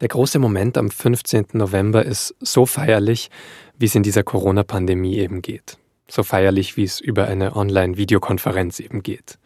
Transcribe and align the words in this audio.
Der 0.00 0.08
große 0.08 0.38
Moment 0.38 0.78
am 0.78 0.90
15. 0.90 1.46
November 1.54 2.04
ist 2.04 2.34
so 2.40 2.66
feierlich, 2.66 3.30
wie 3.78 3.86
es 3.86 3.94
in 3.96 4.04
dieser 4.04 4.22
Corona-Pandemie 4.22 5.16
eben 5.16 5.42
geht. 5.42 5.76
So 6.06 6.22
feierlich, 6.22 6.76
wie 6.76 6.84
es 6.84 7.00
über 7.00 7.26
eine 7.26 7.56
Online-Videokonferenz 7.56 8.78
eben 8.78 9.02
geht. 9.02 9.38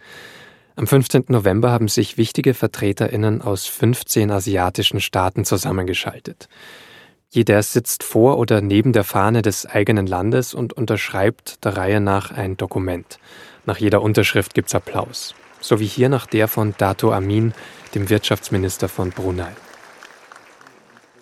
Am 0.76 0.87
15. 0.87 1.24
November 1.28 1.71
haben 1.71 1.88
sich 1.88 2.19
wichtige 2.19 2.53
VertreterInnen 2.53 3.40
aus 3.40 3.67
15 3.67 4.30
asiatischen 4.30 5.01
Staaten 5.01 5.44
zusammengeschaltet. 5.46 6.49
Jeder 7.30 7.62
sitzt 7.62 8.04
vor 8.04 8.38
oder 8.38 8.60
neben 8.60 8.92
der 8.92 9.04
Fahne 9.04 9.40
des 9.40 9.64
eigenen 9.64 10.06
Landes 10.06 10.53
und 10.53 10.74
unterschreibt 10.74 11.64
der 11.64 11.78
Reihe 11.78 12.00
nach 12.00 12.30
ein 12.30 12.58
Dokument. 12.58 13.19
Nach 13.64 13.78
jeder 13.78 14.03
Unterschrift 14.03 14.53
gibt's 14.53 14.74
Applaus. 14.74 15.34
So 15.60 15.80
wie 15.80 15.87
hier 15.87 16.10
nach 16.10 16.27
der 16.27 16.46
von 16.46 16.74
Dato 16.77 17.10
Amin, 17.10 17.55
dem 17.95 18.10
Wirtschaftsminister 18.10 18.88
von 18.88 19.10
Brunei. 19.10 19.52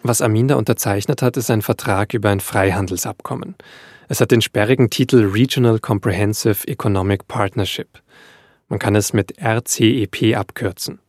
Was 0.02 0.22
Amin 0.22 0.48
da 0.48 0.56
unterzeichnet 0.56 1.20
hat, 1.20 1.36
ist 1.36 1.50
ein 1.50 1.60
Vertrag 1.60 2.14
über 2.14 2.30
ein 2.30 2.41
Freihandelsabkommen. 2.41 3.54
Es 4.08 4.20
hat 4.20 4.30
den 4.30 4.41
sperrigen 4.41 4.88
Titel 4.88 5.30
Regional 5.30 5.78
Comprehensive 5.78 6.66
Economic 6.66 7.28
Partnership. 7.28 8.00
Man 8.68 8.78
kann 8.78 8.96
es 8.96 9.12
mit 9.12 9.34
RCEP 9.42 10.36
abkürzen. 10.36 11.00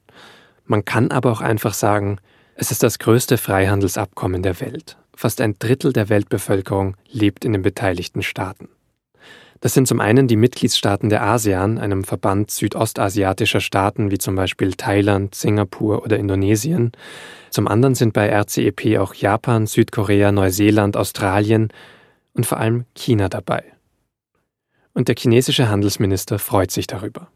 Man 0.66 0.84
kann 0.84 1.10
aber 1.10 1.32
auch 1.32 1.42
einfach 1.42 1.74
sagen, 1.74 2.18
es 2.56 2.72
ist 2.72 2.84
das 2.84 3.00
größte 3.00 3.38
Freihandelsabkommen 3.38 4.44
der 4.44 4.60
Welt. 4.60 4.98
Fast 5.16 5.40
ein 5.40 5.56
Drittel 5.58 5.94
der 5.94 6.10
Weltbevölkerung 6.10 6.98
lebt 7.10 7.46
in 7.46 7.54
den 7.54 7.62
beteiligten 7.62 8.24
Staaten. 8.24 8.68
Das 9.62 9.76
sind 9.76 9.88
zum 9.88 10.00
einen 10.00 10.28
die 10.28 10.38
Mitgliedstaaten 10.38 11.10
der 11.10 11.22
ASEAN, 11.22 11.78
einem 11.78 12.04
Verband 12.04 12.50
südostasiatischer 12.50 13.62
Staaten 13.62 14.10
wie 14.10 14.18
zum 14.18 14.36
Beispiel 14.36 14.74
Thailand, 14.74 15.36
Singapur 15.36 16.04
oder 16.04 16.18
Indonesien. 16.18 16.92
Zum 17.52 17.68
anderen 17.68 17.94
sind 17.94 18.14
bei 18.14 18.28
RCEP 18.28 18.98
auch 18.98 19.14
Japan, 19.14 19.68
Südkorea, 19.68 20.32
Neuseeland, 20.32 20.98
Australien 20.98 21.70
und 22.34 22.48
vor 22.48 22.58
allem 22.58 22.86
China 22.96 23.30
dabei. 23.30 23.64
Und 24.94 25.08
der 25.08 25.16
chinesische 25.16 25.70
Handelsminister 25.70 26.40
freut 26.40 26.72
sich 26.72 26.88
darüber. 26.88 27.28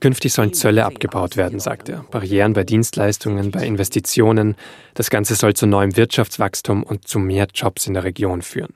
Künftig 0.00 0.32
sollen 0.32 0.54
Zölle 0.54 0.86
abgebaut 0.86 1.36
werden, 1.36 1.58
sagt 1.58 1.88
er. 1.88 2.04
Barrieren 2.10 2.52
bei 2.52 2.62
Dienstleistungen, 2.62 3.50
bei 3.50 3.66
Investitionen. 3.66 4.54
Das 4.94 5.10
Ganze 5.10 5.34
soll 5.34 5.54
zu 5.54 5.66
neuem 5.66 5.96
Wirtschaftswachstum 5.96 6.84
und 6.84 7.08
zu 7.08 7.18
mehr 7.18 7.48
Jobs 7.52 7.86
in 7.86 7.94
der 7.94 8.04
Region 8.04 8.40
führen. 8.40 8.72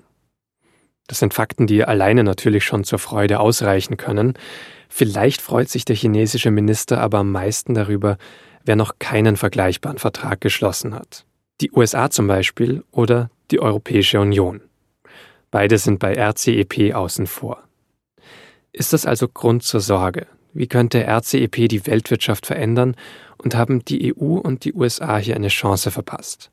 Das 1.09 1.19
sind 1.19 1.35
Fakten, 1.35 1.67
die 1.67 1.85
alleine 1.85 2.23
natürlich 2.23 2.65
schon 2.65 2.85
zur 2.85 3.01
Freude 3.01 3.41
ausreichen 3.41 3.97
können. 3.97 4.35
Vielleicht 4.89 5.43
freut 5.43 5.69
sich 5.69 5.85
der 5.85 5.97
chinesische 5.97 6.51
Minister 6.51 7.01
aber 7.01 7.19
am 7.19 7.33
meisten 7.33 7.75
darüber, 7.75 8.19
wer 8.65 8.77
noch 8.77 8.99
keinen 8.99 9.37
vergleichbaren 9.37 9.99
Vertrag 9.99 10.41
geschlossen 10.41 10.95
hat. 10.95 11.25
Die 11.61 11.73
USA 11.73 12.11
zum 12.11 12.27
Beispiel 12.27 12.85
oder 12.93 13.31
die 13.51 13.59
Europäische 13.59 14.21
Union. 14.21 14.61
Beide 15.51 15.79
sind 15.79 15.99
bei 15.99 16.13
RCEP 16.15 16.95
außen 16.95 17.27
vor. 17.27 17.65
Ist 18.73 18.93
das 18.93 19.07
also 19.07 19.27
Grund 19.29 19.63
zur 19.63 19.81
Sorge? 19.81 20.27
Wie 20.53 20.67
könnte 20.67 21.07
RCEP 21.07 21.69
die 21.69 21.87
Weltwirtschaft 21.87 22.45
verändern 22.45 22.97
und 23.39 23.55
haben 23.55 23.85
die 23.85 24.15
EU 24.15 24.37
und 24.37 24.65
die 24.65 24.75
USA 24.75 25.17
hier 25.17 25.37
eine 25.37 25.49
Chance 25.49 25.91
verpasst? 25.91 26.51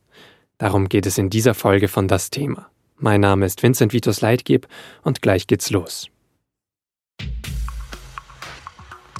Darum 0.58 0.88
geht 0.88 1.06
es 1.06 1.17
in 1.17 1.30
dieser 1.30 1.53
Folge 1.53 1.89
von 1.89 2.08
Das 2.08 2.30
Thema. 2.30 2.70
Mein 2.98 3.22
Name 3.22 3.46
ist 3.46 3.62
Vincent 3.62 3.92
Vitus 3.92 4.22
Leitgeb 4.22 4.68
und 5.04 5.22
gleich 5.22 5.48
geht's 5.48 5.70
los. 5.70 6.08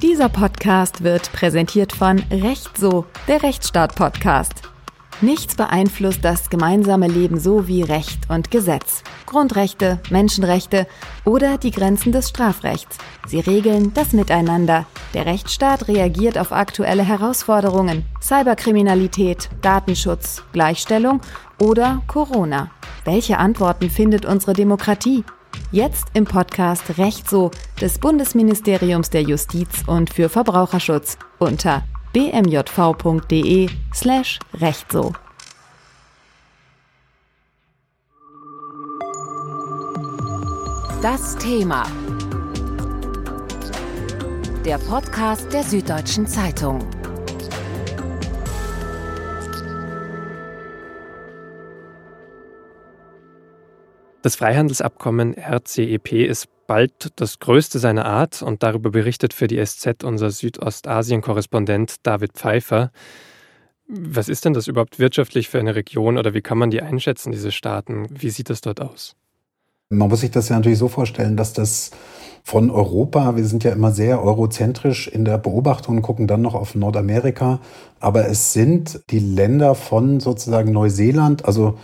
Dieser 0.02 0.30
Podcast 0.30 1.04
wird 1.04 1.32
präsentiert 1.32 1.94
von 1.94 2.20
Recht 2.32 2.78
so, 2.78 3.06
der 3.28 3.44
Rechtsstaat-Podcast. 3.44 4.75
Nichts 5.22 5.56
beeinflusst 5.56 6.26
das 6.26 6.50
gemeinsame 6.50 7.08
Leben 7.08 7.40
so 7.40 7.70
wie 7.70 7.84
Recht 7.84 8.30
und 8.30 8.52
Gesetz. 8.52 9.02
Grundrechte, 9.26 10.02
Menschenrechte 10.10 10.88
oder 11.24 11.58
die 11.58 11.72
Grenzen 11.72 12.12
des 12.12 12.30
Strafrechts. 12.30 12.98
Sie 13.26 13.40
regeln 13.40 13.94
das 13.94 14.12
Miteinander. 14.12 14.86
Der 15.14 15.26
Rechtsstaat 15.26 15.88
reagiert 15.88 16.38
auf 16.38 16.52
aktuelle 16.52 17.04
Herausforderungen, 17.04 18.04
Cyberkriminalität, 18.22 19.50
Datenschutz, 19.62 20.44
Gleichstellung 20.52 21.22
oder 21.62 22.04
Corona. 22.08 22.72
Welche 23.06 23.38
Antworten 23.38 23.90
findet 23.90 24.26
unsere 24.26 24.52
Demokratie? 24.52 25.24
Jetzt 25.72 26.08
im 26.14 26.26
Podcast 26.26 26.98
Recht 26.98 27.30
so 27.30 27.52
des 27.80 28.00
Bundesministeriums 28.00 29.10
der 29.12 29.22
Justiz 29.22 29.84
und 29.88 30.14
für 30.14 30.28
Verbraucherschutz 30.28 31.18
unter 31.40 31.84
bmjv.de 32.16 33.68
slash 33.94 34.40
recht 34.62 34.90
so. 34.90 35.12
Das 41.02 41.36
Thema. 41.36 41.86
Der 44.64 44.78
Podcast 44.78 45.52
der 45.52 45.64
Süddeutschen 45.64 46.26
Zeitung. 46.26 46.80
Das 54.22 54.38
Freihandelsabkommen 54.38 55.36
RCEP 55.38 56.14
ist 56.14 56.55
bald 56.68 57.12
das 57.18 57.40
größte 57.40 57.80
seiner 57.80 58.06
Art 58.06 58.42
und 58.42 58.64
darüber 58.64 58.92
berichtet 58.92 59.34
für 59.34 59.48
die 59.48 59.64
SZ 59.64 60.04
unser 60.04 60.32
Südostasien-Korrespondent 60.32 61.96
David 62.04 62.34
Pfeiffer. 62.34 62.92
Was 63.88 64.30
ist 64.30 64.46
denn 64.46 64.54
das 64.54 64.68
überhaupt 64.68 65.00
wirtschaftlich 65.00 65.50
für 65.50 65.60
eine 65.60 65.76
Region 65.76 66.18
oder 66.18 66.34
wie 66.34 66.42
kann 66.42 66.58
man 66.58 66.72
die 66.72 66.82
einschätzen, 66.82 67.32
diese 67.32 67.52
Staaten? 67.52 68.08
Wie 68.10 68.30
sieht 68.30 68.50
das 68.50 68.62
dort 68.62 68.82
aus? 68.82 69.16
Man 69.90 70.10
muss 70.10 70.22
sich 70.22 70.32
das 70.32 70.50
ja 70.50 70.56
natürlich 70.56 70.80
so 70.80 70.88
vorstellen, 70.88 71.38
dass 71.38 71.54
das 71.54 71.92
von 72.44 72.72
Europa, 72.72 73.36
wir 73.36 73.46
sind 73.46 73.64
ja 73.64 73.72
immer 73.72 73.92
sehr 73.92 74.24
eurozentrisch 74.24 75.08
in 75.08 75.26
der 75.26 75.38
Beobachtung 75.38 75.98
und 75.98 76.02
gucken 76.02 76.28
dann 76.28 76.42
noch 76.42 76.56
auf 76.56 76.74
Nordamerika, 76.74 77.60
aber 78.00 78.28
es 78.28 78.54
sind 78.54 79.02
die 79.12 79.20
Länder 79.20 79.76
von 79.76 80.20
sozusagen 80.20 80.72
Neuseeland, 80.72 81.46
also 81.46 81.78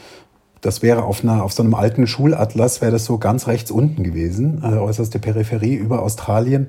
das 0.61 0.81
wäre 0.81 1.03
auf, 1.03 1.23
einer, 1.23 1.44
auf 1.44 1.53
so 1.53 1.63
einem 1.63 1.73
alten 1.73 2.07
Schulatlas, 2.07 2.81
wäre 2.81 2.91
das 2.91 3.05
so 3.05 3.17
ganz 3.17 3.47
rechts 3.47 3.72
unten 3.72 4.03
gewesen, 4.03 4.61
äh, 4.63 4.77
äußerste 4.77 5.19
Peripherie 5.19 5.75
über 5.75 6.01
Australien 6.01 6.67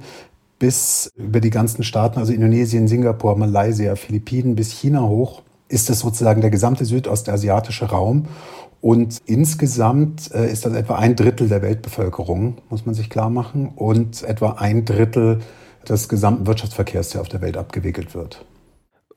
bis 0.58 1.10
über 1.16 1.40
die 1.40 1.50
ganzen 1.50 1.82
Staaten, 1.82 2.20
also 2.20 2.32
Indonesien, 2.32 2.86
Singapur, 2.86 3.36
Malaysia, 3.36 3.96
Philippinen 3.96 4.54
bis 4.54 4.70
China 4.70 5.02
hoch, 5.02 5.42
ist 5.68 5.90
das 5.90 5.98
sozusagen 6.00 6.40
der 6.40 6.50
gesamte 6.50 6.84
südostasiatische 6.84 7.86
Raum. 7.86 8.26
Und 8.80 9.18
insgesamt 9.26 10.32
äh, 10.32 10.50
ist 10.50 10.64
das 10.64 10.72
etwa 10.74 10.96
ein 10.96 11.16
Drittel 11.16 11.48
der 11.48 11.62
Weltbevölkerung, 11.62 12.58
muss 12.70 12.86
man 12.86 12.94
sich 12.94 13.10
klar 13.10 13.28
machen, 13.28 13.72
und 13.74 14.22
etwa 14.22 14.52
ein 14.52 14.84
Drittel 14.84 15.40
des 15.88 16.08
gesamten 16.08 16.46
Wirtschaftsverkehrs, 16.46 17.10
der 17.10 17.22
auf 17.22 17.28
der 17.28 17.40
Welt 17.40 17.56
abgewickelt 17.56 18.14
wird. 18.14 18.44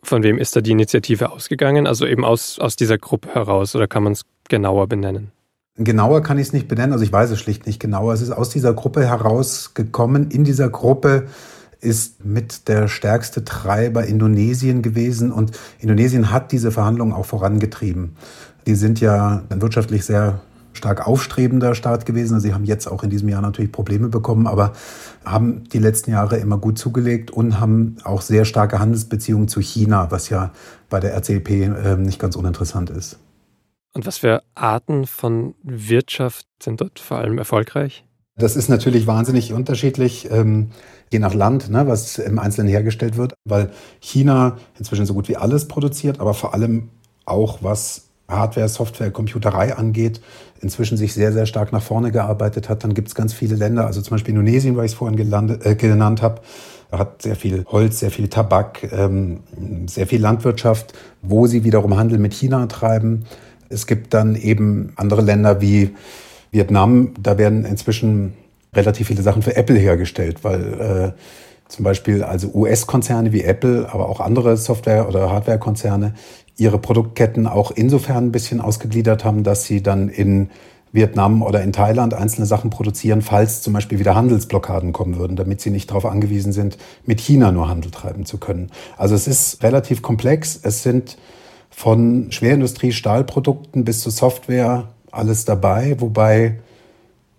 Von 0.01 0.23
wem 0.23 0.37
ist 0.37 0.55
da 0.55 0.61
die 0.61 0.71
Initiative 0.71 1.31
ausgegangen? 1.31 1.87
Also 1.87 2.05
eben 2.05 2.25
aus, 2.25 2.59
aus 2.59 2.75
dieser 2.75 2.97
Gruppe 2.97 3.33
heraus 3.33 3.75
oder 3.75 3.87
kann 3.87 4.03
man 4.03 4.13
es 4.13 4.23
genauer 4.49 4.87
benennen? 4.87 5.31
Genauer 5.77 6.23
kann 6.23 6.37
ich 6.37 6.47
es 6.47 6.53
nicht 6.53 6.67
benennen, 6.67 6.93
also 6.93 7.03
ich 7.03 7.11
weiß 7.11 7.31
es 7.31 7.39
schlicht 7.39 7.65
nicht 7.65 7.81
genauer. 7.81 8.13
Es 8.13 8.21
ist 8.21 8.31
aus 8.31 8.49
dieser 8.49 8.73
Gruppe 8.73 9.05
herausgekommen. 9.05 10.31
In 10.31 10.45
dieser 10.45 10.69
Gruppe 10.69 11.25
ist 11.81 12.23
mit 12.23 12.67
der 12.69 12.87
stärkste 12.87 13.43
Treiber 13.43 14.05
Indonesien 14.05 14.81
gewesen 14.81 15.31
und 15.31 15.51
Indonesien 15.79 16.31
hat 16.31 16.51
diese 16.51 16.71
Verhandlungen 16.71 17.13
auch 17.13 17.25
vorangetrieben. 17.25 18.15
Die 18.67 18.75
sind 18.75 19.01
ja 19.01 19.43
wirtschaftlich 19.49 20.05
sehr 20.05 20.39
stark 20.73 21.07
aufstrebender 21.07 21.75
Staat 21.75 22.05
gewesen. 22.05 22.35
Also 22.35 22.47
sie 22.47 22.53
haben 22.53 22.65
jetzt 22.65 22.87
auch 22.87 23.03
in 23.03 23.09
diesem 23.09 23.29
Jahr 23.29 23.41
natürlich 23.41 23.71
Probleme 23.71 24.09
bekommen, 24.09 24.47
aber 24.47 24.73
haben 25.23 25.63
die 25.71 25.79
letzten 25.79 26.11
Jahre 26.11 26.37
immer 26.37 26.57
gut 26.57 26.77
zugelegt 26.77 27.31
und 27.31 27.59
haben 27.59 27.97
auch 28.03 28.21
sehr 28.21 28.45
starke 28.45 28.79
Handelsbeziehungen 28.79 29.47
zu 29.47 29.61
China, 29.61 30.07
was 30.09 30.29
ja 30.29 30.51
bei 30.89 30.99
der 30.99 31.15
RCEP 31.15 31.49
äh, 31.49 31.97
nicht 31.97 32.19
ganz 32.19 32.35
uninteressant 32.35 32.89
ist. 32.89 33.17
Und 33.95 34.05
was 34.05 34.17
für 34.17 34.43
Arten 34.55 35.07
von 35.07 35.55
Wirtschaft 35.63 36.45
sind 36.61 36.81
dort 36.81 36.99
vor 36.99 37.17
allem 37.17 37.37
erfolgreich? 37.37 38.03
Das 38.37 38.57
ist 38.57 38.67
natürlich 38.67 39.07
wahnsinnig 39.07 39.53
unterschiedlich, 39.53 40.29
ähm, 40.29 40.71
je 41.09 41.19
nach 41.19 41.33
Land, 41.33 41.69
ne, 41.69 41.87
was 41.87 42.17
im 42.17 42.37
Einzelnen 42.37 42.67
hergestellt 42.67 43.15
wird, 43.15 43.35
weil 43.45 43.71
China 44.01 44.57
inzwischen 44.77 45.05
so 45.05 45.13
gut 45.13 45.29
wie 45.29 45.37
alles 45.37 45.69
produziert, 45.69 46.19
aber 46.19 46.33
vor 46.33 46.53
allem 46.53 46.89
auch 47.23 47.59
was 47.63 48.09
Hardware, 48.27 48.67
Software, 48.67 49.11
Computerei 49.11 49.77
angeht, 49.77 50.19
inzwischen 50.59 50.97
sich 50.97 51.13
sehr, 51.13 51.31
sehr 51.31 51.45
stark 51.45 51.71
nach 51.71 51.81
vorne 51.81 52.11
gearbeitet 52.11 52.67
hat. 52.67 52.83
Dann 52.83 52.95
gibt 52.95 53.07
es 53.07 53.15
ganz 53.15 53.33
viele 53.33 53.55
Länder, 53.55 53.85
also 53.85 54.01
zum 54.01 54.15
Beispiel 54.15 54.33
Indonesien, 54.33 54.75
weil 54.75 54.85
ich 54.85 54.91
es 54.91 54.97
vorhin 54.97 55.15
gelandet, 55.15 55.65
äh, 55.65 55.75
genannt 55.75 56.21
habe, 56.21 56.41
hat 56.91 57.21
sehr 57.21 57.37
viel 57.37 57.63
Holz, 57.67 57.99
sehr 57.99 58.11
viel 58.11 58.27
Tabak, 58.27 58.91
ähm, 58.91 59.39
sehr 59.87 60.07
viel 60.07 60.19
Landwirtschaft, 60.19 60.91
wo 61.21 61.47
sie 61.47 61.63
wiederum 61.63 61.95
Handel 61.95 62.19
mit 62.19 62.33
China 62.33 62.65
treiben. 62.65 63.25
Es 63.69 63.87
gibt 63.87 64.13
dann 64.13 64.35
eben 64.35 64.93
andere 64.95 65.21
Länder 65.21 65.61
wie 65.61 65.91
Vietnam, 66.51 67.13
da 67.21 67.37
werden 67.37 67.65
inzwischen 67.65 68.33
relativ 68.73 69.07
viele 69.07 69.21
Sachen 69.21 69.41
für 69.41 69.55
Apple 69.55 69.77
hergestellt, 69.77 70.43
weil 70.43 71.13
äh, 71.15 71.21
zum 71.67 71.83
Beispiel 71.83 72.23
also 72.23 72.51
US-Konzerne 72.53 73.33
wie 73.33 73.43
Apple, 73.43 73.89
aber 73.91 74.07
auch 74.07 74.19
andere 74.19 74.57
Software- 74.57 75.07
oder 75.07 75.31
Hardware-Konzerne 75.31 76.13
ihre 76.57 76.77
Produktketten 76.77 77.47
auch 77.47 77.71
insofern 77.71 78.27
ein 78.27 78.31
bisschen 78.31 78.61
ausgegliedert 78.61 79.25
haben, 79.25 79.43
dass 79.43 79.65
sie 79.65 79.81
dann 79.83 80.09
in 80.09 80.49
Vietnam 80.93 81.41
oder 81.41 81.61
in 81.61 81.73
Thailand 81.73 82.13
einzelne 82.13 82.45
Sachen 82.45 82.69
produzieren, 82.69 83.21
falls 83.21 83.61
zum 83.61 83.73
Beispiel 83.73 83.99
wieder 83.99 84.15
Handelsblockaden 84.15 84.93
kommen 84.93 85.17
würden, 85.17 85.35
damit 85.35 85.59
sie 85.59 85.69
nicht 85.69 85.89
darauf 85.89 86.05
angewiesen 86.05 86.53
sind, 86.53 86.77
mit 87.05 87.19
China 87.19 87.51
nur 87.51 87.67
Handel 87.67 87.91
treiben 87.91 88.25
zu 88.25 88.37
können. 88.37 88.71
Also 88.95 89.13
es 89.13 89.27
ist 89.27 89.61
relativ 89.61 90.01
komplex. 90.01 90.57
Es 90.63 90.83
sind 90.83 91.17
von 91.75 92.31
Schwerindustrie, 92.31 92.93
Stahlprodukten 92.93 93.83
bis 93.83 93.99
zu 93.99 94.09
Software 94.09 94.87
alles 95.11 95.43
dabei, 95.43 95.99
wobei 95.99 96.59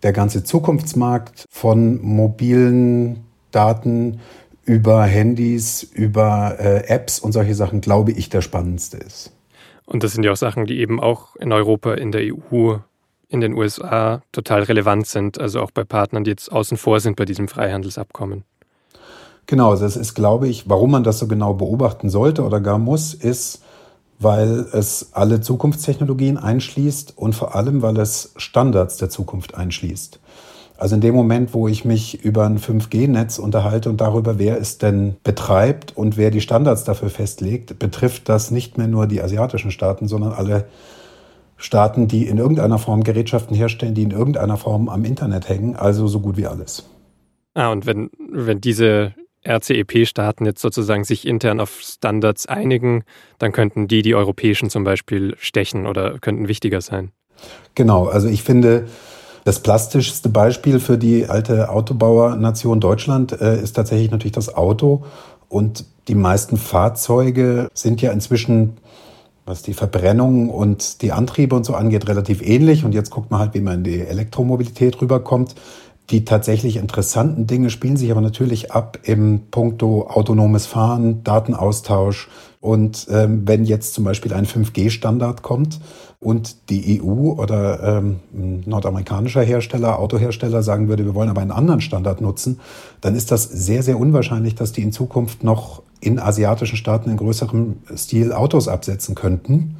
der 0.02 0.12
ganze 0.12 0.44
Zukunftsmarkt 0.44 1.46
von 1.48 2.02
mobilen 2.02 3.24
Daten 3.50 4.20
über 4.64 5.04
Handys, 5.04 5.82
über 5.82 6.56
äh, 6.58 6.86
Apps 6.86 7.18
und 7.18 7.32
solche 7.32 7.54
Sachen, 7.54 7.80
glaube 7.80 8.12
ich, 8.12 8.28
der 8.28 8.42
spannendste 8.42 8.98
ist. 8.98 9.32
Und 9.86 10.04
das 10.04 10.12
sind 10.12 10.22
ja 10.22 10.32
auch 10.32 10.36
Sachen, 10.36 10.66
die 10.66 10.80
eben 10.80 11.00
auch 11.00 11.34
in 11.36 11.50
Europa, 11.50 11.94
in 11.94 12.12
der 12.12 12.20
EU, 12.20 12.76
in 13.28 13.40
den 13.40 13.54
USA 13.54 14.20
total 14.32 14.64
relevant 14.64 15.06
sind, 15.06 15.40
also 15.40 15.62
auch 15.62 15.70
bei 15.70 15.84
Partnern, 15.84 16.24
die 16.24 16.30
jetzt 16.30 16.52
außen 16.52 16.76
vor 16.76 17.00
sind 17.00 17.16
bei 17.16 17.24
diesem 17.24 17.48
Freihandelsabkommen. 17.48 18.44
Genau, 19.46 19.70
also 19.70 19.84
das 19.84 19.96
ist, 19.96 20.14
glaube 20.14 20.46
ich, 20.46 20.68
warum 20.68 20.90
man 20.90 21.04
das 21.04 21.20
so 21.20 21.26
genau 21.26 21.54
beobachten 21.54 22.10
sollte 22.10 22.44
oder 22.44 22.60
gar 22.60 22.78
muss, 22.78 23.14
ist, 23.14 23.62
weil 24.18 24.66
es 24.72 25.10
alle 25.12 25.40
Zukunftstechnologien 25.40 26.38
einschließt 26.38 27.16
und 27.16 27.34
vor 27.34 27.54
allem, 27.54 27.82
weil 27.82 27.98
es 27.98 28.32
Standards 28.36 28.96
der 28.96 29.10
Zukunft 29.10 29.54
einschließt. 29.54 30.20
Also 30.78 30.94
in 30.94 31.00
dem 31.00 31.14
Moment, 31.14 31.54
wo 31.54 31.68
ich 31.68 31.84
mich 31.84 32.22
über 32.22 32.44
ein 32.44 32.58
5G-Netz 32.58 33.38
unterhalte 33.38 33.88
und 33.88 34.00
darüber, 34.00 34.38
wer 34.38 34.60
es 34.60 34.76
denn 34.76 35.16
betreibt 35.24 35.96
und 35.96 36.16
wer 36.16 36.30
die 36.30 36.42
Standards 36.42 36.84
dafür 36.84 37.08
festlegt, 37.08 37.78
betrifft 37.78 38.28
das 38.28 38.50
nicht 38.50 38.76
mehr 38.76 38.86
nur 38.86 39.06
die 39.06 39.22
asiatischen 39.22 39.70
Staaten, 39.70 40.06
sondern 40.06 40.32
alle 40.32 40.66
Staaten, 41.56 42.08
die 42.08 42.26
in 42.26 42.36
irgendeiner 42.36 42.78
Form 42.78 43.02
Gerätschaften 43.02 43.56
herstellen, 43.56 43.94
die 43.94 44.02
in 44.02 44.10
irgendeiner 44.10 44.58
Form 44.58 44.90
am 44.90 45.04
Internet 45.06 45.48
hängen, 45.48 45.76
also 45.76 46.06
so 46.06 46.20
gut 46.20 46.36
wie 46.36 46.46
alles. 46.46 46.84
Ah, 47.54 47.72
und 47.72 47.86
wenn, 47.86 48.10
wenn 48.30 48.60
diese 48.60 49.14
RCEP-Staaten 49.46 50.44
jetzt 50.44 50.60
sozusagen 50.60 51.04
sich 51.04 51.26
intern 51.26 51.60
auf 51.60 51.80
Standards 51.80 52.46
einigen, 52.46 53.04
dann 53.38 53.52
könnten 53.52 53.88
die 53.88 54.02
die 54.02 54.14
europäischen 54.14 54.70
zum 54.70 54.84
Beispiel 54.84 55.36
stechen 55.38 55.86
oder 55.86 56.18
könnten 56.18 56.48
wichtiger 56.48 56.80
sein. 56.80 57.12
Genau, 57.74 58.06
also 58.06 58.28
ich 58.28 58.42
finde, 58.42 58.86
das 59.46 59.60
plastischste 59.60 60.28
Beispiel 60.28 60.80
für 60.80 60.98
die 60.98 61.28
alte 61.28 61.70
Autobauernation 61.70 62.80
Deutschland 62.80 63.40
äh, 63.40 63.62
ist 63.62 63.74
tatsächlich 63.74 64.10
natürlich 64.10 64.32
das 64.32 64.52
Auto. 64.52 65.04
Und 65.48 65.84
die 66.08 66.16
meisten 66.16 66.56
Fahrzeuge 66.56 67.68
sind 67.72 68.02
ja 68.02 68.10
inzwischen, 68.10 68.78
was 69.44 69.62
die 69.62 69.74
Verbrennung 69.74 70.50
und 70.50 71.00
die 71.02 71.12
Antriebe 71.12 71.54
und 71.54 71.64
so 71.64 71.74
angeht, 71.74 72.08
relativ 72.08 72.42
ähnlich. 72.42 72.84
Und 72.84 72.92
jetzt 72.92 73.10
guckt 73.10 73.30
man 73.30 73.38
halt, 73.38 73.54
wie 73.54 73.60
man 73.60 73.74
in 73.74 73.84
die 73.84 74.00
Elektromobilität 74.00 75.00
rüberkommt. 75.00 75.54
Die 76.10 76.24
tatsächlich 76.24 76.76
interessanten 76.76 77.46
Dinge 77.48 77.68
spielen 77.68 77.96
sich 77.96 78.12
aber 78.12 78.20
natürlich 78.20 78.70
ab 78.72 78.98
im 79.02 79.40
Punkto 79.50 80.06
autonomes 80.08 80.66
Fahren, 80.66 81.24
Datenaustausch. 81.24 82.28
Und 82.60 83.08
ähm, 83.10 83.42
wenn 83.46 83.64
jetzt 83.64 83.94
zum 83.94 84.04
Beispiel 84.04 84.32
ein 84.32 84.46
5G-Standard 84.46 85.42
kommt 85.42 85.80
und 86.20 86.70
die 86.70 87.00
EU 87.00 87.32
oder 87.32 87.98
ähm, 87.98 88.20
nordamerikanischer 88.32 89.42
Hersteller, 89.42 89.98
Autohersteller 89.98 90.62
sagen 90.62 90.88
würde, 90.88 91.04
wir 91.04 91.14
wollen 91.14 91.28
aber 91.28 91.42
einen 91.42 91.52
anderen 91.52 91.80
Standard 91.80 92.20
nutzen, 92.20 92.60
dann 93.00 93.14
ist 93.16 93.30
das 93.32 93.44
sehr, 93.44 93.82
sehr 93.82 93.98
unwahrscheinlich, 93.98 94.54
dass 94.54 94.72
die 94.72 94.82
in 94.82 94.92
Zukunft 94.92 95.42
noch 95.42 95.82
in 96.00 96.18
asiatischen 96.18 96.76
Staaten 96.76 97.10
in 97.10 97.16
größerem 97.16 97.76
Stil 97.96 98.32
Autos 98.32 98.68
absetzen 98.68 99.14
könnten. 99.14 99.76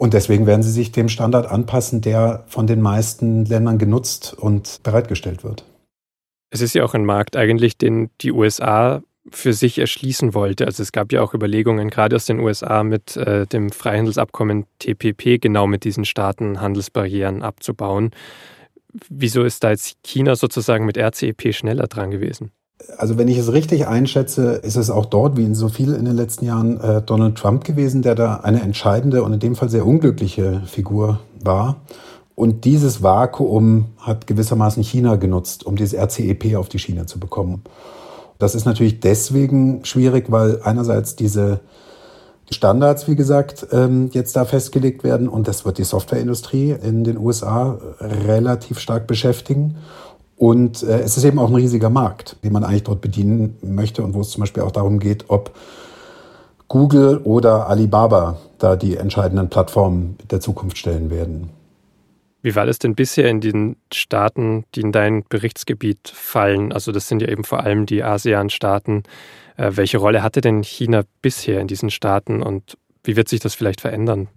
Und 0.00 0.14
deswegen 0.14 0.46
werden 0.46 0.62
sie 0.62 0.70
sich 0.70 0.92
dem 0.92 1.10
Standard 1.10 1.46
anpassen, 1.46 2.00
der 2.00 2.44
von 2.46 2.66
den 2.66 2.80
meisten 2.80 3.44
Ländern 3.44 3.76
genutzt 3.76 4.32
und 4.32 4.80
bereitgestellt 4.82 5.44
wird. 5.44 5.66
Es 6.48 6.62
ist 6.62 6.74
ja 6.74 6.84
auch 6.84 6.94
ein 6.94 7.04
Markt 7.04 7.36
eigentlich, 7.36 7.76
den 7.76 8.08
die 8.22 8.32
USA 8.32 9.02
für 9.30 9.52
sich 9.52 9.78
erschließen 9.78 10.32
wollte. 10.32 10.64
Also 10.64 10.82
es 10.82 10.92
gab 10.92 11.12
ja 11.12 11.20
auch 11.20 11.34
Überlegungen, 11.34 11.90
gerade 11.90 12.16
aus 12.16 12.24
den 12.24 12.40
USA 12.40 12.82
mit 12.82 13.18
äh, 13.18 13.46
dem 13.46 13.70
Freihandelsabkommen 13.70 14.64
TPP, 14.78 15.38
genau 15.38 15.66
mit 15.66 15.84
diesen 15.84 16.06
Staaten 16.06 16.62
Handelsbarrieren 16.62 17.42
abzubauen. 17.42 18.12
Wieso 19.10 19.44
ist 19.44 19.62
da 19.62 19.70
jetzt 19.70 19.98
China 20.02 20.34
sozusagen 20.34 20.86
mit 20.86 20.96
RCEP 20.96 21.54
schneller 21.54 21.88
dran 21.88 22.10
gewesen? 22.10 22.52
Also 22.96 23.18
wenn 23.18 23.28
ich 23.28 23.38
es 23.38 23.52
richtig 23.52 23.86
einschätze, 23.86 24.52
ist 24.52 24.76
es 24.76 24.90
auch 24.90 25.06
dort, 25.06 25.36
wie 25.36 25.44
in 25.44 25.54
so 25.54 25.68
viel 25.68 25.94
in 25.94 26.04
den 26.04 26.16
letzten 26.16 26.44
Jahren, 26.44 26.80
äh, 26.80 27.02
Donald 27.02 27.36
Trump 27.36 27.64
gewesen, 27.64 28.02
der 28.02 28.14
da 28.14 28.36
eine 28.36 28.60
entscheidende 28.60 29.22
und 29.22 29.32
in 29.32 29.40
dem 29.40 29.56
Fall 29.56 29.68
sehr 29.68 29.86
unglückliche 29.86 30.62
Figur 30.66 31.20
war. 31.42 31.76
Und 32.34 32.64
dieses 32.64 33.02
Vakuum 33.02 33.86
hat 33.98 34.26
gewissermaßen 34.26 34.82
China 34.82 35.16
genutzt, 35.16 35.66
um 35.66 35.76
dieses 35.76 35.98
RCEP 35.98 36.56
auf 36.56 36.68
die 36.68 36.78
Schiene 36.78 37.06
zu 37.06 37.20
bekommen. 37.20 37.62
Das 38.38 38.54
ist 38.54 38.64
natürlich 38.64 39.00
deswegen 39.00 39.84
schwierig, 39.84 40.30
weil 40.30 40.60
einerseits 40.62 41.16
diese 41.16 41.60
Standards, 42.50 43.06
wie 43.06 43.14
gesagt, 43.14 43.66
ähm, 43.70 44.10
jetzt 44.12 44.34
da 44.34 44.44
festgelegt 44.44 45.04
werden 45.04 45.28
und 45.28 45.46
das 45.46 45.64
wird 45.64 45.78
die 45.78 45.84
Softwareindustrie 45.84 46.74
in 46.82 47.04
den 47.04 47.16
USA 47.18 47.78
relativ 48.00 48.80
stark 48.80 49.06
beschäftigen. 49.06 49.76
Und 50.40 50.82
äh, 50.84 51.00
es 51.00 51.18
ist 51.18 51.24
eben 51.24 51.38
auch 51.38 51.50
ein 51.50 51.54
riesiger 51.54 51.90
Markt, 51.90 52.36
den 52.42 52.54
man 52.54 52.64
eigentlich 52.64 52.84
dort 52.84 53.02
bedienen 53.02 53.58
möchte 53.60 54.02
und 54.02 54.14
wo 54.14 54.22
es 54.22 54.30
zum 54.30 54.40
Beispiel 54.40 54.62
auch 54.62 54.72
darum 54.72 54.98
geht, 54.98 55.26
ob 55.28 55.54
Google 56.66 57.18
oder 57.24 57.68
Alibaba 57.68 58.38
da 58.56 58.74
die 58.74 58.96
entscheidenden 58.96 59.50
Plattformen 59.50 60.16
der 60.30 60.40
Zukunft 60.40 60.78
stellen 60.78 61.10
werden. 61.10 61.50
Wie 62.40 62.56
war 62.56 62.64
das 62.64 62.78
denn 62.78 62.94
bisher 62.94 63.28
in 63.28 63.42
den 63.42 63.76
Staaten, 63.92 64.64
die 64.74 64.80
in 64.80 64.92
dein 64.92 65.24
Berichtsgebiet 65.28 66.10
fallen? 66.10 66.72
Also 66.72 66.90
das 66.90 67.06
sind 67.06 67.20
ja 67.20 67.28
eben 67.28 67.44
vor 67.44 67.60
allem 67.60 67.84
die 67.84 68.02
ASEAN-Staaten. 68.02 69.02
Äh, 69.58 69.72
welche 69.74 69.98
Rolle 69.98 70.22
hatte 70.22 70.40
denn 70.40 70.62
China 70.62 71.02
bisher 71.20 71.60
in 71.60 71.66
diesen 71.66 71.90
Staaten 71.90 72.42
und 72.42 72.78
wie 73.04 73.14
wird 73.14 73.28
sich 73.28 73.40
das 73.40 73.54
vielleicht 73.54 73.82
verändern? 73.82 74.28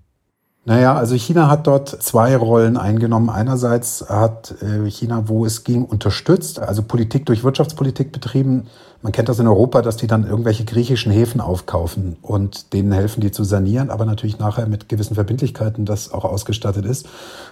Naja, 0.66 0.96
also 0.96 1.16
China 1.16 1.50
hat 1.50 1.68
dort 1.68 1.90
zwei 1.90 2.38
Rollen 2.38 2.78
eingenommen. 2.78 3.30
Einerseits 3.30 4.06
hat 4.08 4.56
äh, 4.62 4.90
China, 4.90 5.28
wo 5.28 5.46
es 5.46 5.66
ging, 5.66 5.84
unterstützt, 5.84 6.60
also 6.60 6.84
Politik 6.84 7.26
durch 7.26 7.44
Wirtschaftspolitik 7.44 8.14
betrieben. 8.14 8.68
Man 9.02 9.12
kennt 9.12 9.28
das 9.28 9.40
in 9.40 9.48
Europa, 9.48 9.82
dass 9.82 9.98
die 9.98 10.08
dann 10.08 10.26
irgendwelche 10.26 10.64
griechischen 10.64 11.12
Häfen 11.12 11.42
aufkaufen 11.42 12.16
und 12.22 12.72
denen 12.72 12.94
helfen, 12.94 13.20
die 13.20 13.32
zu 13.32 13.44
sanieren, 13.44 13.90
aber 13.90 14.06
natürlich 14.06 14.40
nachher 14.40 14.66
mit 14.66 14.88
gewissen 14.88 15.16
Verbindlichkeiten, 15.16 15.84
das 15.84 16.14
auch 16.14 16.24
ausgestattet 16.24 16.86
ist. 16.86 17.10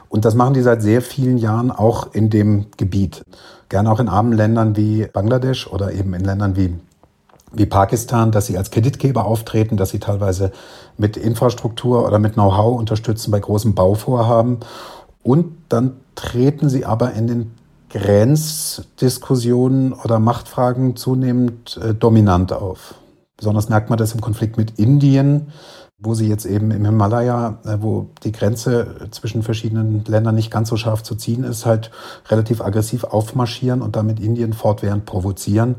Und 0.07 0.23
das 0.23 0.33
machen 0.33 0.53
die 0.53 0.61
seit 0.61 0.81
sehr 0.81 1.01
vielen 1.01 1.37
Jahren 1.37 1.69
auch 1.69 2.13
in 2.13 2.29
dem 2.29 2.67
Gebiet. 2.77 3.23
Gerne 3.67 3.91
auch 3.91 3.99
in 3.99 4.07
armen 4.07 4.31
Ländern 4.31 4.77
wie 4.77 5.05
Bangladesch 5.11 5.67
oder 5.67 5.91
eben 5.91 6.13
in 6.13 6.23
Ländern 6.23 6.55
wie 6.55 6.75
wie 7.51 7.65
Pakistan, 7.65 8.31
dass 8.31 8.45
sie 8.45 8.57
als 8.57 8.71
Kreditgeber 8.71 9.25
auftreten, 9.25 9.75
dass 9.77 9.89
sie 9.89 9.99
teilweise 9.99 10.51
mit 10.97 11.17
Infrastruktur 11.17 12.07
oder 12.07 12.19
mit 12.19 12.33
Know-how 12.33 12.77
unterstützen 12.77 13.31
bei 13.31 13.39
großen 13.39 13.73
Bauvorhaben. 13.75 14.59
Und 15.23 15.57
dann 15.69 15.93
treten 16.15 16.69
sie 16.69 16.85
aber 16.85 17.13
in 17.13 17.27
den 17.27 17.51
Grenzdiskussionen 17.89 19.93
oder 19.93 20.19
Machtfragen 20.19 20.95
zunehmend 20.95 21.79
äh, 21.83 21.93
dominant 21.93 22.53
auf. 22.53 22.95
Besonders 23.35 23.67
merkt 23.69 23.89
man 23.89 23.99
das 23.99 24.13
im 24.13 24.21
Konflikt 24.21 24.57
mit 24.57 24.79
Indien, 24.79 25.51
wo 25.99 26.13
sie 26.13 26.27
jetzt 26.27 26.45
eben 26.45 26.71
im 26.71 26.85
Himalaya, 26.85 27.59
äh, 27.65 27.79
wo 27.81 28.07
die 28.23 28.31
Grenze 28.31 29.09
zwischen 29.11 29.43
verschiedenen 29.43 30.05
Ländern 30.05 30.35
nicht 30.35 30.51
ganz 30.51 30.69
so 30.69 30.77
scharf 30.77 31.03
zu 31.03 31.15
ziehen 31.15 31.43
ist, 31.43 31.65
halt 31.65 31.91
relativ 32.29 32.61
aggressiv 32.61 33.03
aufmarschieren 33.03 33.81
und 33.81 33.97
damit 33.97 34.21
Indien 34.21 34.53
fortwährend 34.53 35.05
provozieren. 35.05 35.75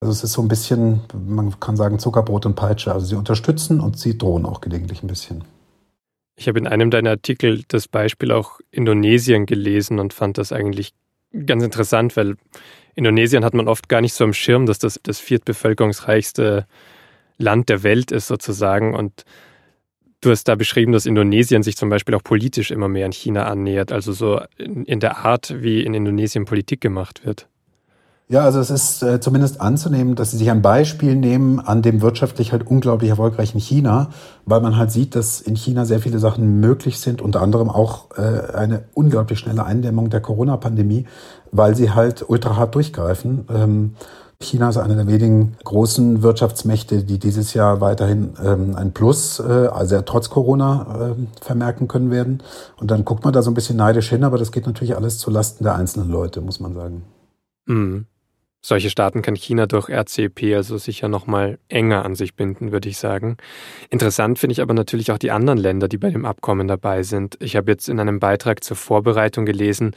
Also 0.00 0.12
es 0.12 0.24
ist 0.24 0.32
so 0.32 0.42
ein 0.42 0.48
bisschen, 0.48 1.00
man 1.26 1.58
kann 1.58 1.76
sagen, 1.76 1.98
Zuckerbrot 1.98 2.46
und 2.46 2.54
Peitsche. 2.54 2.92
Also 2.92 3.06
sie 3.06 3.14
unterstützen 3.14 3.80
und 3.80 3.98
sie 3.98 4.18
drohen 4.18 4.44
auch 4.46 4.60
gelegentlich 4.60 5.02
ein 5.02 5.06
bisschen. 5.06 5.44
Ich 6.36 6.48
habe 6.48 6.58
in 6.58 6.66
einem 6.66 6.90
deiner 6.90 7.10
Artikel 7.10 7.62
das 7.68 7.88
Beispiel 7.88 8.30
auch 8.30 8.60
Indonesien 8.70 9.46
gelesen 9.46 9.98
und 9.98 10.12
fand 10.12 10.36
das 10.36 10.52
eigentlich 10.52 10.92
ganz 11.46 11.64
interessant, 11.64 12.16
weil 12.16 12.36
Indonesien 12.94 13.44
hat 13.44 13.54
man 13.54 13.68
oft 13.68 13.88
gar 13.88 14.00
nicht 14.00 14.12
so 14.12 14.24
am 14.24 14.34
Schirm, 14.34 14.66
dass 14.66 14.78
das 14.78 15.00
das 15.02 15.18
viertbevölkerungsreichste 15.18 16.66
Land 17.38 17.68
der 17.68 17.82
Welt 17.82 18.12
ist 18.12 18.26
sozusagen. 18.26 18.94
Und 18.94 19.24
du 20.20 20.30
hast 20.30 20.44
da 20.44 20.54
beschrieben, 20.54 20.92
dass 20.92 21.06
Indonesien 21.06 21.62
sich 21.62 21.76
zum 21.76 21.88
Beispiel 21.88 22.14
auch 22.14 22.22
politisch 22.22 22.70
immer 22.70 22.88
mehr 22.88 23.06
an 23.06 23.12
China 23.12 23.46
annähert, 23.46 23.92
also 23.92 24.12
so 24.12 24.40
in, 24.56 24.84
in 24.84 25.00
der 25.00 25.18
Art, 25.18 25.62
wie 25.62 25.82
in 25.82 25.94
Indonesien 25.94 26.44
Politik 26.44 26.80
gemacht 26.80 27.24
wird. 27.24 27.48
Ja, 28.28 28.40
also 28.40 28.58
es 28.58 28.70
ist 28.70 29.04
äh, 29.04 29.20
zumindest 29.20 29.60
anzunehmen, 29.60 30.16
dass 30.16 30.32
sie 30.32 30.38
sich 30.38 30.50
ein 30.50 30.60
Beispiel 30.60 31.14
nehmen 31.14 31.60
an 31.60 31.80
dem 31.80 32.02
wirtschaftlich 32.02 32.50
halt 32.50 32.66
unglaublich 32.66 33.10
erfolgreichen 33.10 33.60
China, 33.60 34.08
weil 34.44 34.60
man 34.60 34.76
halt 34.76 34.90
sieht, 34.90 35.14
dass 35.14 35.40
in 35.40 35.54
China 35.54 35.84
sehr 35.84 36.00
viele 36.00 36.18
Sachen 36.18 36.58
möglich 36.58 36.98
sind, 36.98 37.22
unter 37.22 37.40
anderem 37.40 37.70
auch 37.70 38.06
äh, 38.16 38.52
eine 38.52 38.86
unglaublich 38.94 39.38
schnelle 39.38 39.64
Eindämmung 39.64 40.10
der 40.10 40.20
Corona-Pandemie, 40.20 41.06
weil 41.52 41.76
sie 41.76 41.92
halt 41.92 42.28
ultra 42.28 42.56
hart 42.56 42.74
durchgreifen. 42.74 43.46
Ähm, 43.48 43.94
China 44.40 44.70
ist 44.70 44.76
eine 44.76 44.96
der 44.96 45.06
wenigen 45.06 45.56
großen 45.62 46.22
Wirtschaftsmächte, 46.22 47.04
die 47.04 47.20
dieses 47.20 47.54
Jahr 47.54 47.80
weiterhin 47.80 48.34
ähm, 48.44 48.74
ein 48.74 48.92
Plus, 48.92 49.38
äh, 49.38 49.68
also 49.68 50.02
trotz 50.02 50.30
Corona, 50.30 51.14
äh, 51.14 51.44
vermerken 51.44 51.86
können 51.86 52.10
werden. 52.10 52.42
Und 52.76 52.90
dann 52.90 53.04
guckt 53.04 53.22
man 53.22 53.32
da 53.32 53.40
so 53.42 53.52
ein 53.52 53.54
bisschen 53.54 53.76
neidisch 53.76 54.08
hin, 54.08 54.24
aber 54.24 54.36
das 54.36 54.50
geht 54.50 54.66
natürlich 54.66 54.96
alles 54.96 55.18
zulasten 55.18 55.62
der 55.62 55.76
einzelnen 55.76 56.10
Leute, 56.10 56.40
muss 56.40 56.58
man 56.58 56.74
sagen. 56.74 57.04
Mhm. 57.66 58.06
Solche 58.68 58.90
Staaten 58.90 59.22
kann 59.22 59.36
China 59.36 59.66
durch 59.66 59.88
RCEP 59.88 60.56
also 60.56 60.76
sicher 60.76 61.06
nochmal 61.06 61.60
enger 61.68 62.04
an 62.04 62.16
sich 62.16 62.34
binden, 62.34 62.72
würde 62.72 62.88
ich 62.88 62.98
sagen. 62.98 63.36
Interessant 63.90 64.40
finde 64.40 64.54
ich 64.54 64.60
aber 64.60 64.74
natürlich 64.74 65.12
auch 65.12 65.18
die 65.18 65.30
anderen 65.30 65.58
Länder, 65.60 65.86
die 65.86 65.98
bei 65.98 66.10
dem 66.10 66.24
Abkommen 66.24 66.66
dabei 66.66 67.04
sind. 67.04 67.36
Ich 67.40 67.54
habe 67.54 67.70
jetzt 67.70 67.88
in 67.88 68.00
einem 68.00 68.18
Beitrag 68.18 68.64
zur 68.64 68.76
Vorbereitung 68.76 69.46
gelesen, 69.46 69.94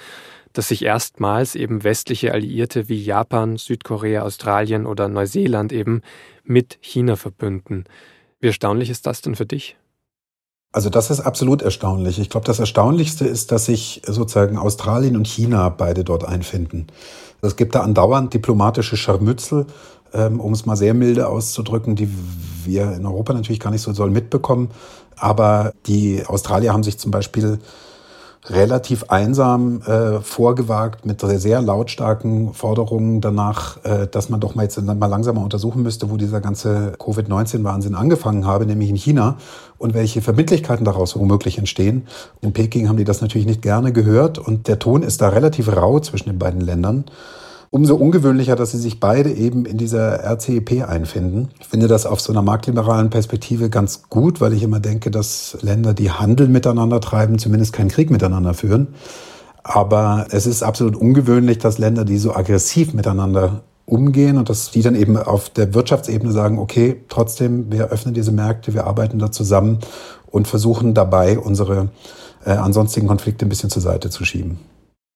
dass 0.54 0.68
sich 0.68 0.86
erstmals 0.86 1.56
eben 1.56 1.84
westliche 1.84 2.32
Alliierte 2.32 2.90
wie 2.90 3.04
Japan, 3.04 3.58
Südkorea, 3.58 4.22
Australien 4.22 4.86
oder 4.86 5.08
Neuseeland 5.08 5.74
eben 5.74 6.04
mit 6.44 6.78
China 6.80 7.16
verbünden. 7.16 7.86
Wie 8.40 8.50
erstaunlich 8.50 8.92
ist 8.92 9.08
das 9.08 9.22
denn 9.22 9.34
für 9.34 9.48
dich? 9.48 9.78
Also 10.72 10.92
das 10.92 11.10
ist 11.10 11.22
absolut 11.22 11.64
erstaunlich. 11.64 12.20
Ich 12.20 12.30
glaube, 12.30 12.46
das 12.46 12.60
Erstaunlichste 12.60 13.26
ist, 13.26 13.52
dass 13.52 13.66
sich 13.66 14.02
sozusagen 14.06 14.58
Australien 14.58 15.16
und 15.16 15.26
China 15.26 15.70
beide 15.70 16.04
dort 16.04 16.24
einfinden. 16.24 16.88
Es 17.42 17.56
gibt 17.56 17.74
da 17.74 17.82
andauernd 17.82 18.34
diplomatische 18.34 18.96
Scharmützel, 18.96 19.66
ähm, 20.14 20.40
um 20.40 20.54
es 20.54 20.68
mal 20.68 20.76
sehr 20.76 20.94
milde 20.94 21.28
auszudrücken, 21.28 21.96
die 21.96 22.10
wir 22.66 22.94
in 22.94 23.06
Europa 23.06 23.34
natürlich 23.34 23.60
gar 23.60 23.72
nicht 23.72 23.82
so 23.82 23.94
soll 23.94 24.12
mitbekommen. 24.12 24.70
Aber 25.16 25.74
die 25.88 26.24
Australier 26.28 26.72
haben 26.72 26.84
sich 26.84 27.00
zum 27.00 27.10
Beispiel 27.10 27.60
relativ 28.46 29.06
einsam 29.10 29.82
äh, 29.82 30.22
vorgewagt 30.22 31.06
mit 31.06 31.22
sehr 31.22 31.62
lautstarken 31.62 32.54
Forderungen 32.54 33.22
danach, 33.22 33.84
äh, 33.84 34.08
dass 34.08 34.30
man 34.30 34.40
doch 34.40 34.56
mal 34.56 34.64
jetzt 34.64 34.82
mal 34.82 35.08
langsamer 35.08 35.42
untersuchen 35.44 35.84
müsste, 35.84 36.10
wo 36.10 36.18
dieser 36.18 36.40
ganze 36.40 36.94
Covid-19-Wahnsinn 36.98 37.96
angefangen 37.96 38.46
habe, 38.46 38.66
nämlich 38.66 38.90
in 38.90 38.96
China 38.96 39.38
und 39.78 39.94
welche 39.94 40.22
Verbindlichkeiten 40.22 40.86
daraus 40.86 41.18
womöglich 41.18 41.58
entstehen. 41.58 42.08
In 42.42 42.54
Peking 42.54 42.88
haben 42.88 42.98
die 42.98 43.04
das 43.04 43.22
natürlich 43.22 43.48
nicht 43.48 43.62
gerne 43.62 43.92
gehört 43.92 44.40
und 44.40 44.68
der 44.68 44.80
Ton 44.80 45.04
ist 45.04 45.22
da 45.22 45.30
relativ 45.30 45.76
rau 45.76 46.00
zwischen 46.00 46.30
den 46.30 46.40
beiden 46.40 46.62
Ländern. 46.62 47.06
Umso 47.72 47.96
ungewöhnlicher, 47.96 48.56
dass 48.56 48.72
sie 48.72 48.80
sich 48.80 49.00
beide 49.00 49.32
eben 49.32 49.66
in 49.66 49.78
dieser 49.78 50.24
RCEP 50.24 50.90
einfinden. 50.90 51.50
Ich 51.60 51.68
finde 51.68 51.88
das 51.88 52.08
auf 52.08 52.20
so 52.20 52.34
einer 52.34 52.42
marktliberalen 52.42 53.12
Perspektive 53.12 53.70
ganz 53.70 54.10
gut, 54.10 54.42
weil 54.42 54.54
ich 54.54 54.64
immer 54.64 54.80
denke, 54.80 55.12
dass 55.12 55.56
Länder, 55.62 55.94
die 55.94 56.10
Handel 56.10 56.48
miteinander 56.48 57.00
treiben, 57.00 57.38
zumindest 57.38 57.74
keinen 57.74 57.90
Krieg 57.90 58.10
miteinander 58.10 58.56
führen. 58.56 58.88
Aber 59.62 60.26
es 60.32 60.48
ist 60.48 60.64
absolut 60.64 60.96
ungewöhnlich, 60.96 61.60
dass 61.60 61.78
Länder, 61.78 62.06
die 62.06 62.18
so 62.18 62.34
aggressiv 62.34 62.96
miteinander 62.96 63.62
umgehen 63.86 64.38
und 64.38 64.50
dass 64.50 64.72
die 64.72 64.82
dann 64.82 64.96
eben 64.96 65.16
auf 65.16 65.52
der 65.52 65.76
Wirtschaftsebene 65.76 66.32
sagen, 66.32 66.58
okay, 66.58 67.04
trotzdem, 67.08 67.72
wir 67.72 67.90
öffnen 67.90 68.16
diese 68.16 68.32
Märkte, 68.32 68.74
wir 68.74 68.88
arbeiten 68.88 69.20
da 69.20 69.32
zusammen 69.32 69.78
und 70.26 70.48
versuchen 70.48 70.96
dabei 70.96 71.38
unsere 71.38 71.90
äh, 72.46 72.52
ansonstigen 72.52 73.08
Konflikte 73.08 73.46
ein 73.46 73.50
bisschen 73.50 73.70
zur 73.70 73.84
Seite 73.84 74.10
zu 74.10 74.26
schieben 74.26 74.60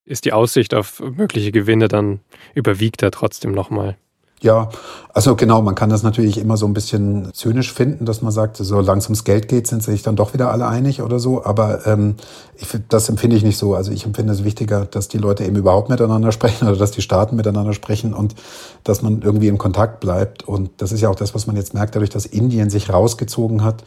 ist 0.05 0.25
die 0.25 0.33
Aussicht 0.33 0.73
auf 0.73 0.99
mögliche 0.99 1.51
Gewinne 1.51 1.87
dann 1.87 2.19
überwiegt 2.53 3.01
da 3.01 3.09
trotzdem 3.09 3.51
nochmal. 3.51 3.97
Ja, 4.43 4.67
also 5.13 5.37
genau, 5.37 5.61
man 5.61 5.73
kann 5.73 5.89
das 5.89 6.03
natürlich 6.03 6.37
immer 6.37 6.57
so 6.57 6.65
ein 6.65 6.73
bisschen 6.73 7.33
zynisch 7.33 7.71
finden, 7.71 8.03
dass 8.03 8.21
man 8.21 8.33
sagt, 8.33 8.57
so 8.57 8.81
langsam 8.81 9.11
ums 9.11 9.23
Geld 9.23 9.47
geht, 9.47 9.67
sind 9.67 9.81
sich 9.81 10.03
dann 10.03 10.17
doch 10.17 10.33
wieder 10.33 10.51
alle 10.51 10.67
einig 10.67 11.01
oder 11.01 11.17
so. 11.17 11.45
Aber 11.45 11.87
ähm, 11.87 12.15
ich, 12.57 12.67
das 12.89 13.07
empfinde 13.07 13.37
ich 13.37 13.43
nicht 13.43 13.57
so. 13.57 13.73
Also 13.73 13.93
ich 13.93 14.05
empfinde 14.05 14.33
es 14.33 14.43
wichtiger, 14.43 14.83
dass 14.83 15.07
die 15.07 15.17
Leute 15.17 15.45
eben 15.45 15.55
überhaupt 15.55 15.87
miteinander 15.87 16.31
sprechen 16.33 16.67
oder 16.67 16.75
dass 16.75 16.91
die 16.91 17.01
Staaten 17.01 17.37
miteinander 17.37 17.71
sprechen 17.71 18.13
und 18.13 18.35
dass 18.83 19.01
man 19.01 19.21
irgendwie 19.21 19.47
in 19.47 19.57
Kontakt 19.57 20.01
bleibt. 20.01 20.43
Und 20.43 20.71
das 20.79 20.91
ist 20.91 20.99
ja 20.99 21.07
auch 21.07 21.15
das, 21.15 21.33
was 21.33 21.47
man 21.47 21.55
jetzt 21.55 21.73
merkt, 21.73 21.95
dadurch, 21.95 22.09
dass 22.09 22.25
Indien 22.25 22.69
sich 22.69 22.91
rausgezogen 22.91 23.63
hat 23.63 23.85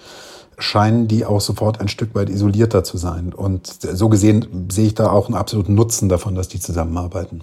scheinen 0.58 1.08
die 1.08 1.24
auch 1.24 1.40
sofort 1.40 1.80
ein 1.80 1.88
Stück 1.88 2.14
weit 2.14 2.30
isolierter 2.30 2.84
zu 2.84 2.96
sein. 2.96 3.32
Und 3.32 3.66
so 3.66 4.08
gesehen 4.08 4.68
sehe 4.70 4.86
ich 4.86 4.94
da 4.94 5.10
auch 5.10 5.26
einen 5.26 5.36
absoluten 5.36 5.74
Nutzen 5.74 6.08
davon, 6.08 6.34
dass 6.34 6.48
die 6.48 6.60
zusammenarbeiten. 6.60 7.42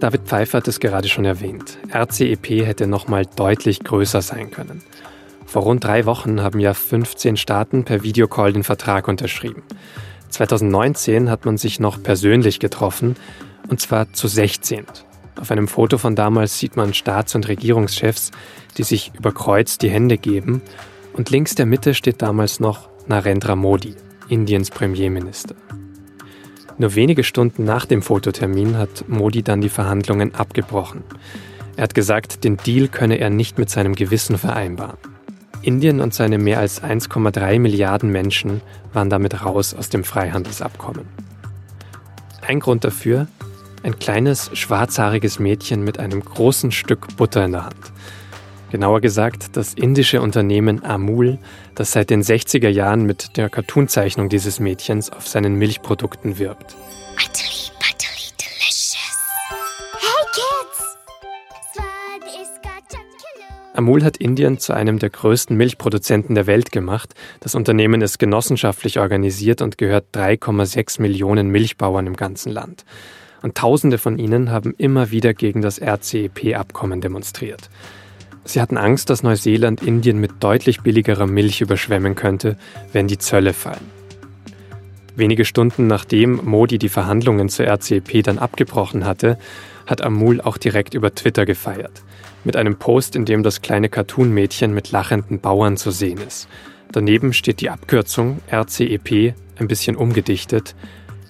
David 0.00 0.22
Pfeiffer 0.22 0.58
hat 0.58 0.68
es 0.68 0.78
gerade 0.78 1.08
schon 1.08 1.24
erwähnt. 1.24 1.78
RCEP 1.92 2.64
hätte 2.64 2.86
noch 2.86 3.08
mal 3.08 3.26
deutlich 3.26 3.80
größer 3.80 4.22
sein 4.22 4.50
können. 4.50 4.82
Vor 5.44 5.62
rund 5.62 5.82
drei 5.82 6.06
Wochen 6.06 6.40
haben 6.40 6.60
ja 6.60 6.72
15 6.72 7.36
Staaten 7.36 7.84
per 7.84 8.04
Videocall 8.04 8.52
den 8.52 8.62
Vertrag 8.62 9.08
unterschrieben. 9.08 9.62
2019 10.30 11.30
hat 11.30 11.46
man 11.46 11.56
sich 11.56 11.80
noch 11.80 12.00
persönlich 12.02 12.60
getroffen, 12.60 13.16
und 13.68 13.80
zwar 13.80 14.12
zu 14.12 14.28
16. 14.28 14.84
Auf 15.40 15.52
einem 15.52 15.68
Foto 15.68 15.98
von 15.98 16.16
damals 16.16 16.58
sieht 16.58 16.76
man 16.76 16.94
Staats- 16.94 17.34
und 17.34 17.46
Regierungschefs, 17.46 18.32
die 18.76 18.82
sich 18.82 19.12
überkreuzt 19.16 19.82
die 19.82 19.90
Hände 19.90 20.18
geben. 20.18 20.62
Und 21.12 21.30
links 21.30 21.54
der 21.54 21.66
Mitte 21.66 21.94
steht 21.94 22.22
damals 22.22 22.58
noch 22.60 22.88
Narendra 23.06 23.54
Modi, 23.54 23.94
Indiens 24.28 24.70
Premierminister. 24.70 25.54
Nur 26.76 26.94
wenige 26.94 27.24
Stunden 27.24 27.64
nach 27.64 27.86
dem 27.86 28.02
Fototermin 28.02 28.76
hat 28.76 29.08
Modi 29.08 29.42
dann 29.42 29.60
die 29.60 29.68
Verhandlungen 29.68 30.34
abgebrochen. 30.34 31.02
Er 31.76 31.84
hat 31.84 31.94
gesagt, 31.94 32.44
den 32.44 32.56
Deal 32.56 32.88
könne 32.88 33.18
er 33.18 33.30
nicht 33.30 33.58
mit 33.58 33.70
seinem 33.70 33.94
Gewissen 33.94 34.38
vereinbaren. 34.38 34.98
Indien 35.62 36.00
und 36.00 36.14
seine 36.14 36.38
mehr 36.38 36.58
als 36.58 36.82
1,3 36.82 37.58
Milliarden 37.58 38.10
Menschen 38.10 38.60
waren 38.92 39.10
damit 39.10 39.44
raus 39.44 39.74
aus 39.74 39.88
dem 39.88 40.04
Freihandelsabkommen. 40.04 41.06
Ein 42.46 42.60
Grund 42.60 42.84
dafür, 42.84 43.26
ein 43.82 43.98
kleines 43.98 44.50
schwarzhaariges 44.52 45.38
Mädchen 45.38 45.82
mit 45.82 45.98
einem 45.98 46.24
großen 46.24 46.72
Stück 46.72 47.16
Butter 47.16 47.44
in 47.44 47.52
der 47.52 47.66
Hand. 47.66 47.92
Genauer 48.70 49.00
gesagt, 49.00 49.56
das 49.56 49.72
indische 49.72 50.20
Unternehmen 50.20 50.84
Amul, 50.84 51.38
das 51.74 51.92
seit 51.92 52.10
den 52.10 52.22
60er 52.22 52.68
Jahren 52.68 53.04
mit 53.04 53.36
der 53.38 53.48
Cartoonzeichnung 53.48 54.28
dieses 54.28 54.60
Mädchens 54.60 55.10
auf 55.10 55.26
seinen 55.26 55.54
Milchprodukten 55.54 56.38
wirbt. 56.38 56.76
Utterly, 57.14 57.70
utterly 57.78 58.28
delicious. 58.38 59.16
Hey 59.92 60.26
kids! 60.34 60.84
Amul 63.72 64.04
hat 64.04 64.18
Indien 64.18 64.58
zu 64.58 64.74
einem 64.74 64.98
der 64.98 65.10
größten 65.10 65.56
Milchproduzenten 65.56 66.34
der 66.34 66.46
Welt 66.46 66.70
gemacht. 66.70 67.14
Das 67.40 67.54
Unternehmen 67.54 68.02
ist 68.02 68.18
genossenschaftlich 68.18 68.98
organisiert 68.98 69.62
und 69.62 69.78
gehört 69.78 70.14
3,6 70.14 71.00
Millionen 71.00 71.48
Milchbauern 71.48 72.06
im 72.06 72.16
ganzen 72.16 72.52
Land 72.52 72.84
und 73.42 73.54
Tausende 73.54 73.98
von 73.98 74.18
ihnen 74.18 74.50
haben 74.50 74.74
immer 74.78 75.10
wieder 75.10 75.34
gegen 75.34 75.62
das 75.62 75.80
RCEP-Abkommen 75.80 77.00
demonstriert. 77.00 77.70
Sie 78.44 78.60
hatten 78.60 78.78
Angst, 78.78 79.10
dass 79.10 79.22
Neuseeland 79.22 79.82
Indien 79.82 80.18
mit 80.18 80.32
deutlich 80.40 80.80
billigerer 80.80 81.26
Milch 81.26 81.60
überschwemmen 81.60 82.14
könnte, 82.14 82.56
wenn 82.92 83.06
die 83.06 83.18
Zölle 83.18 83.52
fallen. 83.52 83.98
Wenige 85.16 85.44
Stunden 85.44 85.86
nachdem 85.86 86.44
Modi 86.44 86.78
die 86.78 86.88
Verhandlungen 86.88 87.48
zur 87.48 87.66
RCEP 87.66 88.22
dann 88.22 88.38
abgebrochen 88.38 89.04
hatte, 89.04 89.38
hat 89.86 90.00
Amul 90.00 90.40
auch 90.40 90.58
direkt 90.58 90.94
über 90.94 91.14
Twitter 91.14 91.44
gefeiert. 91.44 92.02
Mit 92.44 92.56
einem 92.56 92.76
Post, 92.76 93.16
in 93.16 93.24
dem 93.24 93.42
das 93.42 93.60
kleine 93.60 93.88
Cartoon-Mädchen 93.88 94.72
mit 94.72 94.92
lachenden 94.92 95.40
Bauern 95.40 95.76
zu 95.76 95.90
sehen 95.90 96.18
ist. 96.26 96.48
Daneben 96.92 97.32
steht 97.32 97.60
die 97.60 97.68
Abkürzung 97.68 98.38
RCEP, 98.50 99.34
ein 99.58 99.68
bisschen 99.68 99.96
umgedichtet. 99.96 100.74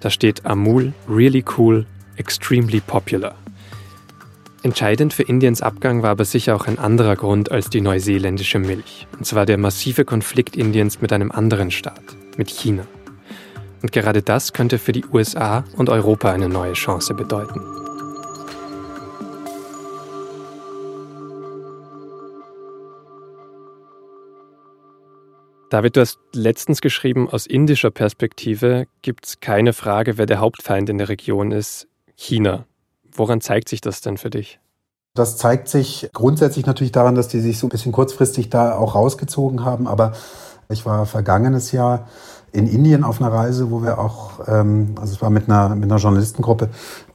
Da 0.01 0.11
steht 0.11 0.47
Amul 0.47 0.93
Really 1.09 1.45
Cool 1.57 1.87
extremely 2.19 2.81
popular. 2.81 3.35
Entscheidend 4.63 5.15
für 5.15 5.23
Indiens 5.23 5.63
Abgang 5.63 6.03
war 6.03 6.11
aber 6.11 6.25
sicher 6.25 6.57
auch 6.57 6.67
ein 6.67 6.79
anderer 6.79 7.17
Grund 7.17 7.51
als 7.51 7.71
die 7.71 7.81
neuseeländische 7.81 8.59
Milch, 8.59 9.07
und 9.17 9.25
zwar 9.25 9.47
der 9.47 9.57
massive 9.57 10.05
Konflikt 10.05 10.57
Indiens 10.57 11.01
mit 11.01 11.13
einem 11.13 11.31
anderen 11.31 11.71
Staat, 11.71 12.03
mit 12.37 12.51
China. 12.51 12.85
Und 13.83 13.93
gerade 13.93 14.23
das 14.23 14.53
könnte 14.53 14.79
für 14.79 14.93
die 14.93 15.05
USA 15.07 15.65
und 15.77 15.89
Europa 15.89 16.33
eine 16.33 16.49
neue 16.49 16.73
Chance 16.73 17.15
bedeuten. 17.15 17.61
David, 25.71 25.97
du 25.97 26.01
hast 26.01 26.19
letztens 26.33 26.81
geschrieben, 26.81 27.29
aus 27.29 27.47
indischer 27.47 27.91
Perspektive 27.91 28.87
gibt 29.03 29.27
es 29.27 29.41
keine 29.41 29.75
Frage, 29.75 30.17
wer 30.17 30.25
der 30.25 30.41
Hauptfeind 30.41 30.89
in 30.89 30.97
der 30.97 31.11
Region 31.11 31.53
ist. 31.53 31.87
China. 32.19 32.67
Woran 33.11 33.41
zeigt 33.41 33.69
sich 33.69 33.81
das 33.81 34.01
denn 34.01 34.19
für 34.19 34.29
dich? 34.29 34.59
Das 35.15 35.37
zeigt 35.37 35.69
sich 35.69 36.11
grundsätzlich 36.13 36.67
natürlich 36.67 36.93
daran, 36.93 37.15
dass 37.15 37.29
die 37.29 37.41
sich 37.41 37.59
so 37.59 37.67
ein 37.67 37.71
bisschen 37.71 37.93
kurzfristig 37.93 38.51
da 38.51 38.77
auch 38.77 38.95
rausgezogen 38.95 39.65
haben. 39.65 39.87
Aber 39.87 40.13
ich 40.69 40.85
war 40.85 41.07
vergangenes 41.07 41.73
Jahr 41.73 42.09
in 42.53 42.67
Indien 42.67 43.05
auf 43.05 43.21
einer 43.21 43.33
Reise, 43.33 43.71
wo 43.71 43.83
wir 43.83 43.99
auch, 43.99 44.41
ähm, 44.49 44.97
also 45.01 45.15
es 45.15 45.23
war 45.23 45.31
mit 45.31 45.49
einer, 45.49 45.75
mit 45.77 45.91
einer 45.91 46.01
Journalistengruppe, 46.01 46.71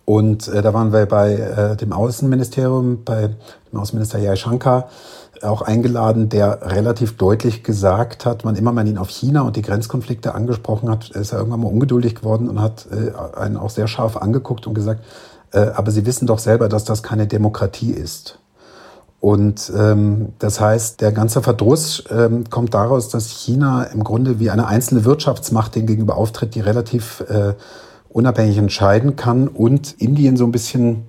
Und 0.05 0.47
äh, 0.49 0.61
da 0.61 0.73
waren 0.73 0.91
wir 0.91 1.05
bei 1.05 1.33
äh, 1.33 1.75
dem 1.77 1.93
Außenministerium, 1.93 3.03
bei 3.05 3.29
dem 3.71 3.79
Außenminister 3.79 4.19
Jaishankar 4.19 4.89
auch 5.41 5.61
eingeladen, 5.61 6.29
der 6.29 6.59
relativ 6.61 7.17
deutlich 7.17 7.63
gesagt 7.63 8.25
hat, 8.25 8.45
wann 8.45 8.55
immer 8.55 8.71
man 8.71 8.87
ihn 8.87 8.97
auf 8.97 9.09
China 9.09 9.41
und 9.41 9.55
die 9.55 9.61
Grenzkonflikte 9.61 10.35
angesprochen 10.35 10.89
hat, 10.89 11.09
ist 11.11 11.31
er 11.31 11.39
irgendwann 11.39 11.61
mal 11.61 11.67
ungeduldig 11.67 12.15
geworden 12.15 12.49
und 12.49 12.61
hat 12.61 12.87
äh, 12.91 13.37
einen 13.37 13.57
auch 13.57 13.69
sehr 13.69 13.87
scharf 13.87 14.17
angeguckt 14.17 14.67
und 14.67 14.73
gesagt, 14.73 15.03
äh, 15.51 15.59
aber 15.59 15.91
Sie 15.91 16.05
wissen 16.05 16.27
doch 16.27 16.39
selber, 16.39 16.69
dass 16.69 16.83
das 16.83 17.03
keine 17.03 17.27
Demokratie 17.27 17.91
ist. 17.91 18.39
Und 19.19 19.71
ähm, 19.77 20.33
das 20.39 20.59
heißt, 20.59 20.99
der 20.99 21.13
ganze 21.13 21.41
Verdruss 21.41 22.03
ähm, 22.09 22.49
kommt 22.49 22.73
daraus, 22.73 23.07
dass 23.07 23.29
China 23.29 23.83
im 23.83 24.03
Grunde 24.03 24.39
wie 24.39 24.49
eine 24.49 24.67
einzelne 24.67 25.05
Wirtschaftsmacht 25.05 25.75
dem 25.75 25.85
gegenüber 25.85 26.17
auftritt, 26.17 26.55
die 26.55 26.59
relativ 26.59 27.23
äh, 27.29 27.53
unabhängig 28.13 28.57
entscheiden 28.57 29.15
kann 29.15 29.47
und 29.47 29.95
Indien 29.99 30.37
so 30.37 30.45
ein 30.45 30.51
bisschen, 30.51 31.03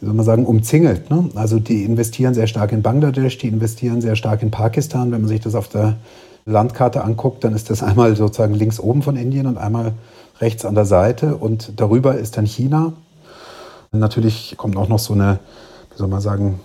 wie 0.00 0.06
soll 0.06 0.14
man 0.14 0.24
sagen, 0.24 0.46
umzingelt. 0.46 1.10
Ne? 1.10 1.30
Also 1.34 1.58
die 1.58 1.84
investieren 1.84 2.34
sehr 2.34 2.46
stark 2.46 2.72
in 2.72 2.82
Bangladesch, 2.82 3.38
die 3.38 3.48
investieren 3.48 4.00
sehr 4.00 4.14
stark 4.14 4.42
in 4.42 4.50
Pakistan. 4.50 5.10
Wenn 5.10 5.22
man 5.22 5.28
sich 5.28 5.40
das 5.40 5.54
auf 5.54 5.68
der 5.68 5.96
Landkarte 6.44 7.02
anguckt, 7.02 7.42
dann 7.42 7.54
ist 7.54 7.70
das 7.70 7.82
einmal 7.82 8.14
sozusagen 8.14 8.54
links 8.54 8.78
oben 8.78 9.02
von 9.02 9.16
Indien 9.16 9.46
und 9.46 9.56
einmal 9.56 9.94
rechts 10.40 10.64
an 10.64 10.74
der 10.74 10.84
Seite 10.84 11.36
und 11.36 11.80
darüber 11.80 12.16
ist 12.16 12.36
dann 12.36 12.46
China. 12.46 12.92
Natürlich 13.92 14.54
kommt 14.56 14.76
auch 14.76 14.88
noch 14.88 14.98
so 14.98 15.14
eine, 15.14 15.38
wie 15.92 15.98
soll 15.98 16.08
man 16.08 16.20
sagen, 16.20 16.60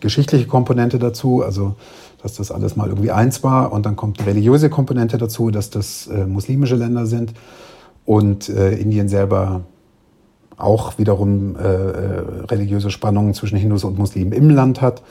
geschichtliche 0.00 0.46
Komponente 0.46 0.98
dazu, 0.98 1.42
also 1.42 1.76
dass 2.22 2.34
das 2.34 2.50
alles 2.50 2.76
mal 2.76 2.88
irgendwie 2.88 3.10
eins 3.10 3.42
war. 3.42 3.72
Und 3.72 3.86
dann 3.86 3.96
kommt 3.96 4.20
die 4.20 4.24
religiöse 4.24 4.68
Komponente 4.68 5.18
dazu, 5.18 5.50
dass 5.50 5.70
das 5.70 6.06
äh, 6.08 6.26
muslimische 6.26 6.76
Länder 6.76 7.06
sind 7.06 7.32
und 8.04 8.48
äh, 8.48 8.74
Indien 8.74 9.08
selber 9.08 9.62
auch 10.56 10.98
wiederum 10.98 11.56
äh, 11.56 11.60
äh 11.60 12.44
religiöse 12.50 12.90
Spannungen 12.90 13.34
zwischen 13.34 13.58
Hindus 13.58 13.84
und 13.84 13.98
Muslimen 13.98 14.32
im 14.32 14.50
Land 14.50 14.80
hat. 14.80 15.02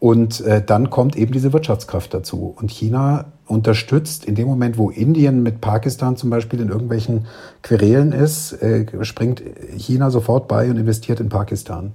Und 0.00 0.40
äh, 0.42 0.62
dann 0.64 0.90
kommt 0.90 1.16
eben 1.16 1.32
diese 1.32 1.52
Wirtschaftskraft 1.52 2.14
dazu. 2.14 2.54
Und 2.56 2.70
China 2.70 3.26
unterstützt 3.46 4.24
in 4.24 4.36
dem 4.36 4.46
Moment, 4.46 4.78
wo 4.78 4.90
Indien 4.90 5.42
mit 5.42 5.60
Pakistan 5.60 6.16
zum 6.16 6.30
Beispiel 6.30 6.60
in 6.60 6.68
irgendwelchen 6.68 7.26
Querelen 7.62 8.12
ist, 8.12 8.52
äh, 8.62 8.86
springt 9.04 9.42
China 9.76 10.10
sofort 10.10 10.46
bei 10.46 10.70
und 10.70 10.76
investiert 10.76 11.18
in 11.18 11.28
Pakistan. 11.28 11.92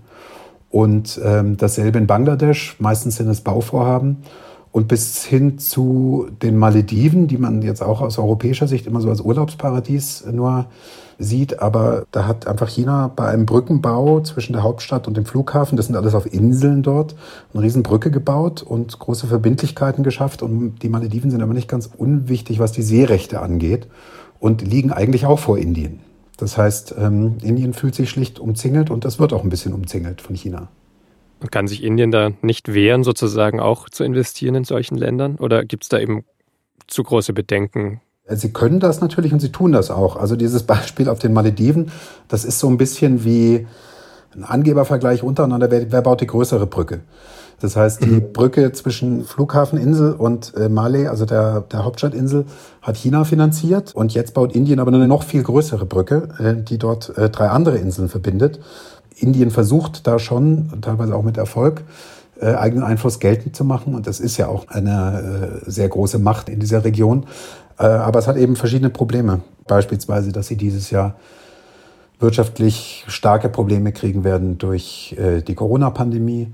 Und 0.69 1.21
ähm, 1.23 1.55
dasselbe 1.55 1.99
in 1.99 2.07
Bangladesch, 2.07 2.75
meistens 2.79 3.17
sind 3.17 3.29
es 3.29 3.41
Bauvorhaben. 3.41 4.23
Und 4.73 4.87
bis 4.87 5.23
hin 5.23 5.59
zu 5.59 6.27
den 6.41 6.57
Malediven, 6.57 7.27
die 7.27 7.37
man 7.37 7.61
jetzt 7.61 7.83
auch 7.83 8.01
aus 8.01 8.17
europäischer 8.17 8.67
Sicht 8.67 8.87
immer 8.87 9.01
so 9.01 9.09
als 9.09 9.21
Urlaubsparadies 9.21 10.25
nur 10.31 10.65
sieht. 11.19 11.61
Aber 11.61 12.05
da 12.09 12.25
hat 12.25 12.47
einfach 12.47 12.67
China 12.67 13.07
bei 13.15 13.27
einem 13.27 13.45
Brückenbau 13.45 14.21
zwischen 14.21 14.53
der 14.53 14.63
Hauptstadt 14.63 15.07
und 15.07 15.15
dem 15.15 15.25
Flughafen, 15.25 15.77
das 15.77 15.85
sind 15.85 15.95
alles 15.95 16.15
auf 16.15 16.25
Inseln 16.25 16.81
dort, 16.81 17.15
eine 17.53 17.61
Riesenbrücke 17.61 18.09
gebaut 18.09 18.63
und 18.63 18.97
große 18.97 19.27
Verbindlichkeiten 19.27 20.03
geschafft. 20.03 20.41
Und 20.41 20.81
die 20.81 20.89
Malediven 20.89 21.29
sind 21.29 21.43
aber 21.43 21.53
nicht 21.53 21.69
ganz 21.69 21.87
unwichtig, 21.95 22.57
was 22.57 22.71
die 22.71 22.81
Seerechte 22.81 23.41
angeht 23.41 23.87
und 24.39 24.63
liegen 24.63 24.91
eigentlich 24.91 25.27
auch 25.27 25.39
vor 25.39 25.59
Indien. 25.59 25.99
Das 26.37 26.57
heißt, 26.57 26.95
ähm, 26.97 27.37
Indien 27.43 27.73
fühlt 27.73 27.93
sich 27.93 28.09
schlicht 28.09 28.39
umzingelt 28.39 28.89
und 28.89 29.05
das 29.05 29.19
wird 29.19 29.33
auch 29.33 29.43
ein 29.43 29.49
bisschen 29.49 29.73
umzingelt 29.73 30.19
von 30.19 30.35
China. 30.35 30.69
Und 31.43 31.51
kann 31.51 31.67
sich 31.67 31.83
Indien 31.83 32.09
da 32.09 32.31
nicht 32.41 32.73
wehren, 32.73 33.03
sozusagen 33.03 33.59
auch 33.59 33.89
zu 33.89 34.05
investieren 34.05 34.55
in 34.55 34.63
solchen 34.63 34.95
Ländern? 34.95 35.35
Oder 35.35 35.65
gibt 35.65 35.83
es 35.83 35.89
da 35.89 35.99
eben 35.99 36.23
zu 36.87 37.03
große 37.03 37.33
Bedenken? 37.33 37.99
Sie 38.29 38.53
können 38.53 38.79
das 38.79 39.01
natürlich 39.01 39.33
und 39.33 39.41
sie 39.41 39.51
tun 39.51 39.73
das 39.73 39.91
auch. 39.91 40.15
Also 40.15 40.37
dieses 40.37 40.63
Beispiel 40.73 41.09
auf 41.09 41.19
den 41.19 41.33
Malediven, 41.33 41.91
das 42.29 42.45
ist 42.45 42.59
so 42.59 42.69
ein 42.69 42.77
bisschen 42.77 43.25
wie 43.25 43.67
ein 44.33 44.45
Angebervergleich 44.45 45.21
untereinander. 45.21 45.69
Wer, 45.69 45.91
wer 45.91 46.01
baut 46.01 46.21
die 46.21 46.27
größere 46.27 46.65
Brücke? 46.65 47.01
Das 47.59 47.75
heißt, 47.75 48.03
die 48.03 48.07
mhm. 48.07 48.33
Brücke 48.33 48.71
zwischen 48.71 49.23
Flughafeninsel 49.23 50.13
und 50.13 50.53
äh, 50.55 50.67
Malé, 50.67 51.07
also 51.07 51.25
der, 51.25 51.61
der 51.61 51.85
Hauptstadtinsel, 51.85 52.45
hat 52.81 52.97
China 52.97 53.25
finanziert. 53.25 53.93
Und 53.93 54.13
jetzt 54.13 54.33
baut 54.33 54.55
Indien 54.55 54.79
aber 54.79 54.91
eine 54.91 55.07
noch 55.07 55.23
viel 55.23 55.43
größere 55.43 55.85
Brücke, 55.85 56.29
äh, 56.39 56.61
die 56.61 56.77
dort 56.77 57.17
äh, 57.17 57.29
drei 57.29 57.49
andere 57.49 57.77
Inseln 57.77 58.09
verbindet. 58.09 58.59
Indien 59.17 59.51
versucht 59.51 60.07
da 60.07 60.19
schon, 60.19 60.69
teilweise 60.81 61.15
auch 61.15 61.23
mit 61.23 61.37
Erfolg, 61.37 61.83
äh, 62.39 62.53
eigenen 62.53 62.83
Einfluss 62.83 63.19
geltend 63.19 63.55
zu 63.55 63.63
machen. 63.63 63.95
Und 63.95 64.07
das 64.07 64.19
ist 64.19 64.37
ja 64.37 64.47
auch 64.47 64.67
eine 64.67 65.61
äh, 65.65 65.69
sehr 65.69 65.89
große 65.89 66.19
Macht 66.19 66.49
in 66.49 66.59
dieser 66.59 66.83
Region. 66.83 67.25
Äh, 67.77 67.85
aber 67.85 68.19
es 68.19 68.27
hat 68.27 68.37
eben 68.37 68.55
verschiedene 68.55 68.89
Probleme. 68.89 69.41
Beispielsweise, 69.67 70.31
dass 70.31 70.47
sie 70.47 70.57
dieses 70.57 70.89
Jahr 70.89 71.15
wirtschaftlich 72.19 73.05
starke 73.07 73.49
Probleme 73.49 73.91
kriegen 73.91 74.23
werden 74.23 74.57
durch 74.57 75.15
äh, 75.19 75.41
die 75.41 75.55
Corona-Pandemie 75.55 76.53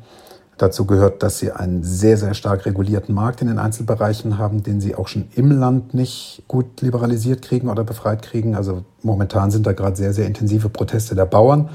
Dazu 0.60 0.86
gehört, 0.86 1.24
dass 1.24 1.40
sie 1.40 1.54
einen 1.54 1.84
sehr, 1.84 2.18
sehr 2.18 2.34
stark 2.34 2.66
regulierten 2.66 3.16
Markt 3.16 3.42
in 3.42 3.48
den 3.48 3.60
Einzelbereichen 3.60 4.38
haben, 4.38 4.62
den 4.62 4.82
sie 4.82 4.94
auch 4.94 5.08
schon 5.08 5.30
im 5.34 5.52
Land 5.52 5.94
nicht 5.94 6.44
gut 6.50 6.82
liberalisiert 6.82 7.42
kriegen 7.42 7.70
oder 7.70 7.86
befreit 7.86 8.22
kriegen. 8.22 8.56
Also 8.56 8.84
momentan 9.02 9.52
sind 9.52 9.66
da 9.66 9.72
gerade 9.72 9.96
sehr, 9.96 10.12
sehr 10.12 10.28
intensive 10.28 10.68
Proteste 10.68 11.16
der 11.16 11.24
Bauern, 11.24 11.70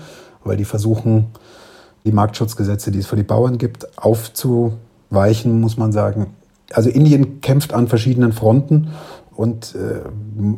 weil 0.44 0.56
die 0.56 0.64
versuchen, 0.64 1.26
die 2.04 2.12
Marktschutzgesetze, 2.12 2.90
die 2.90 2.98
es 2.98 3.06
für 3.06 3.16
die 3.16 3.22
Bauern 3.22 3.58
gibt, 3.58 3.98
aufzuweichen, 3.98 5.60
muss 5.60 5.76
man 5.76 5.92
sagen. 5.92 6.34
Also 6.72 6.90
Indien 6.90 7.40
kämpft 7.40 7.72
an 7.72 7.88
verschiedenen 7.88 8.32
Fronten 8.32 8.90
und 9.34 9.74
äh, 9.74 10.00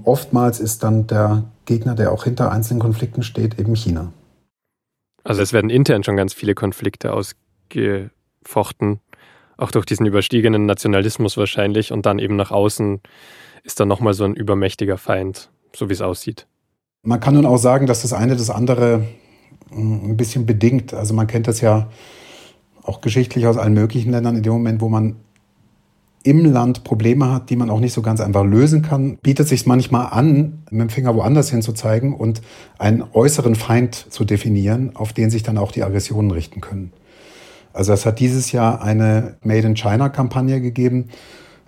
oftmals 0.04 0.60
ist 0.60 0.82
dann 0.82 1.06
der 1.06 1.44
Gegner, 1.64 1.94
der 1.94 2.12
auch 2.12 2.24
hinter 2.24 2.52
einzelnen 2.52 2.80
Konflikten 2.80 3.22
steht, 3.22 3.58
eben 3.58 3.74
China. 3.74 4.12
Also 5.24 5.42
es 5.42 5.52
werden 5.52 5.70
intern 5.70 6.04
schon 6.04 6.16
ganz 6.16 6.32
viele 6.32 6.54
Konflikte 6.54 7.12
ausge 7.12 8.10
fochten, 8.44 9.00
auch 9.56 9.70
durch 9.70 9.86
diesen 9.86 10.06
überstiegenen 10.06 10.66
Nationalismus 10.66 11.36
wahrscheinlich 11.36 11.92
und 11.92 12.06
dann 12.06 12.18
eben 12.18 12.36
nach 12.36 12.50
außen 12.50 13.00
ist 13.64 13.80
dann 13.80 13.88
nochmal 13.88 14.14
so 14.14 14.24
ein 14.24 14.34
übermächtiger 14.34 14.98
Feind, 14.98 15.50
so 15.74 15.88
wie 15.88 15.92
es 15.92 16.00
aussieht. 16.00 16.46
Man 17.02 17.18
kann 17.20 17.34
nun 17.34 17.46
auch 17.46 17.56
sagen, 17.56 17.86
dass 17.86 18.02
das 18.02 18.12
eine 18.12 18.36
das 18.36 18.50
andere 18.50 19.04
ein 19.70 20.16
bisschen 20.16 20.46
bedingt. 20.46 20.94
Also 20.94 21.14
man 21.14 21.26
kennt 21.26 21.48
das 21.48 21.60
ja 21.60 21.88
auch 22.82 23.00
geschichtlich 23.00 23.46
aus 23.46 23.56
allen 23.56 23.74
möglichen 23.74 24.10
Ländern. 24.10 24.36
In 24.36 24.42
dem 24.42 24.52
Moment, 24.52 24.80
wo 24.80 24.88
man 24.88 25.16
im 26.22 26.44
Land 26.44 26.82
Probleme 26.82 27.30
hat, 27.30 27.50
die 27.50 27.56
man 27.56 27.70
auch 27.70 27.78
nicht 27.78 27.92
so 27.92 28.02
ganz 28.02 28.20
einfach 28.20 28.44
lösen 28.44 28.82
kann, 28.82 29.16
bietet 29.22 29.46
sich 29.46 29.64
manchmal 29.64 30.08
an, 30.10 30.62
mit 30.70 30.80
dem 30.80 30.88
Finger 30.88 31.14
woanders 31.14 31.50
hin 31.50 31.62
zu 31.62 31.72
zeigen 31.72 32.14
und 32.14 32.42
einen 32.78 33.04
äußeren 33.12 33.54
Feind 33.54 33.94
zu 33.94 34.24
definieren, 34.24 34.96
auf 34.96 35.12
den 35.12 35.30
sich 35.30 35.44
dann 35.44 35.56
auch 35.56 35.70
die 35.70 35.84
Aggressionen 35.84 36.32
richten 36.32 36.60
können. 36.60 36.92
Also 37.72 37.92
es 37.92 38.06
hat 38.06 38.18
dieses 38.18 38.50
Jahr 38.52 38.82
eine 38.82 39.36
Made 39.42 39.66
in 39.66 39.76
China-Kampagne 39.76 40.60
gegeben 40.60 41.10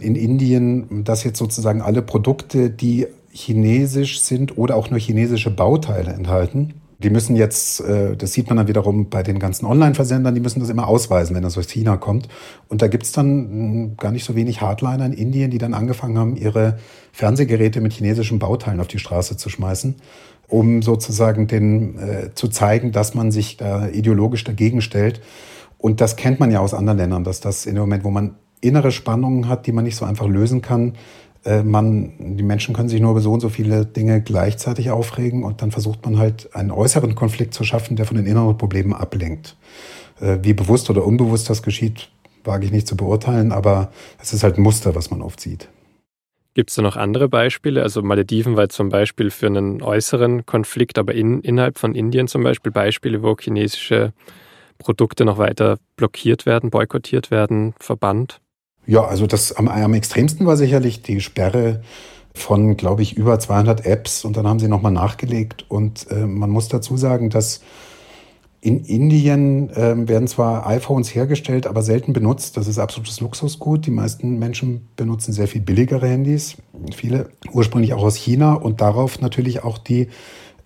in 0.01 0.15
Indien, 0.15 1.05
dass 1.05 1.25
jetzt 1.25 1.39
sozusagen 1.39 1.83
alle 1.83 2.03
Produkte, 2.03 2.71
die 2.71 3.07
chinesisch 3.31 4.21
sind 4.21 4.57
oder 4.59 4.77
auch 4.77 4.91
nur 4.91 4.99
chinesische 4.99 5.51
Bauteile 5.51 6.13
enthalten, 6.13 6.78
die 6.99 7.11
müssen 7.11 7.37
jetzt, 7.37 7.81
äh, 7.81 8.17
das 8.17 8.33
sieht 8.33 8.49
man 8.49 8.57
dann 8.57 8.69
wiederum 8.69 9.09
bei 9.09 9.23
den 9.23 9.39
ganzen 9.39 9.67
Online-Versendern, 9.67 10.35
die 10.35 10.41
müssen 10.41 10.59
das 10.59 10.69
immer 10.69 10.89
ausweisen, 10.89 11.37
wenn 11.37 11.45
das 11.45 11.57
aus 11.57 11.69
China 11.69 11.97
kommt. 11.97 12.29
Und 12.69 12.83
da 12.83 12.89
gibt's 12.89 13.13
dann 13.13 13.27
hm, 13.29 13.97
gar 13.97 14.11
nicht 14.11 14.25
so 14.25 14.35
wenig 14.35 14.61
Hardliner 14.61 15.07
in 15.07 15.13
Indien, 15.13 15.51
die 15.51 15.59
dann 15.59 15.75
angefangen 15.75 16.19
haben, 16.19 16.37
ihre 16.37 16.79
Fernsehgeräte 17.13 17.81
mit 17.81 17.93
chinesischen 17.93 18.41
Bauteilen 18.41 18.81
auf 18.81 18.89
die 18.89 18.99
Straße 18.99 19.37
zu 19.37 19.49
schmeißen, 19.49 19.95
um 20.49 20.83
sozusagen 20.83 21.47
den, 21.47 21.99
äh, 21.99 22.35
zu 22.35 22.49
zeigen, 22.49 22.91
dass 22.91 23.15
man 23.15 23.31
sich 23.31 23.57
da 23.57 23.89
ideologisch 23.89 24.43
dagegen 24.43 24.81
stellt. 24.81 25.21
Und 25.79 26.01
das 26.01 26.17
kennt 26.17 26.41
man 26.41 26.51
ja 26.51 26.59
aus 26.59 26.75
anderen 26.75 26.99
Ländern, 26.99 27.23
dass 27.23 27.39
das 27.39 27.65
in 27.65 27.77
dem 27.77 27.83
Moment, 27.83 28.03
wo 28.03 28.11
man 28.11 28.35
innere 28.61 28.91
Spannungen 28.91 29.49
hat, 29.49 29.67
die 29.69 29.73
man 29.73 29.85
nicht 29.85 29.95
so 29.95 30.05
einfach 30.05 30.27
lösen 30.27 30.63
kann, 30.63 30.95
man, 31.63 32.37
die 32.37 32.43
Menschen 32.43 32.75
können 32.75 32.89
sich 32.89 33.01
nur 33.01 33.13
über 33.13 33.21
so 33.21 33.33
und 33.33 33.41
so 33.41 33.49
viele 33.49 33.87
Dinge 33.87 34.21
gleichzeitig 34.23 34.91
aufregen 34.91 35.45
und 35.45 35.63
dann 35.63 35.71
versucht 35.71 36.05
man 36.05 36.19
halt 36.19 36.55
einen 36.55 36.71
äußeren 36.71 37.15
Konflikt 37.15 37.55
zu 37.55 37.65
schaffen, 37.65 37.97
der 37.97 38.07
von 38.07 38.17
den 38.17 38.27
inneren 38.27 38.59
Problemen 38.59 38.93
ablenkt. 38.93 39.57
Äh, 40.21 40.39
wie 40.43 40.53
bewusst 40.53 40.91
oder 40.91 41.05
unbewusst 41.05 41.49
das 41.49 41.63
geschieht, 41.63 42.11
wage 42.45 42.67
ich 42.67 42.73
nicht 42.73 42.89
zu 42.89 42.97
beurteilen, 42.97 43.53
aber 43.53 43.93
es 44.21 44.33
ist 44.33 44.43
halt 44.43 44.59
ein 44.59 44.63
Muster, 44.63 44.95
was 44.95 45.11
man 45.11 45.23
oft 45.23 45.41
sieht. 45.41 45.69
Gibt 46.55 46.71
es 46.71 46.77
da 46.77 46.83
noch 46.83 46.97
andere 46.97 47.29
Beispiele? 47.29 47.83
Also 47.83 48.03
Malediven 48.03 48.57
war 48.57 48.69
zum 48.69 48.89
Beispiel 48.89 49.31
für 49.31 49.47
einen 49.47 49.81
äußeren 49.81 50.45
Konflikt, 50.45 50.99
aber 50.99 51.15
in, 51.15 51.41
innerhalb 51.41 51.79
von 51.79 51.95
Indien 51.95 52.27
zum 52.27 52.43
Beispiel 52.43 52.73
Beispiele, 52.73 53.23
wo 53.23 53.37
chinesische 53.37 54.13
Produkte 54.79 55.25
noch 55.25 55.39
weiter 55.39 55.79
blockiert 55.97 56.47
werden, 56.47 56.71
boykottiert 56.71 57.31
werden, 57.31 57.75
verbannt? 57.79 58.41
Ja, 58.89 59.05
also 59.05 59.27
das 59.27 59.53
am, 59.53 59.69
am 59.69 59.93
extremsten 59.93 60.47
war 60.47 60.57
sicherlich 60.57 61.03
die 61.03 61.21
Sperre 61.21 61.83
von, 62.33 62.79
glaube 62.79 63.03
ich, 63.03 63.19
über 63.19 63.39
200 63.39 63.85
Apps 63.85 64.25
und 64.25 64.39
dann 64.39 64.47
haben 64.47 64.59
sie 64.59 64.69
nochmal 64.69 64.93
nachgelegt 64.93 65.67
und 65.69 66.11
äh, 66.11 66.25
man 66.27 66.49
muss 66.49 66.69
dazu 66.69 66.97
sagen, 66.97 67.29
dass 67.29 67.61
in 68.63 68.85
Indien 68.85 69.69
äh, 69.71 70.09
werden 70.09 70.27
zwar 70.27 70.67
iPhones 70.67 71.15
hergestellt, 71.15 71.67
aber 71.67 71.83
selten 71.83 72.15
benutzt. 72.15 72.57
Das 72.57 72.67
ist 72.67 72.79
absolutes 72.79 73.21
Luxusgut. 73.21 73.85
Die 73.85 73.91
meisten 73.91 74.39
Menschen 74.39 74.89
benutzen 74.97 75.33
sehr 75.33 75.49
viel 75.49 75.61
billigere 75.61 76.09
Handys, 76.09 76.57
viele 76.95 77.29
ursprünglich 77.53 77.93
auch 77.93 78.03
aus 78.03 78.17
China 78.17 78.55
und 78.55 78.81
darauf 78.81 79.21
natürlich 79.21 79.65
auch 79.65 79.77
die 79.77 80.09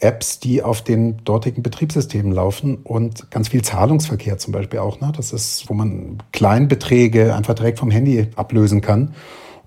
Apps, 0.03 0.41
die 0.41 0.63
auf 0.63 0.83
den 0.83 1.25
dortigen 1.25 1.63
Betriebssystemen 1.63 2.33
laufen 2.33 2.77
und 2.77 3.31
ganz 3.31 3.49
viel 3.49 3.63
Zahlungsverkehr 3.63 4.39
zum 4.39 4.53
Beispiel 4.53 4.81
auch. 4.81 5.01
Ne? 5.01 5.13
Das 5.17 5.33
ist, 5.33 5.69
wo 5.69 5.75
man 5.75 6.19
Kleinbeträge 6.33 7.35
einfach 7.35 7.55
direkt 7.55 7.79
vom 7.79 7.91
Handy 7.91 8.29
ablösen 8.35 8.81
kann. 8.81 9.15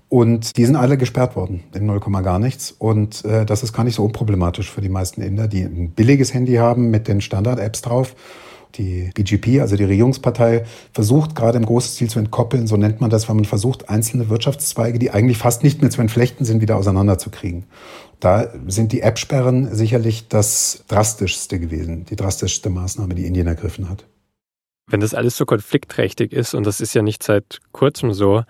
Und 0.08 0.56
die 0.56 0.64
sind 0.64 0.76
alle 0.76 0.96
gesperrt 0.98 1.34
worden 1.34 1.64
in 1.74 1.86
0, 1.86 2.00
gar 2.22 2.38
nichts. 2.38 2.70
Und 2.70 3.24
äh, 3.24 3.44
das 3.44 3.62
ist 3.62 3.72
gar 3.72 3.82
nicht 3.82 3.96
so 3.96 4.04
unproblematisch 4.04 4.70
für 4.70 4.80
die 4.80 4.88
meisten 4.88 5.20
Inder, 5.20 5.48
die 5.48 5.62
ein 5.62 5.90
billiges 5.90 6.32
Handy 6.32 6.54
haben 6.54 6.90
mit 6.90 7.08
den 7.08 7.20
Standard-Apps 7.20 7.82
drauf. 7.82 8.14
Die 8.74 9.10
BGP, 9.14 9.60
also 9.60 9.76
die 9.76 9.84
Regierungspartei, 9.84 10.64
versucht 10.92 11.34
gerade 11.34 11.56
im 11.58 11.64
großen 11.64 11.94
Stil 11.94 12.10
zu 12.10 12.18
entkoppeln, 12.18 12.66
so 12.66 12.76
nennt 12.76 13.00
man 13.00 13.08
das, 13.08 13.28
weil 13.28 13.36
man 13.36 13.44
versucht, 13.44 13.88
einzelne 13.88 14.28
Wirtschaftszweige, 14.28 14.98
die 14.98 15.10
eigentlich 15.10 15.38
fast 15.38 15.62
nicht 15.62 15.80
mehr 15.80 15.90
zu 15.90 16.00
entflechten 16.00 16.44
sind, 16.44 16.60
wieder 16.60 16.76
auseinanderzukriegen. 16.76 17.64
Da 18.20 18.52
sind 18.66 18.92
die 18.92 19.02
App-Sperren 19.02 19.74
sicherlich 19.74 20.28
das 20.28 20.84
drastischste 20.88 21.58
gewesen, 21.58 22.04
die 22.04 22.16
drastischste 22.16 22.70
Maßnahme, 22.70 23.14
die 23.14 23.26
Indien 23.26 23.46
ergriffen 23.46 23.88
hat. 23.88 24.04
Wenn 24.88 25.00
das 25.00 25.14
alles 25.14 25.36
so 25.36 25.46
konfliktträchtig 25.46 26.32
ist, 26.32 26.54
und 26.54 26.66
das 26.66 26.80
ist 26.80 26.94
ja 26.94 27.02
nicht 27.02 27.22
seit 27.22 27.60
kurzem 27.72 28.12
so, 28.12 28.42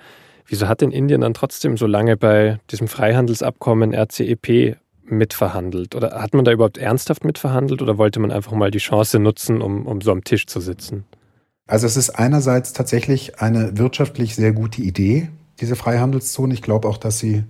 Wieso 0.48 0.68
hat 0.68 0.80
denn 0.80 0.92
Indien 0.92 1.22
dann 1.22 1.34
trotzdem 1.34 1.76
so 1.76 1.86
lange 1.86 2.16
bei 2.16 2.60
diesem 2.70 2.86
Freihandelsabkommen 2.86 3.92
RCEP 3.92 4.76
mitverhandelt? 5.10 5.94
Oder 5.94 6.20
hat 6.20 6.34
man 6.34 6.44
da 6.44 6.52
überhaupt 6.52 6.78
ernsthaft 6.78 7.24
mitverhandelt 7.24 7.82
oder 7.82 7.98
wollte 7.98 8.20
man 8.20 8.30
einfach 8.30 8.52
mal 8.52 8.70
die 8.70 8.78
Chance 8.78 9.18
nutzen, 9.18 9.62
um, 9.62 9.86
um 9.86 10.00
so 10.00 10.12
am 10.12 10.24
Tisch 10.24 10.46
zu 10.46 10.60
sitzen? 10.60 11.04
Also 11.66 11.86
es 11.86 11.96
ist 11.96 12.10
einerseits 12.10 12.72
tatsächlich 12.72 13.40
eine 13.40 13.76
wirtschaftlich 13.76 14.36
sehr 14.36 14.52
gute 14.52 14.82
Idee, 14.82 15.28
diese 15.60 15.74
Freihandelszone. 15.74 16.54
Ich 16.54 16.62
glaube 16.62 16.88
auch, 16.88 16.96
dass 16.96 17.18
sie 17.18 17.44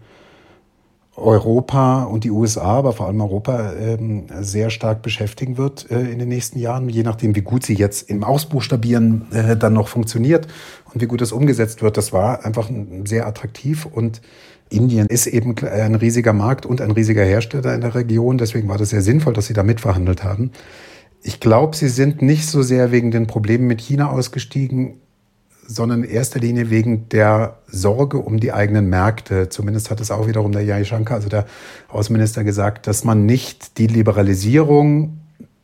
Europa 1.16 2.05
und 2.05 2.25
die 2.25 2.31
USA, 2.31 2.77
aber 2.77 2.92
vor 2.92 3.07
allem 3.07 3.21
Europa, 3.21 3.73
ähm, 3.73 4.27
sehr 4.40 4.71
stark 4.71 5.03
beschäftigen 5.03 5.57
wird 5.57 5.90
äh, 5.90 6.01
in 6.11 6.19
den 6.19 6.29
nächsten 6.29 6.59
Jahren, 6.59 6.88
je 6.88 7.03
nachdem, 7.03 7.35
wie 7.35 7.42
gut 7.42 7.64
sie 7.64 7.75
jetzt 7.75 8.11
im 8.11 8.23
Ausbuchstabieren 8.23 9.33
äh, 9.33 9.57
dann 9.57 9.73
noch 9.73 9.88
funktioniert 9.88 10.47
und 10.92 11.01
wie 11.01 11.07
gut 11.07 11.23
es 11.23 11.33
umgesetzt 11.33 11.83
wird. 11.83 11.97
Das 11.97 12.12
war 12.12 12.45
einfach 12.45 12.71
sehr 13.05 13.27
attraktiv 13.27 13.87
und 13.87 14.21
Indien 14.68 15.07
ist 15.07 15.26
eben 15.26 15.55
ein 15.59 15.94
riesiger 15.94 16.33
Markt 16.33 16.66
und 16.66 16.81
ein 16.81 16.90
riesiger 16.90 17.24
Hersteller 17.24 17.74
in 17.74 17.81
der 17.81 17.94
Region. 17.94 18.38
Deswegen 18.38 18.68
war 18.68 18.79
das 18.79 18.90
sehr 18.90 19.02
sinnvoll, 19.02 19.33
dass 19.33 19.46
sie 19.46 19.55
da 19.55 19.62
mitverhandelt 19.62 20.24
haben. 20.24 20.50
Ich 21.22 21.40
glaube, 21.40 21.76
sie 21.76 21.88
sind 21.88 22.22
nicht 22.22 22.46
so 22.46 22.62
sehr 22.62 22.90
wegen 22.92 23.11
den 23.11 23.26
Problemen 23.26 23.66
mit 23.66 23.81
China 23.81 24.11
ausgestiegen, 24.11 25.00
sondern 25.66 26.05
in 26.05 26.11
erster 26.11 26.38
Linie 26.38 26.70
wegen 26.70 27.09
der 27.09 27.59
Sorge 27.66 28.18
um 28.18 28.38
die 28.38 28.52
eigenen 28.52 28.88
Märkte. 28.88 29.48
Zumindest 29.48 29.90
hat 29.90 30.00
es 30.00 30.11
auch 30.11 30.26
wiederum 30.29 30.52
der 30.52 30.62
Jai 30.62 30.85
Shankar, 30.85 31.16
also 31.16 31.29
der 31.29 31.46
Außenminister, 31.88 32.44
gesagt, 32.44 32.87
dass 32.87 33.05
man 33.05 33.26
nicht 33.26 33.79
die 33.79 33.88
Liberalisierung 33.88 35.18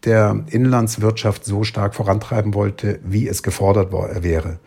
der 0.05 0.45
Inlandswirtschaft 0.49 1.45
so 1.45 1.63
stark 1.63 1.95
vorantreiben 1.95 2.55
wollte, 2.55 2.99
wie 3.05 3.29
es 3.29 3.45
gefordert 3.45 3.93
wäre. 4.23 4.59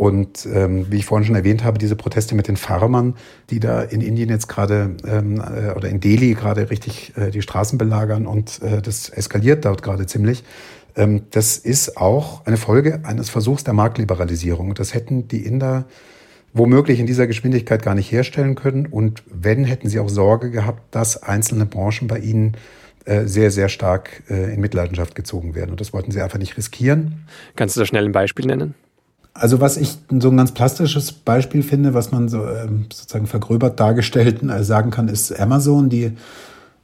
Und 0.00 0.46
ähm, 0.46 0.86
wie 0.88 0.96
ich 0.96 1.04
vorhin 1.04 1.26
schon 1.26 1.36
erwähnt 1.36 1.62
habe, 1.62 1.76
diese 1.76 1.94
Proteste 1.94 2.34
mit 2.34 2.48
den 2.48 2.56
Farmern, 2.56 3.16
die 3.50 3.60
da 3.60 3.82
in 3.82 4.00
Indien 4.00 4.30
jetzt 4.30 4.48
gerade 4.48 4.96
ähm, 5.06 5.42
äh, 5.42 5.72
oder 5.72 5.90
in 5.90 6.00
Delhi 6.00 6.32
gerade 6.32 6.70
richtig 6.70 7.12
äh, 7.18 7.30
die 7.30 7.42
Straßen 7.42 7.76
belagern 7.76 8.26
und 8.26 8.62
äh, 8.62 8.80
das 8.80 9.10
eskaliert 9.10 9.66
dort 9.66 9.82
gerade 9.82 10.06
ziemlich. 10.06 10.42
Ähm, 10.96 11.24
das 11.32 11.58
ist 11.58 11.98
auch 11.98 12.46
eine 12.46 12.56
Folge 12.56 13.00
eines 13.02 13.28
Versuchs 13.28 13.62
der 13.62 13.74
Marktliberalisierung. 13.74 14.72
Das 14.72 14.94
hätten 14.94 15.28
die 15.28 15.44
Inder 15.44 15.84
womöglich 16.54 16.98
in 16.98 17.04
dieser 17.04 17.26
Geschwindigkeit 17.26 17.82
gar 17.82 17.94
nicht 17.94 18.10
herstellen 18.10 18.54
können. 18.54 18.86
Und 18.86 19.22
wenn, 19.30 19.64
hätten 19.64 19.90
sie 19.90 20.00
auch 20.00 20.08
Sorge 20.08 20.50
gehabt, 20.50 20.94
dass 20.94 21.22
einzelne 21.22 21.66
Branchen 21.66 22.08
bei 22.08 22.20
ihnen 22.20 22.56
äh, 23.04 23.26
sehr, 23.26 23.50
sehr 23.50 23.68
stark 23.68 24.22
äh, 24.30 24.54
in 24.54 24.62
Mitleidenschaft 24.62 25.14
gezogen 25.14 25.54
werden. 25.54 25.72
Und 25.72 25.82
das 25.82 25.92
wollten 25.92 26.10
sie 26.10 26.22
einfach 26.22 26.38
nicht 26.38 26.56
riskieren. 26.56 27.26
Kannst 27.54 27.76
du 27.76 27.80
da 27.80 27.84
schnell 27.84 28.06
ein 28.06 28.12
Beispiel 28.12 28.46
nennen? 28.46 28.74
Also 29.32 29.60
was 29.60 29.76
ich 29.76 29.98
so 30.10 30.28
ein 30.30 30.36
ganz 30.36 30.52
plastisches 30.52 31.12
Beispiel 31.12 31.62
finde, 31.62 31.94
was 31.94 32.10
man 32.10 32.28
so 32.28 32.46
ähm, 32.46 32.86
sozusagen 32.92 33.26
vergröbert 33.26 33.78
dargestellt 33.78 34.42
äh, 34.42 34.64
sagen 34.64 34.90
kann, 34.90 35.08
ist 35.08 35.38
Amazon, 35.38 35.88
die 35.88 36.12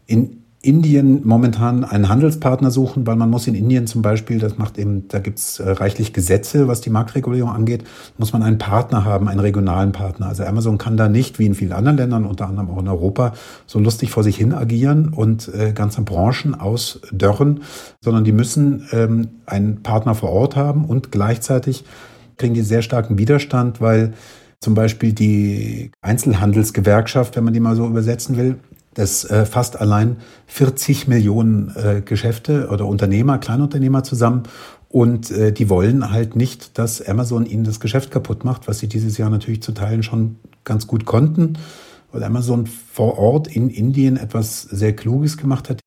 in 0.07 0.43
Indien 0.67 1.21
momentan 1.25 1.85
einen 1.85 2.09
Handelspartner 2.09 2.73
suchen, 2.73 3.07
weil 3.07 3.15
man 3.15 3.31
muss 3.31 3.47
in 3.47 3.55
Indien 3.55 3.87
zum 3.87 4.03
Beispiel, 4.03 4.41
das 4.41 4.59
macht 4.59 4.79
eben, 4.79 5.07
da 5.07 5.21
gibt's 5.21 5.61
äh, 5.61 5.71
reichlich 5.71 6.13
Gesetze, 6.13 6.67
was 6.67 6.81
die 6.81 6.91
Marktregulierung 6.91 7.51
angeht, 7.51 7.85
muss 8.19 8.33
man 8.33 8.43
einen 8.43 8.59
Partner 8.59 9.05
haben, 9.05 9.29
einen 9.29 9.39
regionalen 9.39 9.93
Partner. 9.93 10.27
Also 10.27 10.45
Amazon 10.45 10.77
kann 10.77 10.97
da 10.97 11.09
nicht, 11.09 11.39
wie 11.39 11.47
in 11.47 11.55
vielen 11.55 11.73
anderen 11.73 11.97
Ländern, 11.97 12.25
unter 12.25 12.49
anderem 12.49 12.71
auch 12.71 12.79
in 12.79 12.89
Europa, 12.89 13.35
so 13.67 13.79
lustig 13.79 14.11
vor 14.11 14.25
sich 14.25 14.37
hin 14.37 14.53
agieren 14.53 15.11
und 15.11 15.49
äh, 15.55 15.73
ganze 15.73 16.03
Branchen 16.03 16.55
ausdörren, 16.55 17.61
sondern 18.01 18.25
die 18.25 18.33
müssen 18.33 18.89
ähm, 18.91 19.29
einen 19.47 19.83
Partner 19.85 20.17
vor 20.17 20.31
Ort 20.31 20.57
haben 20.57 20.85
und 20.85 21.13
gleichzeitig 21.13 21.85
kriegen 22.37 22.55
die 22.55 22.63
sehr 22.63 22.83
starken 22.83 23.19
Widerstand, 23.19 23.81
weil 23.81 24.15
zum 24.61 24.75
Beispiel 24.75 25.13
die 25.13 25.91
Einzelhandelsgewerkschaft, 26.01 27.37
wenn 27.37 27.45
man 27.45 27.55
die 27.55 27.61
mal 27.61 27.77
so 27.77 27.87
übersetzen 27.87 28.37
will, 28.37 28.57
dass 28.95 29.25
äh, 29.25 29.45
fast 29.45 29.79
allein 29.79 30.17
40 30.47 31.07
Millionen 31.07 31.71
äh, 31.77 32.01
Geschäfte 32.03 32.69
oder 32.69 32.87
Unternehmer, 32.87 33.39
Kleinunternehmer 33.39 34.03
zusammen 34.03 34.45
und 34.89 35.31
äh, 35.31 35.53
die 35.53 35.69
wollen 35.69 36.11
halt 36.11 36.37
nicht, 36.37 36.79
dass 36.79 37.07
Amazon 37.07 37.45
ihnen 37.45 37.65
das 37.65 37.81
Geschäft 37.81 38.11
kaputt 38.11 38.45
macht, 38.45 38.67
was 38.69 38.79
sie 38.79 38.89
dieses 38.89 39.19
Jahr 39.19 39.29
natürlich 39.29 39.63
zu 39.63 39.73
Teilen 39.73 40.03
schon 40.03 40.37
ganz 40.65 40.87
gut 40.87 41.05
konnten, 41.05 41.59
weil 42.13 42.25
Amazon 42.25 42.67
vor 42.67 43.19
Ort 43.19 43.49
in 43.49 43.69
Indien 43.69 44.17
etwas 44.17 44.63
sehr 44.63 44.97
Kluges 44.97 45.37
gemacht 45.37 45.69
hat. 45.69 45.81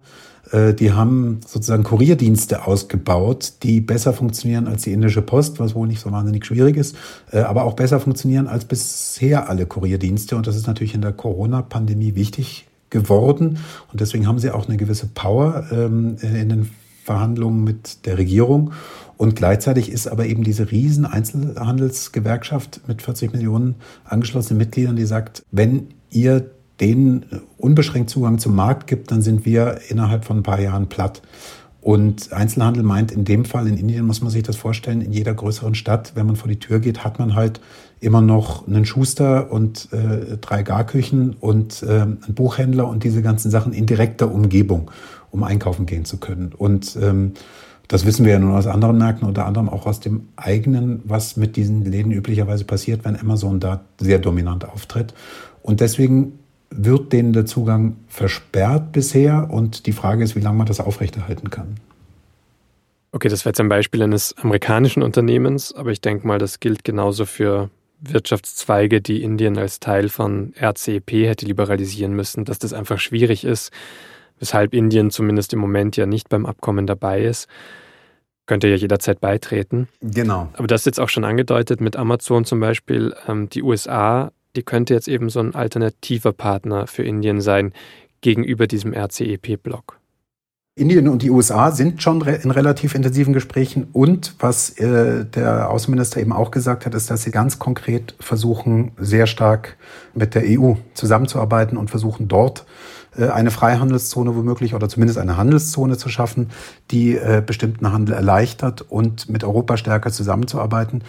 Äh, 0.51 0.73
die 0.73 0.91
haben 0.91 1.39
sozusagen 1.45 1.83
Kurierdienste 1.83 2.65
ausgebaut, 2.65 3.53
die 3.63 3.81
besser 3.81 4.13
funktionieren 4.13 4.67
als 4.67 4.83
die 4.83 4.93
indische 4.93 5.21
Post, 5.21 5.59
was 5.59 5.75
wohl 5.75 5.87
nicht 5.87 6.01
so 6.01 6.11
wahnsinnig 6.11 6.45
schwierig 6.45 6.77
ist, 6.77 6.95
äh, 7.31 7.39
aber 7.39 7.63
auch 7.63 7.73
besser 7.73 7.99
funktionieren 7.99 8.47
als 8.47 8.65
bisher 8.65 9.49
alle 9.49 9.65
Kurierdienste. 9.65 10.35
Und 10.35 10.47
das 10.47 10.55
ist 10.55 10.67
natürlich 10.67 10.95
in 10.95 11.01
der 11.01 11.13
Corona-Pandemie 11.13 12.15
wichtig 12.15 12.67
geworden. 12.89 13.59
Und 13.91 14.01
deswegen 14.01 14.27
haben 14.27 14.39
sie 14.39 14.51
auch 14.51 14.67
eine 14.67 14.77
gewisse 14.77 15.07
Power 15.07 15.67
ähm, 15.71 16.17
in 16.21 16.49
den 16.49 16.69
Verhandlungen 17.03 17.63
mit 17.63 18.05
der 18.05 18.17
Regierung. 18.17 18.71
Und 19.17 19.35
gleichzeitig 19.35 19.91
ist 19.91 20.07
aber 20.07 20.27
eben 20.27 20.43
diese 20.43 20.71
riesen 20.71 21.05
Einzelhandelsgewerkschaft 21.05 22.81
mit 22.87 23.01
40 23.01 23.33
Millionen 23.33 23.75
angeschlossenen 24.05 24.57
Mitgliedern, 24.59 24.95
die 24.95 25.05
sagt, 25.05 25.43
wenn 25.51 25.87
ihr 26.09 26.51
denen 26.79 27.25
unbeschränkt 27.57 28.09
Zugang 28.09 28.39
zum 28.39 28.55
Markt 28.55 28.87
gibt, 28.87 29.11
dann 29.11 29.21
sind 29.21 29.45
wir 29.45 29.79
innerhalb 29.89 30.25
von 30.25 30.37
ein 30.37 30.43
paar 30.43 30.59
Jahren 30.59 30.87
platt. 30.87 31.21
Und 31.81 32.33
Einzelhandel 32.33 32.83
meint 32.83 33.11
in 33.11 33.23
dem 33.23 33.45
Fall, 33.45 33.67
in 33.67 33.77
Indien 33.77 34.05
muss 34.05 34.21
man 34.21 34.31
sich 34.31 34.43
das 34.43 34.57
vorstellen, 34.57 35.01
in 35.01 35.13
jeder 35.13 35.33
größeren 35.33 35.75
Stadt, 35.75 36.11
wenn 36.15 36.25
man 36.25 36.35
vor 36.35 36.49
die 36.49 36.59
Tür 36.59 36.79
geht, 36.79 37.05
hat 37.05 37.19
man 37.19 37.35
halt 37.35 37.61
immer 38.01 38.21
noch 38.21 38.67
einen 38.67 38.85
Schuster 38.85 39.51
und 39.51 39.87
äh, 39.93 40.37
drei 40.37 40.63
Garküchen 40.63 41.35
und 41.39 41.83
äh, 41.83 42.01
einen 42.01 42.33
Buchhändler 42.33 42.87
und 42.87 43.03
diese 43.03 43.21
ganzen 43.21 43.49
Sachen 43.49 43.71
in 43.71 43.85
direkter 43.85 44.29
Umgebung, 44.31 44.91
um 45.31 45.43
einkaufen 45.43 45.85
gehen 45.85 46.03
zu 46.03 46.17
können. 46.17 46.51
Und 46.55 46.97
ähm, 47.01 47.33
das 47.87 48.05
wissen 48.05 48.25
wir 48.25 48.33
ja 48.33 48.39
nun 48.39 48.53
aus 48.53 48.67
anderen 48.67 48.97
Märkten, 48.97 49.27
unter 49.27 49.45
anderem 49.45 49.69
auch 49.69 49.85
aus 49.87 49.99
dem 49.99 50.27
eigenen, 50.35 51.01
was 51.05 51.37
mit 51.37 51.55
diesen 51.55 51.85
Läden 51.85 52.11
üblicherweise 52.11 52.65
passiert, 52.65 53.03
wenn 53.03 53.19
Amazon 53.19 53.59
da 53.59 53.81
sehr 53.99 54.19
dominant 54.19 54.67
auftritt. 54.67 55.13
Und 55.63 55.79
deswegen 55.79 56.33
wird 56.71 57.13
denen 57.13 57.33
der 57.33 57.45
Zugang 57.45 57.97
versperrt 58.07 58.91
bisher 58.91 59.49
und 59.49 59.85
die 59.87 59.91
Frage 59.91 60.23
ist, 60.23 60.35
wie 60.35 60.41
lange 60.41 60.57
man 60.57 60.67
das 60.67 60.79
aufrechterhalten 60.79 61.49
kann. 61.49 61.77
Okay, 63.11 63.27
das 63.27 63.43
wäre 63.43 63.49
jetzt 63.49 63.59
ein 63.59 63.69
Beispiel 63.69 64.03
eines 64.03 64.35
amerikanischen 64.37 65.01
Unternehmens, 65.01 65.73
aber 65.73 65.91
ich 65.91 66.01
denke 66.01 66.27
mal, 66.27 66.37
das 66.37 66.59
gilt 66.59 66.83
genauso 66.83 67.25
für 67.25 67.71
Wirtschaftszweige, 68.01 69.01
die 69.01 69.23
Indien 69.23 69.57
als 69.57 69.79
Teil 69.79 70.09
von 70.09 70.53
RCEP 70.59 71.11
hätte 71.11 71.45
liberalisieren 71.45 72.13
müssen, 72.13 72.45
dass 72.45 72.59
das 72.59 72.71
einfach 72.71 72.99
schwierig 72.99 73.43
ist, 73.43 73.71
weshalb 74.39 74.73
Indien 74.73 75.09
zumindest 75.09 75.53
im 75.53 75.59
Moment 75.59 75.97
ja 75.97 76.05
nicht 76.05 76.29
beim 76.29 76.45
Abkommen 76.45 76.85
dabei 76.85 77.23
ist. 77.23 77.47
Könnte 78.45 78.67
ja 78.67 78.75
jederzeit 78.75 79.19
beitreten. 79.19 79.87
Genau. 80.01 80.49
Aber 80.53 80.67
das 80.67 80.81
ist 80.81 80.85
jetzt 80.85 80.99
auch 80.99 81.09
schon 81.09 81.23
angedeutet 81.23 81.81
mit 81.81 81.95
Amazon 81.95 82.45
zum 82.45 82.59
Beispiel. 82.59 83.13
Ähm, 83.27 83.49
die 83.49 83.61
USA 83.61 84.31
die 84.55 84.63
könnte 84.63 84.93
jetzt 84.93 85.07
eben 85.07 85.29
so 85.29 85.39
ein 85.39 85.55
alternativer 85.55 86.33
Partner 86.33 86.87
für 86.87 87.03
Indien 87.03 87.41
sein 87.41 87.73
gegenüber 88.21 88.67
diesem 88.67 88.93
RCEP-Block. 88.93 89.99
Indien 90.79 91.09
und 91.09 91.21
die 91.23 91.29
USA 91.29 91.71
sind 91.71 92.01
schon 92.01 92.21
in 92.21 92.51
relativ 92.51 92.95
intensiven 92.95 93.33
Gesprächen 93.33 93.87
und 93.91 94.35
was 94.39 94.69
äh, 94.79 95.25
der 95.25 95.69
Außenminister 95.69 96.21
eben 96.21 96.31
auch 96.31 96.51
gesagt 96.51 96.85
hat, 96.85 96.95
ist, 96.95 97.11
dass 97.11 97.23
sie 97.23 97.31
ganz 97.31 97.59
konkret 97.59 98.15
versuchen, 98.19 98.93
sehr 98.97 99.27
stark 99.27 99.75
mit 100.13 100.35
der 100.35 100.43
EU 100.45 100.75
zusammenzuarbeiten 100.93 101.77
und 101.77 101.89
versuchen 101.89 102.29
dort 102.29 102.65
äh, 103.17 103.27
eine 103.27 103.51
Freihandelszone 103.51 104.35
womöglich 104.35 104.73
oder 104.73 104.87
zumindest 104.87 105.19
eine 105.19 105.35
Handelszone 105.35 105.97
zu 105.97 106.07
schaffen, 106.07 106.49
die 106.91 107.15
äh, 107.15 107.43
bestimmten 107.45 107.91
Handel 107.91 108.15
erleichtert 108.15 108.81
und 108.81 109.29
mit 109.29 109.43
Europa 109.43 109.75
stärker 109.75 110.11
zusammenzuarbeiten. 110.11 111.03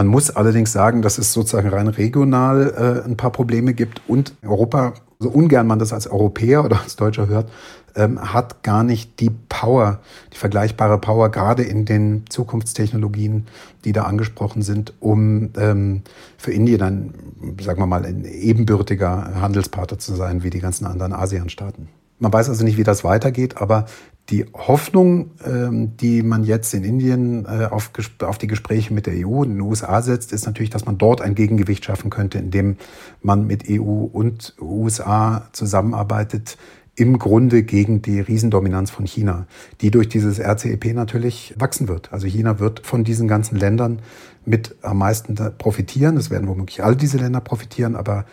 Man 0.00 0.06
muss 0.06 0.30
allerdings 0.30 0.72
sagen, 0.72 1.02
dass 1.02 1.18
es 1.18 1.34
sozusagen 1.34 1.68
rein 1.68 1.86
regional 1.86 3.02
äh, 3.04 3.06
ein 3.06 3.18
paar 3.18 3.32
Probleme 3.32 3.74
gibt 3.74 4.00
und 4.08 4.32
Europa 4.42 4.94
so 5.18 5.28
ungern 5.28 5.66
man 5.66 5.78
das 5.78 5.92
als 5.92 6.06
Europäer 6.06 6.64
oder 6.64 6.80
als 6.80 6.96
Deutscher 6.96 7.26
hört, 7.26 7.50
ähm, 7.94 8.18
hat 8.18 8.62
gar 8.62 8.82
nicht 8.82 9.20
die 9.20 9.28
Power, 9.50 10.00
die 10.32 10.38
vergleichbare 10.38 10.96
Power, 10.96 11.30
gerade 11.30 11.64
in 11.64 11.84
den 11.84 12.24
Zukunftstechnologien, 12.30 13.46
die 13.84 13.92
da 13.92 14.04
angesprochen 14.04 14.62
sind, 14.62 14.94
um 15.00 15.50
ähm, 15.58 16.00
für 16.38 16.52
Indien 16.52 16.78
dann, 16.78 17.14
sagen 17.60 17.82
wir 17.82 17.86
mal, 17.86 18.06
ein 18.06 18.24
ebenbürtiger 18.24 19.34
Handelspartner 19.38 19.98
zu 19.98 20.14
sein 20.14 20.42
wie 20.42 20.48
die 20.48 20.60
ganzen 20.60 20.86
anderen 20.86 21.12
ASEAN-Staaten. 21.12 21.90
Man 22.20 22.32
weiß 22.32 22.48
also 22.48 22.64
nicht, 22.64 22.78
wie 22.78 22.84
das 22.84 23.04
weitergeht, 23.04 23.58
aber 23.58 23.84
die 24.30 24.46
Hoffnung, 24.54 25.32
ähm, 25.44 25.96
die 25.96 26.22
man 26.22 26.44
jetzt 26.44 26.72
in 26.74 26.84
Indien 26.84 27.44
äh, 27.46 27.66
auf, 27.70 27.90
auf 28.22 28.38
die 28.38 28.46
Gespräche 28.46 28.94
mit 28.94 29.06
der 29.06 29.26
EU 29.26 29.40
und 29.40 29.50
den 29.50 29.60
USA 29.60 30.00
setzt, 30.02 30.32
ist 30.32 30.46
natürlich, 30.46 30.70
dass 30.70 30.86
man 30.86 30.98
dort 30.98 31.20
ein 31.20 31.34
Gegengewicht 31.34 31.84
schaffen 31.84 32.10
könnte, 32.10 32.38
indem 32.38 32.76
man 33.22 33.46
mit 33.46 33.64
EU 33.68 33.82
und 33.82 34.54
USA 34.60 35.48
zusammenarbeitet, 35.52 36.56
im 36.96 37.18
Grunde 37.18 37.62
gegen 37.62 38.02
die 38.02 38.20
Riesendominanz 38.20 38.90
von 38.90 39.06
China, 39.06 39.46
die 39.80 39.90
durch 39.90 40.08
dieses 40.08 40.38
RCEP 40.38 40.92
natürlich 40.92 41.54
wachsen 41.56 41.88
wird. 41.88 42.12
Also 42.12 42.26
China 42.26 42.58
wird 42.58 42.86
von 42.86 43.04
diesen 43.04 43.26
ganzen 43.26 43.56
Ländern 43.56 44.02
mit 44.44 44.76
am 44.82 44.98
meisten 44.98 45.34
profitieren. 45.56 46.16
Es 46.18 46.30
werden 46.30 46.48
womöglich 46.48 46.84
all 46.84 46.96
diese 46.96 47.16
Länder 47.16 47.40
profitieren, 47.40 47.96
aber 47.96 48.26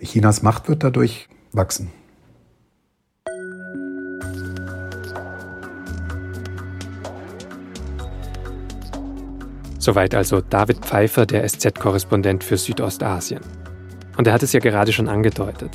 Chinas 0.00 0.42
Macht 0.42 0.68
wird 0.68 0.84
dadurch 0.84 1.28
wachsen. 1.52 1.90
Soweit 9.82 10.14
also 10.14 10.40
David 10.40 10.78
Pfeiffer, 10.86 11.26
der 11.26 11.42
SZ-Korrespondent 11.42 12.44
für 12.44 12.56
Südostasien. 12.56 13.40
Und 14.16 14.28
er 14.28 14.32
hat 14.32 14.44
es 14.44 14.52
ja 14.52 14.60
gerade 14.60 14.92
schon 14.92 15.08
angedeutet. 15.08 15.70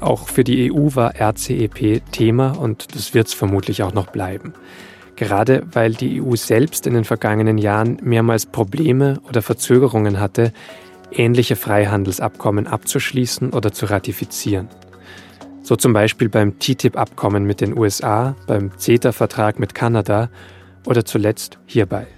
Auch 0.00 0.26
für 0.26 0.42
die 0.42 0.72
EU 0.72 0.88
war 0.96 1.14
RCEP 1.14 2.02
Thema 2.10 2.58
und 2.58 2.96
das 2.96 3.14
wird 3.14 3.28
es 3.28 3.34
vermutlich 3.34 3.84
auch 3.84 3.94
noch 3.94 4.08
bleiben. 4.08 4.52
Gerade 5.14 5.62
weil 5.70 5.92
die 5.92 6.20
EU 6.20 6.34
selbst 6.34 6.88
in 6.88 6.94
den 6.94 7.04
vergangenen 7.04 7.56
Jahren 7.56 7.98
mehrmals 8.02 8.46
Probleme 8.46 9.20
oder 9.28 9.42
Verzögerungen 9.42 10.18
hatte, 10.18 10.52
ähnliche 11.12 11.54
Freihandelsabkommen 11.54 12.66
abzuschließen 12.66 13.50
oder 13.50 13.70
zu 13.70 13.86
ratifizieren. 13.86 14.70
So 15.62 15.76
zum 15.76 15.92
Beispiel 15.92 16.28
beim 16.28 16.58
TTIP-Abkommen 16.58 17.44
mit 17.44 17.60
den 17.60 17.78
USA, 17.78 18.34
beim 18.48 18.76
CETA-Vertrag 18.76 19.60
mit 19.60 19.72
Kanada 19.72 20.30
oder 20.84 21.04
zuletzt 21.04 21.60
hierbei. 21.66 22.08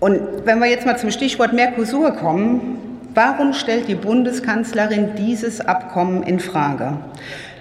Und 0.00 0.46
wenn 0.46 0.58
wir 0.58 0.66
jetzt 0.66 0.86
mal 0.86 0.98
zum 0.98 1.10
Stichwort 1.10 1.52
Mercosur 1.52 2.12
kommen, 2.12 2.78
warum 3.14 3.52
stellt 3.52 3.86
die 3.86 3.94
Bundeskanzlerin 3.94 5.10
dieses 5.16 5.60
Abkommen 5.60 6.22
in 6.22 6.40
Frage? 6.40 6.96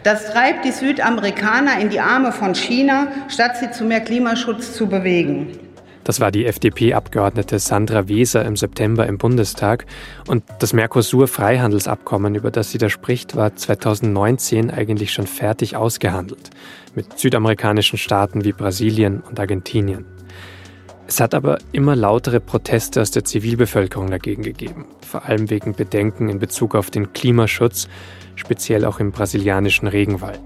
Das 0.03 0.31
treibt 0.31 0.63
die 0.63 0.71
Südamerikaner 0.71 1.79
in 1.81 1.89
die 1.89 1.99
Arme 1.99 2.31
von 2.31 2.55
China, 2.55 3.07
statt 3.27 3.57
sie 3.57 3.71
zu 3.71 3.83
mehr 3.83 3.99
Klimaschutz 3.99 4.73
zu 4.73 4.87
bewegen. 4.87 5.59
Das 6.05 6.21
war 6.21 6.31
die 6.31 6.45
FDP-Abgeordnete 6.45 7.59
Sandra 7.59 8.07
Weser 8.07 8.45
im 8.45 8.55
September 8.55 9.05
im 9.05 9.17
Bundestag. 9.17 9.85
Und 10.25 10.43
das 10.59 10.71
Mercosur-Freihandelsabkommen, 10.71 12.35
über 12.35 12.49
das 12.49 12.71
sie 12.71 12.77
da 12.77 12.89
spricht, 12.89 13.35
war 13.35 13.55
2019 13.55 14.71
eigentlich 14.71 15.11
schon 15.11 15.27
fertig 15.27 15.75
ausgehandelt. 15.75 16.49
Mit 16.95 17.19
südamerikanischen 17.19 17.99
Staaten 17.99 18.45
wie 18.45 18.53
Brasilien 18.53 19.21
und 19.21 19.39
Argentinien. 19.39 20.05
Es 21.09 21.19
hat 21.19 21.33
aber 21.33 21.57
immer 21.71 21.95
lautere 21.95 22.39
Proteste 22.39 23.01
aus 23.01 23.09
der 23.09 23.25
Zivilbevölkerung 23.25 24.11
dagegen 24.11 24.43
gegeben, 24.43 24.85
vor 25.01 25.25
allem 25.25 25.49
wegen 25.49 25.73
Bedenken 25.73 26.29
in 26.29 26.37
Bezug 26.37 26.75
auf 26.75 26.91
den 26.91 27.13
Klimaschutz, 27.13 27.87
speziell 28.35 28.85
auch 28.85 28.99
im 28.99 29.11
brasilianischen 29.11 29.87
Regenwald. 29.87 30.39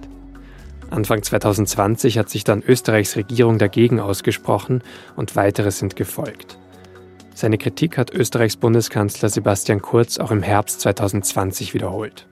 Anfang 0.89 1.21
2020 1.21 2.17
hat 2.17 2.29
sich 2.29 2.45
dann 2.45 2.63
Österreichs 2.65 3.17
Regierung 3.17 3.57
dagegen 3.57 3.99
ausgesprochen 3.99 4.83
und 5.17 5.35
weitere 5.35 5.69
sind 5.69 5.97
gefolgt. 5.97 6.57
Seine 7.35 7.57
Kritik 7.57 7.97
hat 7.97 8.13
Österreichs 8.13 8.55
Bundeskanzler 8.55 9.27
Sebastian 9.27 9.81
Kurz 9.81 10.17
auch 10.17 10.31
im 10.31 10.43
Herbst 10.43 10.79
2020 10.79 11.73
wiederholt. 11.73 12.25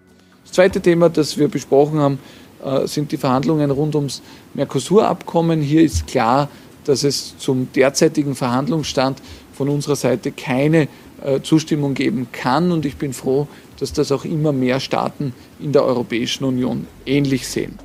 Das 0.46 0.54
zweite 0.54 0.80
Thema, 0.80 1.10
das 1.10 1.38
wir 1.38 1.50
besprochen 1.50 2.00
haben, 2.00 2.20
äh, 2.64 2.88
sind 2.88 3.12
die 3.12 3.18
Verhandlungen 3.18 3.72
rund 3.72 3.94
ums 3.96 4.22
Mercosur-Abkommen. 4.54 5.62
Hier 5.62 5.82
ist 5.82 6.08
klar, 6.08 6.48
dass 6.86 7.04
es 7.04 7.38
zum 7.38 7.72
derzeitigen 7.74 8.36
Verhandlungsstand 8.36 9.22
von 9.54 9.70
unserer 9.70 9.96
Seite 9.96 10.32
keine 10.32 10.88
äh, 11.24 11.42
Zustimmung 11.42 11.94
geben 11.94 12.28
kann. 12.32 12.72
Und 12.72 12.86
ich 12.86 12.98
bin 12.98 13.14
froh, 13.14 13.48
dass 13.80 13.94
das 13.94 14.12
auch 14.12 14.26
immer 14.26 14.52
mehr 14.52 14.80
Staaten 14.80 15.34
in 15.60 15.72
der 15.72 15.84
Europäischen 15.84 16.44
Union 16.44 16.88
ähnlich 17.06 17.48
sehen. 17.48 17.78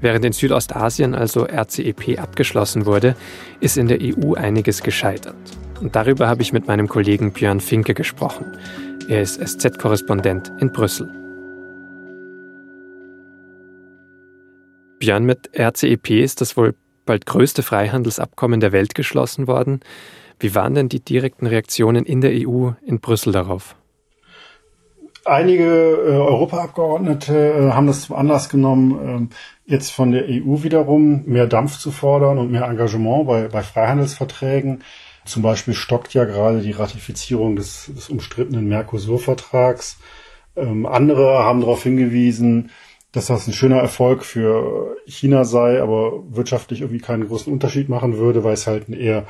Während 0.00 0.24
in 0.24 0.32
Südostasien 0.32 1.14
also 1.14 1.46
RCEP 1.46 2.18
abgeschlossen 2.18 2.86
wurde, 2.86 3.16
ist 3.60 3.78
in 3.78 3.88
der 3.88 3.98
EU 4.00 4.34
einiges 4.34 4.82
gescheitert. 4.82 5.36
Und 5.80 5.96
darüber 5.96 6.28
habe 6.28 6.42
ich 6.42 6.52
mit 6.52 6.66
meinem 6.66 6.88
Kollegen 6.88 7.32
Björn 7.32 7.60
Finke 7.60 7.94
gesprochen. 7.94 8.46
Er 9.08 9.22
ist 9.22 9.40
SZ-Korrespondent 9.40 10.52
in 10.58 10.72
Brüssel. 10.72 11.10
Björn, 14.98 15.24
mit 15.24 15.50
RCEP 15.58 16.10
ist 16.10 16.40
das 16.40 16.56
wohl 16.56 16.74
bald 17.06 17.24
größte 17.24 17.62
Freihandelsabkommen 17.62 18.60
der 18.60 18.72
Welt 18.72 18.94
geschlossen 18.94 19.46
worden. 19.46 19.80
Wie 20.38 20.54
waren 20.54 20.74
denn 20.74 20.88
die 20.88 21.00
direkten 21.00 21.46
Reaktionen 21.46 22.04
in 22.04 22.20
der 22.20 22.32
EU 22.32 22.72
in 22.84 23.00
Brüssel 23.00 23.32
darauf? 23.32 23.74
Einige 25.24 25.64
äh, 25.64 26.10
Europaabgeordnete 26.12 27.34
äh, 27.34 27.70
haben 27.72 27.88
das 27.88 28.02
zum 28.02 28.14
Anlass 28.14 28.48
genommen, 28.48 29.30
äh, 29.66 29.72
jetzt 29.72 29.90
von 29.90 30.12
der 30.12 30.26
EU 30.28 30.62
wiederum 30.62 31.24
mehr 31.24 31.48
Dampf 31.48 31.78
zu 31.78 31.90
fordern 31.90 32.38
und 32.38 32.52
mehr 32.52 32.66
Engagement 32.66 33.26
bei, 33.26 33.48
bei 33.48 33.62
Freihandelsverträgen. 33.62 34.84
Zum 35.24 35.42
Beispiel 35.42 35.74
stockt 35.74 36.14
ja 36.14 36.24
gerade 36.24 36.60
die 36.60 36.70
Ratifizierung 36.70 37.56
des, 37.56 37.90
des 37.92 38.08
umstrittenen 38.08 38.68
Mercosur-Vertrags. 38.68 39.98
Ähm, 40.54 40.86
andere 40.86 41.40
haben 41.42 41.60
darauf 41.60 41.82
hingewiesen, 41.82 42.70
dass 43.16 43.28
das 43.28 43.46
ein 43.46 43.54
schöner 43.54 43.78
Erfolg 43.78 44.26
für 44.26 44.98
China 45.06 45.44
sei, 45.44 45.80
aber 45.80 46.22
wirtschaftlich 46.28 46.82
irgendwie 46.82 47.00
keinen 47.00 47.26
großen 47.26 47.50
Unterschied 47.50 47.88
machen 47.88 48.18
würde, 48.18 48.44
weil 48.44 48.52
es 48.52 48.66
halt 48.66 48.90
ein 48.90 48.92
eher 48.92 49.24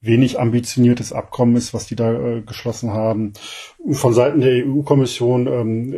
wenig 0.00 0.38
ambitioniertes 0.38 1.12
Abkommen 1.12 1.56
ist, 1.56 1.74
was 1.74 1.86
die 1.86 1.96
da 1.96 2.12
äh, 2.12 2.42
geschlossen 2.42 2.92
haben. 2.92 3.32
Von 3.90 4.14
Seiten 4.14 4.40
der 4.40 4.64
EU-Kommission 4.64 5.48
ähm, 5.48 5.96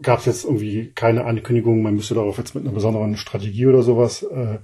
gab 0.00 0.20
es 0.20 0.24
jetzt 0.24 0.44
irgendwie 0.46 0.92
keine 0.94 1.26
Ankündigung, 1.26 1.82
man 1.82 1.94
müsste 1.94 2.14
darauf 2.14 2.38
jetzt 2.38 2.54
mit 2.54 2.64
einer 2.64 2.72
besonderen 2.72 3.18
Strategie 3.18 3.66
oder 3.66 3.82
sowas 3.82 4.22
äh, 4.22 4.58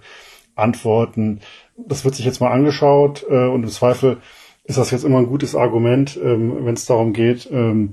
antworten. 0.55 1.41
Das 1.77 2.07
wird 2.07 2.15
sich 2.15 2.25
jetzt 2.25 2.41
mal 2.41 2.53
angeschaut 2.53 3.27
äh, 3.29 3.49
und 3.49 3.65
im 3.65 3.69
Zweifel 3.69 4.17
ist 4.65 4.79
das 4.79 4.91
jetzt 4.93 5.05
immer 5.05 5.19
ein 5.19 5.27
gutes 5.27 5.55
Argument, 5.55 6.19
ähm, 6.23 6.65
wenn 6.65 6.75
es 6.75 6.87
darum 6.87 7.13
geht, 7.13 7.51
ähm, 7.53 7.93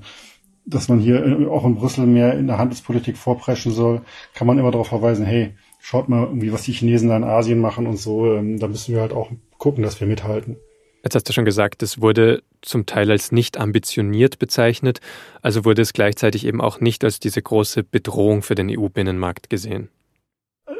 dass 0.66 0.88
man 0.88 1.00
hier 1.00 1.24
äh, 1.24 1.46
auch 1.46 1.64
in 1.64 1.76
Brüssel 1.76 2.06
mehr 2.06 2.34
in 2.38 2.46
der 2.46 2.58
Handelspolitik 2.58 3.16
vorpreschen 3.16 3.72
soll, 3.72 4.02
kann 4.34 4.46
man 4.46 4.58
immer 4.58 4.70
darauf 4.70 4.88
verweisen, 4.88 5.24
hey, 5.24 5.54
schaut 5.80 6.08
mal 6.08 6.24
irgendwie, 6.24 6.52
was 6.52 6.62
die 6.62 6.72
Chinesen 6.72 7.08
da 7.08 7.16
in 7.16 7.24
Asien 7.24 7.60
machen 7.60 7.86
und 7.86 7.96
so. 7.96 8.32
Ähm, 8.32 8.58
da 8.58 8.68
müssen 8.68 8.94
wir 8.94 9.00
halt 9.00 9.12
auch 9.12 9.30
gucken, 9.58 9.82
dass 9.82 10.00
wir 10.00 10.06
mithalten. 10.06 10.56
Jetzt 11.02 11.14
hast 11.14 11.28
du 11.28 11.32
schon 11.32 11.46
gesagt, 11.46 11.82
es 11.82 12.02
wurde 12.02 12.42
zum 12.60 12.84
Teil 12.84 13.10
als 13.10 13.32
nicht 13.32 13.58
ambitioniert 13.58 14.38
bezeichnet, 14.38 15.00
also 15.40 15.64
wurde 15.64 15.80
es 15.80 15.94
gleichzeitig 15.94 16.46
eben 16.46 16.60
auch 16.60 16.80
nicht 16.80 17.04
als 17.04 17.20
diese 17.20 17.40
große 17.40 17.84
Bedrohung 17.84 18.42
für 18.42 18.54
den 18.54 18.68
EU-Binnenmarkt 18.70 19.48
gesehen. 19.48 19.88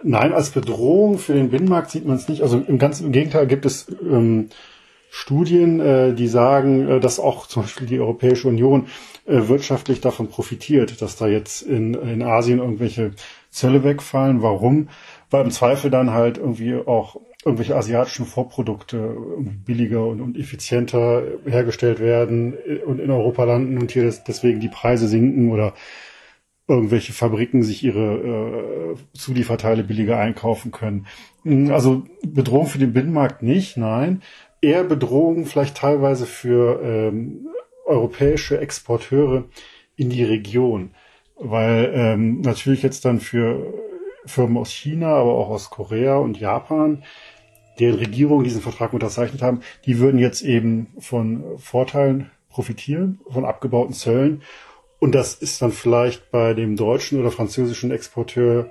Nein, 0.02 0.32
als 0.32 0.50
Bedrohung 0.50 1.18
für 1.18 1.34
den 1.34 1.50
Binnenmarkt 1.50 1.90
sieht 1.90 2.06
man 2.06 2.16
es 2.16 2.28
nicht. 2.28 2.42
Also 2.42 2.58
im 2.58 2.78
ganzen 2.78 3.12
Gegenteil 3.12 3.46
gibt 3.46 3.66
es 3.66 3.86
ähm, 4.02 4.50
Studien, 5.12 5.80
äh, 5.80 6.14
die 6.14 6.28
sagen, 6.28 6.88
äh, 6.88 7.00
dass 7.00 7.18
auch 7.18 7.48
zum 7.48 7.62
Beispiel 7.62 7.88
die 7.88 7.98
Europäische 7.98 8.46
Union 8.46 8.86
äh, 9.26 9.48
wirtschaftlich 9.48 10.00
davon 10.00 10.28
profitiert, 10.28 11.02
dass 11.02 11.16
da 11.16 11.26
jetzt 11.26 11.62
in, 11.62 11.94
in 11.94 12.22
Asien 12.22 12.60
irgendwelche 12.60 13.10
Zölle 13.50 13.82
wegfallen. 13.82 14.40
Warum? 14.40 14.88
Weil 15.28 15.44
im 15.44 15.50
Zweifel 15.50 15.90
dann 15.90 16.12
halt 16.12 16.38
irgendwie 16.38 16.74
auch 16.74 17.16
irgendwelche 17.44 17.74
asiatischen 17.74 18.24
Vorprodukte 18.24 19.16
billiger 19.66 20.06
und, 20.06 20.20
und 20.20 20.36
effizienter 20.36 21.22
hergestellt 21.44 21.98
werden 21.98 22.54
und 22.84 23.00
in 23.00 23.10
Europa 23.10 23.44
landen 23.44 23.78
und 23.78 23.90
hier 23.90 24.04
das, 24.04 24.22
deswegen 24.24 24.60
die 24.60 24.68
Preise 24.68 25.08
sinken 25.08 25.50
oder 25.50 25.72
irgendwelche 26.68 27.12
Fabriken 27.12 27.62
sich 27.62 27.82
ihre 27.82 28.94
äh, 28.94 29.18
Zulieferteile 29.18 29.82
billiger 29.82 30.18
einkaufen 30.18 30.70
können. 30.70 31.06
Also 31.70 32.04
Bedrohung 32.24 32.66
für 32.66 32.78
den 32.78 32.92
Binnenmarkt 32.92 33.42
nicht, 33.42 33.76
nein 33.76 34.22
eher 34.60 34.84
Bedrohung 34.84 35.46
vielleicht 35.46 35.76
teilweise 35.76 36.26
für 36.26 36.80
ähm, 36.82 37.48
europäische 37.86 38.58
Exporteure 38.60 39.44
in 39.96 40.10
die 40.10 40.24
Region, 40.24 40.90
weil 41.36 41.92
ähm, 41.94 42.40
natürlich 42.40 42.82
jetzt 42.82 43.04
dann 43.04 43.20
für 43.20 43.72
Firmen 44.26 44.58
aus 44.58 44.70
China, 44.70 45.14
aber 45.14 45.34
auch 45.34 45.48
aus 45.48 45.70
Korea 45.70 46.16
und 46.16 46.38
Japan, 46.38 47.02
deren 47.78 47.98
Regierungen 47.98 48.44
diesen 48.44 48.60
Vertrag 48.60 48.92
unterzeichnet 48.92 49.42
haben, 49.42 49.60
die 49.86 49.98
würden 49.98 50.20
jetzt 50.20 50.42
eben 50.42 50.88
von 50.98 51.58
Vorteilen 51.58 52.30
profitieren, 52.50 53.20
von 53.30 53.44
abgebauten 53.44 53.94
Zöllen. 53.94 54.42
Und 54.98 55.14
das 55.14 55.34
ist 55.34 55.62
dann 55.62 55.72
vielleicht 55.72 56.30
bei 56.30 56.52
dem 56.52 56.76
deutschen 56.76 57.18
oder 57.18 57.30
französischen 57.30 57.90
Exporteur 57.90 58.70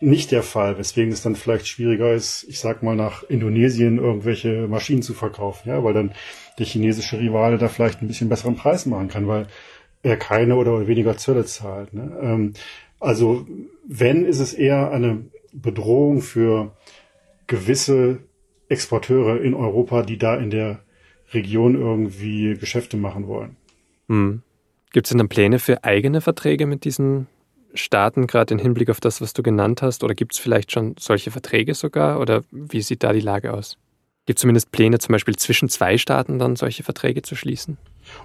nicht 0.00 0.32
der 0.32 0.42
Fall, 0.42 0.78
weswegen 0.78 1.12
es 1.12 1.22
dann 1.22 1.36
vielleicht 1.36 1.68
schwieriger 1.68 2.12
ist, 2.12 2.46
ich 2.48 2.58
sag 2.58 2.82
mal, 2.82 2.96
nach 2.96 3.22
Indonesien 3.24 3.98
irgendwelche 3.98 4.66
Maschinen 4.66 5.02
zu 5.02 5.12
verkaufen, 5.14 5.68
ja, 5.68 5.84
weil 5.84 5.94
dann 5.94 6.12
der 6.58 6.66
chinesische 6.66 7.18
Rivale 7.18 7.58
da 7.58 7.68
vielleicht 7.68 8.02
ein 8.02 8.08
bisschen 8.08 8.28
besseren 8.28 8.56
Preis 8.56 8.86
machen 8.86 9.08
kann, 9.08 9.28
weil 9.28 9.46
er 10.02 10.16
keine 10.16 10.56
oder 10.56 10.86
weniger 10.86 11.16
Zölle 11.18 11.44
zahlt. 11.44 11.92
Ne? 11.92 12.18
Ähm, 12.22 12.52
also 12.98 13.46
wenn, 13.86 14.24
ist 14.24 14.40
es 14.40 14.54
eher 14.54 14.90
eine 14.90 15.24
Bedrohung 15.52 16.22
für 16.22 16.72
gewisse 17.46 18.18
Exporteure 18.68 19.40
in 19.40 19.54
Europa, 19.54 20.02
die 20.02 20.16
da 20.16 20.36
in 20.36 20.50
der 20.50 20.80
Region 21.32 21.74
irgendwie 21.74 22.54
Geschäfte 22.54 22.96
machen 22.96 23.26
wollen. 23.26 23.56
Hm. 24.08 24.42
Gibt 24.92 25.06
es 25.06 25.10
denn 25.10 25.18
dann 25.18 25.28
Pläne 25.28 25.58
für 25.58 25.84
eigene 25.84 26.20
Verträge 26.20 26.66
mit 26.66 26.84
diesen 26.84 27.26
Staaten, 27.74 28.26
gerade 28.26 28.54
im 28.54 28.60
Hinblick 28.60 28.90
auf 28.90 29.00
das, 29.00 29.20
was 29.20 29.32
du 29.32 29.42
genannt 29.42 29.82
hast? 29.82 30.04
Oder 30.04 30.14
gibt 30.14 30.34
es 30.34 30.38
vielleicht 30.38 30.72
schon 30.72 30.94
solche 30.98 31.30
Verträge 31.30 31.74
sogar? 31.74 32.20
Oder 32.20 32.42
wie 32.50 32.82
sieht 32.82 33.02
da 33.02 33.12
die 33.12 33.20
Lage 33.20 33.52
aus? 33.52 33.76
Gibt 34.26 34.38
es 34.38 34.42
zumindest 34.42 34.70
Pläne, 34.70 34.98
zum 34.98 35.12
Beispiel 35.12 35.36
zwischen 35.36 35.68
zwei 35.68 35.98
Staaten 35.98 36.38
dann 36.38 36.56
solche 36.56 36.82
Verträge 36.82 37.22
zu 37.22 37.34
schließen? 37.34 37.78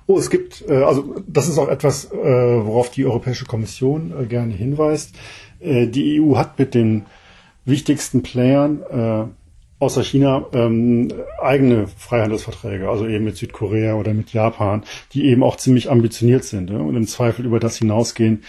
Oh, 0.07 0.17
es 0.17 0.29
gibt, 0.29 0.63
äh, 0.67 0.83
also 0.83 1.15
das 1.27 1.47
ist 1.47 1.57
auch 1.57 1.69
etwas, 1.69 2.11
äh, 2.11 2.15
worauf 2.15 2.91
die 2.91 3.05
Europäische 3.05 3.45
Kommission 3.45 4.13
äh, 4.19 4.25
gerne 4.25 4.53
hinweist. 4.53 5.15
Die 5.61 6.21
EU 6.21 6.35
hat 6.35 6.59
mit 6.59 6.75
den 6.75 7.05
wichtigsten 7.63 8.21
Playern 8.21 9.33
außer 9.79 10.03
China 10.03 10.45
ähm, 10.53 11.11
eigene 11.41 11.87
Freihandelsverträge, 11.87 12.89
also 12.89 13.07
eben 13.07 13.25
mit 13.25 13.37
Südkorea 13.37 13.95
oder 13.95 14.13
mit 14.13 14.31
Japan, 14.33 14.83
die 15.13 15.25
eben 15.25 15.43
auch 15.43 15.57
ziemlich 15.57 15.89
ambitioniert 15.89 16.43
sind 16.43 16.69
ne? 16.69 16.79
und 16.79 16.95
im 16.95 17.07
Zweifel 17.07 17.45
über 17.45 17.59
das 17.59 17.77
hinausgehen, 17.77 18.43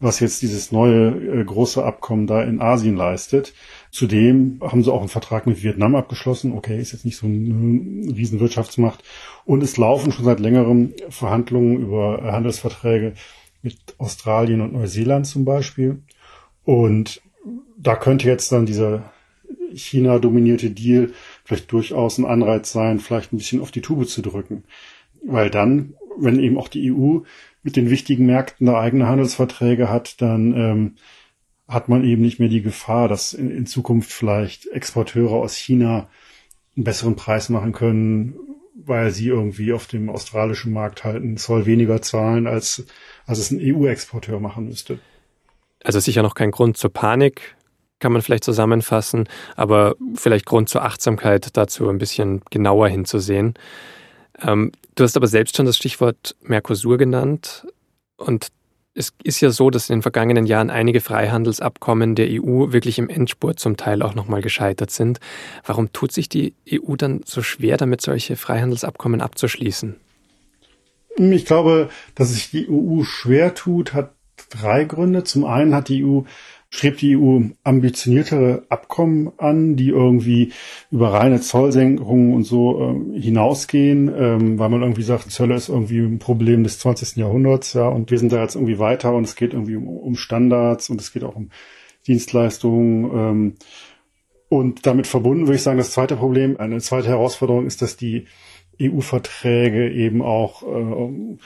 was 0.00 0.18
jetzt 0.18 0.40
dieses 0.40 0.72
neue 0.72 1.08
äh, 1.10 1.44
große 1.44 1.84
Abkommen 1.84 2.26
da 2.26 2.42
in 2.42 2.60
Asien 2.60 2.96
leistet. 2.96 3.52
Zudem 3.90 4.58
haben 4.62 4.82
sie 4.82 4.92
auch 4.92 5.00
einen 5.00 5.08
Vertrag 5.08 5.46
mit 5.46 5.62
Vietnam 5.62 5.94
abgeschlossen. 5.94 6.52
Okay, 6.52 6.80
ist 6.80 6.92
jetzt 6.92 7.04
nicht 7.04 7.18
so 7.18 7.26
eine 7.26 8.16
Riesenwirtschaftsmacht. 8.16 9.04
Und 9.44 9.62
es 9.62 9.76
laufen 9.76 10.10
schon 10.10 10.24
seit 10.24 10.40
längerem 10.40 10.94
Verhandlungen 11.10 11.82
über 11.82 12.22
Handelsverträge 12.22 13.12
mit 13.62 13.76
Australien 13.98 14.62
und 14.62 14.72
Neuseeland 14.72 15.26
zum 15.26 15.44
Beispiel. 15.44 16.02
Und 16.64 17.20
da 17.76 17.94
könnte 17.94 18.26
jetzt 18.26 18.52
dann 18.52 18.64
dieser 18.64 19.12
China-dominierte 19.74 20.70
Deal 20.70 21.12
vielleicht 21.44 21.70
durchaus 21.72 22.18
ein 22.18 22.24
Anreiz 22.24 22.72
sein, 22.72 23.00
vielleicht 23.00 23.32
ein 23.32 23.38
bisschen 23.38 23.60
auf 23.60 23.70
die 23.70 23.82
Tube 23.82 24.08
zu 24.08 24.22
drücken. 24.22 24.64
Weil 25.22 25.50
dann, 25.50 25.94
wenn 26.18 26.40
eben 26.40 26.58
auch 26.58 26.68
die 26.68 26.90
EU 26.90 27.20
mit 27.62 27.76
den 27.76 27.90
wichtigen 27.90 28.26
Märkten 28.26 28.66
da 28.66 28.80
eigene 28.80 29.06
Handelsverträge 29.06 29.90
hat, 29.90 30.20
dann 30.20 30.54
ähm, 30.54 30.94
hat 31.68 31.88
man 31.88 32.04
eben 32.04 32.22
nicht 32.22 32.40
mehr 32.40 32.48
die 32.48 32.62
Gefahr, 32.62 33.08
dass 33.08 33.32
in, 33.32 33.50
in 33.50 33.66
Zukunft 33.66 34.10
vielleicht 34.10 34.66
Exporteure 34.66 35.32
aus 35.32 35.54
China 35.54 36.08
einen 36.76 36.84
besseren 36.84 37.16
Preis 37.16 37.48
machen 37.48 37.72
können, 37.72 38.34
weil 38.74 39.10
sie 39.10 39.28
irgendwie 39.28 39.72
auf 39.72 39.86
dem 39.86 40.08
australischen 40.08 40.72
Markt 40.72 41.04
halt 41.04 41.22
einen 41.22 41.38
weniger 41.38 42.02
zahlen, 42.02 42.46
als, 42.46 42.86
als 43.26 43.38
es 43.38 43.50
ein 43.50 43.60
EU-Exporteur 43.60 44.40
machen 44.40 44.66
müsste. 44.66 44.98
Also 45.84 46.00
sicher 46.00 46.22
noch 46.22 46.34
kein 46.34 46.50
Grund 46.50 46.76
zur 46.76 46.92
Panik, 46.92 47.56
kann 48.00 48.12
man 48.12 48.22
vielleicht 48.22 48.44
zusammenfassen, 48.44 49.28
aber 49.56 49.94
vielleicht 50.14 50.46
Grund 50.46 50.68
zur 50.68 50.82
Achtsamkeit 50.82 51.56
dazu 51.56 51.88
ein 51.88 51.98
bisschen 51.98 52.42
genauer 52.50 52.88
hinzusehen. 52.88 53.54
Ähm, 54.42 54.72
du 54.94 55.04
hast 55.04 55.16
aber 55.16 55.26
selbst 55.26 55.56
schon 55.56 55.66
das 55.66 55.76
Stichwort 55.76 56.36
Mercosur 56.42 56.98
genannt 56.98 57.66
und 58.16 58.48
es 58.94 59.12
ist 59.22 59.40
ja 59.40 59.50
so, 59.50 59.70
dass 59.70 59.88
in 59.88 59.96
den 59.96 60.02
vergangenen 60.02 60.46
Jahren 60.46 60.68
einige 60.68 61.00
Freihandelsabkommen 61.00 62.16
der 62.16 62.28
EU 62.28 62.72
wirklich 62.72 62.98
im 62.98 63.08
Endspurt 63.08 63.60
zum 63.60 63.76
Teil 63.76 64.02
auch 64.02 64.14
nochmal 64.14 64.42
gescheitert 64.42 64.90
sind. 64.90 65.20
Warum 65.64 65.92
tut 65.92 66.12
sich 66.12 66.28
die 66.28 66.54
EU 66.70 66.96
dann 66.96 67.20
so 67.24 67.40
schwer 67.40 67.76
damit, 67.76 68.00
solche 68.00 68.36
Freihandelsabkommen 68.36 69.20
abzuschließen? 69.20 69.96
Ich 71.16 71.44
glaube, 71.44 71.88
dass 72.14 72.32
sich 72.32 72.50
die 72.50 72.68
EU 72.68 73.04
schwer 73.04 73.54
tut, 73.54 73.94
hat 73.94 74.12
drei 74.48 74.84
Gründe. 74.84 75.22
Zum 75.22 75.44
einen 75.44 75.74
hat 75.74 75.88
die 75.88 76.04
EU 76.04 76.22
strebt 76.70 77.02
die 77.02 77.16
EU 77.16 77.40
ambitioniertere 77.64 78.62
Abkommen 78.68 79.32
an, 79.38 79.74
die 79.74 79.88
irgendwie 79.88 80.52
über 80.90 81.12
reine 81.12 81.40
Zollsenkungen 81.40 82.32
und 82.32 82.44
so 82.44 82.80
äh, 82.80 83.20
hinausgehen, 83.20 84.10
ähm, 84.16 84.58
weil 84.58 84.68
man 84.68 84.82
irgendwie 84.82 85.02
sagt, 85.02 85.30
Zölle 85.32 85.56
ist 85.56 85.68
irgendwie 85.68 85.98
ein 85.98 86.20
Problem 86.20 86.62
des 86.62 86.78
20. 86.78 87.16
Jahrhunderts, 87.16 87.74
ja, 87.74 87.88
und 87.88 88.10
wir 88.10 88.18
sind 88.18 88.32
da 88.32 88.40
jetzt 88.40 88.54
irgendwie 88.54 88.78
weiter 88.78 89.12
und 89.12 89.24
es 89.24 89.34
geht 89.34 89.52
irgendwie 89.52 89.76
um, 89.76 89.88
um 89.88 90.14
Standards 90.14 90.90
und 90.90 91.00
es 91.00 91.12
geht 91.12 91.24
auch 91.24 91.34
um 91.34 91.50
Dienstleistungen. 92.06 93.10
Ähm, 93.12 93.54
und 94.48 94.86
damit 94.86 95.06
verbunden 95.08 95.46
würde 95.46 95.56
ich 95.56 95.62
sagen, 95.62 95.78
das 95.78 95.92
zweite 95.92 96.16
Problem, 96.16 96.56
eine 96.56 96.80
zweite 96.80 97.08
Herausforderung 97.08 97.66
ist, 97.66 97.82
dass 97.82 97.96
die 97.96 98.26
EU-Verträge 98.80 99.90
eben 99.92 100.22
auch 100.22 100.62
äh, 100.62 101.36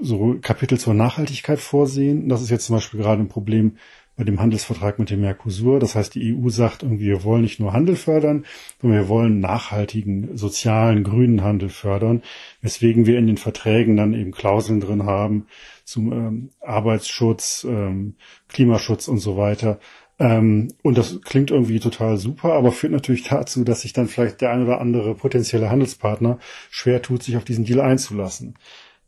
so 0.00 0.36
Kapitel 0.40 0.78
zur 0.78 0.94
Nachhaltigkeit 0.94 1.60
vorsehen. 1.60 2.28
Das 2.28 2.42
ist 2.42 2.50
jetzt 2.50 2.66
zum 2.66 2.76
Beispiel 2.76 3.00
gerade 3.00 3.22
ein 3.22 3.28
Problem 3.28 3.76
bei 4.16 4.24
dem 4.24 4.40
Handelsvertrag 4.40 4.98
mit 4.98 5.10
dem 5.10 5.20
Mercosur. 5.20 5.80
Das 5.80 5.94
heißt, 5.94 6.14
die 6.14 6.34
EU 6.34 6.48
sagt 6.48 6.82
irgendwie, 6.82 7.06
wir 7.06 7.24
wollen 7.24 7.42
nicht 7.42 7.60
nur 7.60 7.72
Handel 7.72 7.96
fördern, 7.96 8.44
sondern 8.80 9.00
wir 9.00 9.08
wollen 9.08 9.40
nachhaltigen, 9.40 10.36
sozialen, 10.36 11.02
grünen 11.04 11.42
Handel 11.42 11.70
fördern, 11.70 12.22
weswegen 12.60 13.06
wir 13.06 13.18
in 13.18 13.26
den 13.26 13.38
Verträgen 13.38 13.96
dann 13.96 14.14
eben 14.14 14.32
Klauseln 14.32 14.80
drin 14.80 15.04
haben 15.04 15.46
zum 15.84 16.12
ähm, 16.12 16.50
Arbeitsschutz, 16.60 17.66
ähm, 17.68 18.14
Klimaschutz 18.48 19.08
und 19.08 19.18
so 19.18 19.36
weiter. 19.36 19.78
Ähm, 20.18 20.68
und 20.82 20.98
das 20.98 21.20
klingt 21.22 21.50
irgendwie 21.50 21.80
total 21.80 22.18
super, 22.18 22.52
aber 22.52 22.70
führt 22.70 22.92
natürlich 22.92 23.24
dazu, 23.24 23.64
dass 23.64 23.80
sich 23.80 23.92
dann 23.92 24.08
vielleicht 24.08 24.40
der 24.40 24.52
ein 24.52 24.62
oder 24.62 24.80
andere 24.80 25.14
potenzielle 25.14 25.70
Handelspartner 25.70 26.38
schwer 26.70 27.02
tut, 27.02 27.22
sich 27.22 27.36
auf 27.36 27.44
diesen 27.44 27.64
Deal 27.64 27.80
einzulassen. 27.80 28.54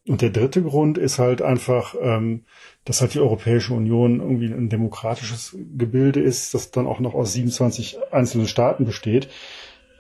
Und 0.07 0.21
der 0.21 0.31
dritte 0.31 0.62
Grund 0.62 0.99
ist 0.99 1.19
halt 1.19 1.40
einfach, 1.40 1.95
ähm, 2.01 2.45
dass 2.85 3.01
halt 3.01 3.14
die 3.14 3.21
Europäische 3.21 3.73
Union 3.73 4.21
irgendwie 4.21 4.53
ein 4.53 4.69
demokratisches 4.69 5.57
Gebilde 5.77 6.21
ist, 6.21 6.53
das 6.53 6.71
dann 6.71 6.87
auch 6.87 7.01
noch 7.01 7.14
aus 7.14 7.33
27 7.33 7.99
einzelnen 8.12 8.47
Staaten 8.47 8.85
besteht, 8.85 9.29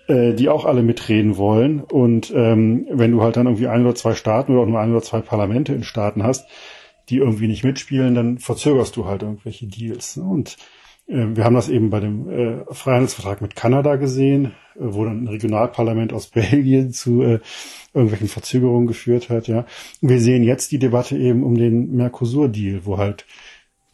äh, 0.06 0.34
die 0.34 0.50
auch 0.50 0.66
alle 0.66 0.82
mitreden 0.82 1.38
wollen. 1.38 1.80
Und 1.80 2.30
ähm, 2.36 2.86
wenn 2.90 3.12
du 3.12 3.22
halt 3.22 3.36
dann 3.36 3.46
irgendwie 3.46 3.68
ein 3.68 3.82
oder 3.82 3.94
zwei 3.94 4.14
Staaten 4.14 4.52
oder 4.52 4.62
auch 4.62 4.66
nur 4.66 4.80
ein 4.80 4.90
oder 4.90 5.02
zwei 5.02 5.20
Parlamente 5.20 5.72
in 5.72 5.84
Staaten 5.84 6.22
hast, 6.22 6.46
die 7.08 7.16
irgendwie 7.18 7.48
nicht 7.48 7.64
mitspielen, 7.64 8.14
dann 8.14 8.38
verzögerst 8.38 8.96
du 8.96 9.06
halt 9.06 9.22
irgendwelche 9.22 9.66
Deals. 9.66 10.18
Ne? 10.18 10.24
Und 10.24 10.56
wir 11.06 11.44
haben 11.44 11.54
das 11.54 11.68
eben 11.68 11.90
bei 11.90 12.00
dem 12.00 12.28
äh, 12.28 12.64
Freihandelsvertrag 12.72 13.42
mit 13.42 13.56
Kanada 13.56 13.96
gesehen, 13.96 14.54
äh, 14.74 14.80
wo 14.80 15.04
dann 15.04 15.24
ein 15.24 15.28
Regionalparlament 15.28 16.12
aus 16.12 16.26
Belgien 16.30 16.92
zu 16.92 17.22
äh, 17.22 17.40
irgendwelchen 17.92 18.28
Verzögerungen 18.28 18.86
geführt 18.86 19.28
hat, 19.30 19.46
ja. 19.46 19.66
Wir 20.00 20.20
sehen 20.20 20.42
jetzt 20.42 20.72
die 20.72 20.78
Debatte 20.78 21.16
eben 21.16 21.42
um 21.42 21.56
den 21.56 21.94
Mercosur-Deal, 21.96 22.80
wo 22.84 22.98
halt 22.98 23.26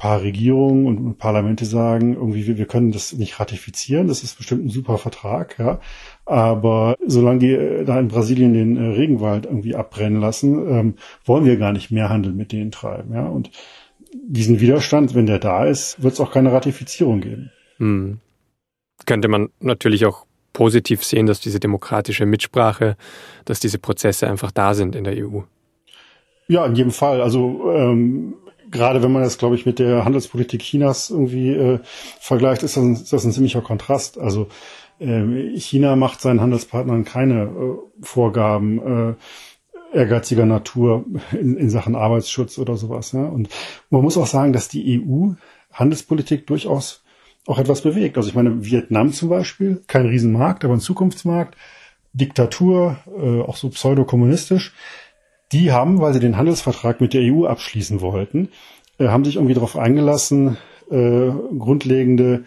paar 0.01 0.23
Regierungen 0.23 0.87
und 0.87 1.19
Parlamente 1.19 1.67
sagen, 1.67 2.15
irgendwie, 2.15 2.47
wir, 2.47 2.57
wir 2.57 2.65
können 2.65 2.91
das 2.91 3.13
nicht 3.13 3.39
ratifizieren, 3.39 4.09
das 4.09 4.25
ist 4.25 4.39
bestimmt 4.39 4.65
ein 4.65 4.71
super 4.71 4.97
Vertrag, 4.97 5.59
ja. 5.59 5.79
Aber 6.25 6.97
solange 7.07 7.41
die 7.41 7.53
äh, 7.53 7.85
da 7.85 8.01
in 8.01 8.09
Brasilien 8.09 8.55
den 8.55 8.77
äh, 8.79 8.97
Regenwald 8.97 9.45
irgendwie 9.45 9.75
abbrennen 9.75 10.19
lassen, 10.19 10.67
ähm, 10.71 10.95
wollen 11.27 11.45
wir 11.45 11.59
gar 11.59 11.73
nicht 11.73 11.91
mehr 11.91 12.09
Handel 12.09 12.33
mit 12.33 12.51
denen 12.53 12.71
treiben, 12.71 13.13
ja. 13.13 13.27
Und 13.27 13.51
diesen 14.13 14.61
Widerstand, 14.61 15.15
wenn 15.15 15.27
der 15.27 15.39
da 15.39 15.65
ist, 15.67 16.03
wird 16.03 16.15
es 16.15 16.21
auch 16.21 16.33
keine 16.33 16.53
Ratifizierung 16.53 17.21
geben. 17.21 17.51
Hm. 17.79 18.19
Könnte 19.07 19.29
man 19.29 19.51
natürlich 19.61 20.05
auch 20.07 20.27
positiv 20.53 21.05
sehen, 21.05 21.27
dass 21.27 21.41
diese 21.41 21.61
demokratische 21.61 22.27
Mitsprache, 22.27 22.97
dass 23.45 23.61
diese 23.61 23.79
Prozesse 23.79 24.29
einfach 24.29 24.51
da 24.51 24.75
sind 24.75 24.97
in 24.97 25.05
der 25.05 25.15
EU. 25.17 25.41
Ja, 26.49 26.67
in 26.67 26.75
jedem 26.75 26.91
Fall. 26.91 27.21
Also 27.21 27.73
ähm, 27.73 28.35
gerade 28.71 29.03
wenn 29.03 29.13
man 29.13 29.23
das, 29.23 29.39
glaube 29.39 29.55
ich, 29.55 29.67
mit 29.67 29.79
der 29.79 30.05
Handelspolitik 30.05 30.63
Chinas 30.63 31.11
irgendwie 31.11 31.51
äh, 31.51 31.79
vergleicht, 32.21 32.63
ist 32.63 32.77
das, 32.77 32.83
ein, 32.83 32.93
ist 32.95 33.13
das 33.13 33.25
ein 33.25 33.33
ziemlicher 33.33 33.61
Kontrast. 33.61 34.19
Also 34.19 34.49
äh, 34.99 35.57
China 35.57 35.97
macht 35.97 36.21
seinen 36.21 36.41
Handelspartnern 36.41 37.05
keine 37.05 37.43
äh, 37.45 38.05
Vorgaben 38.05 39.11
äh, 39.11 39.15
ehrgeiziger 39.93 40.47
Natur 40.47 41.05
in, 41.33 41.57
in 41.57 41.71
Sachen 41.71 41.95
Arbeitsschutz 41.95 42.59
oder 42.59 42.77
sowas. 42.77 43.13
Ja? 43.13 43.25
Und 43.25 43.49
man 43.91 44.03
muss 44.03 44.17
auch 44.17 44.27
sagen, 44.27 44.53
dass 44.53 44.69
die 44.69 45.01
EU 45.01 45.33
Handelspolitik 45.73 46.47
durchaus 46.47 47.03
auch 47.47 47.59
etwas 47.59 47.83
bewegt. 47.83 48.17
Also 48.17 48.29
ich 48.29 48.35
meine, 48.35 48.65
Vietnam 48.65 49.13
zum 49.13 49.29
Beispiel, 49.29 49.83
kein 49.87 50.07
Riesenmarkt, 50.07 50.65
aber 50.65 50.75
ein 50.75 50.81
Zukunftsmarkt, 50.81 51.57
Diktatur, 52.13 52.99
äh, 53.07 53.41
auch 53.41 53.57
so 53.57 53.71
pseudokommunistisch, 53.71 54.75
die 55.53 55.73
haben, 55.73 56.01
weil 56.01 56.13
sie 56.13 56.21
den 56.21 56.37
Handelsvertrag 56.37 57.01
mit 57.01 57.15
der 57.15 57.23
EU 57.23 57.47
abschließen 57.47 58.01
wollten, 58.01 58.49
äh, 58.99 59.09
haben 59.09 59.25
sich 59.25 59.37
irgendwie 59.37 59.55
darauf 59.55 59.77
eingelassen, 59.77 60.59
äh, 60.91 61.31
grundlegende 61.59 62.45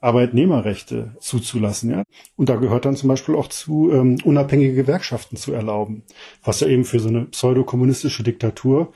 Arbeitnehmerrechte 0.00 1.16
zuzulassen. 1.18 1.90
Ja? 1.90 2.02
Und 2.36 2.48
da 2.48 2.56
gehört 2.56 2.84
dann 2.84 2.96
zum 2.96 3.08
Beispiel 3.08 3.34
auch 3.34 3.48
zu, 3.48 3.90
ähm, 3.92 4.18
unabhängige 4.24 4.74
Gewerkschaften 4.74 5.36
zu 5.36 5.52
erlauben, 5.52 6.02
was 6.44 6.60
ja 6.60 6.68
eben 6.68 6.84
für 6.84 7.00
so 7.00 7.08
eine 7.08 7.24
pseudokommunistische 7.26 8.22
Diktatur 8.22 8.92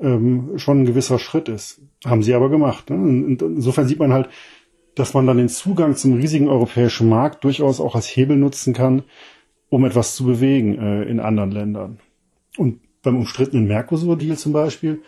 ähm, 0.00 0.52
schon 0.56 0.82
ein 0.82 0.86
gewisser 0.86 1.18
Schritt 1.18 1.48
ist. 1.48 1.80
Haben 2.04 2.22
sie 2.22 2.34
aber 2.34 2.50
gemacht. 2.50 2.90
Ne? 2.90 2.96
Und 2.96 3.42
insofern 3.42 3.86
sieht 3.86 3.98
man 3.98 4.12
halt, 4.12 4.28
dass 4.94 5.14
man 5.14 5.26
dann 5.26 5.36
den 5.36 5.48
Zugang 5.48 5.94
zum 5.96 6.14
riesigen 6.14 6.48
europäischen 6.48 7.08
Markt 7.08 7.44
durchaus 7.44 7.80
auch 7.80 7.94
als 7.94 8.06
Hebel 8.06 8.36
nutzen 8.36 8.74
kann, 8.74 9.02
um 9.68 9.84
etwas 9.84 10.16
zu 10.16 10.24
bewegen 10.24 10.78
äh, 10.78 11.04
in 11.04 11.20
anderen 11.20 11.52
Ländern. 11.52 12.00
Und 12.56 12.80
beim 13.02 13.16
umstrittenen 13.16 13.68
Mercosur-Deal 13.68 14.36
zum 14.36 14.52
Beispiel 14.52 15.02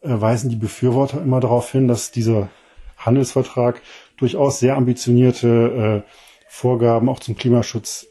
äh, 0.00 0.08
weisen 0.08 0.48
die 0.48 0.56
Befürworter 0.56 1.20
immer 1.20 1.40
darauf 1.40 1.70
hin, 1.70 1.86
dass 1.86 2.10
dieser 2.10 2.48
Handelsvertrag 2.96 3.82
durchaus 4.16 4.60
sehr 4.60 4.76
ambitionierte 4.76 6.04
äh, 6.06 6.10
Vorgaben 6.48 7.08
auch 7.08 7.20
zum 7.20 7.36
Klimaschutz 7.36 8.06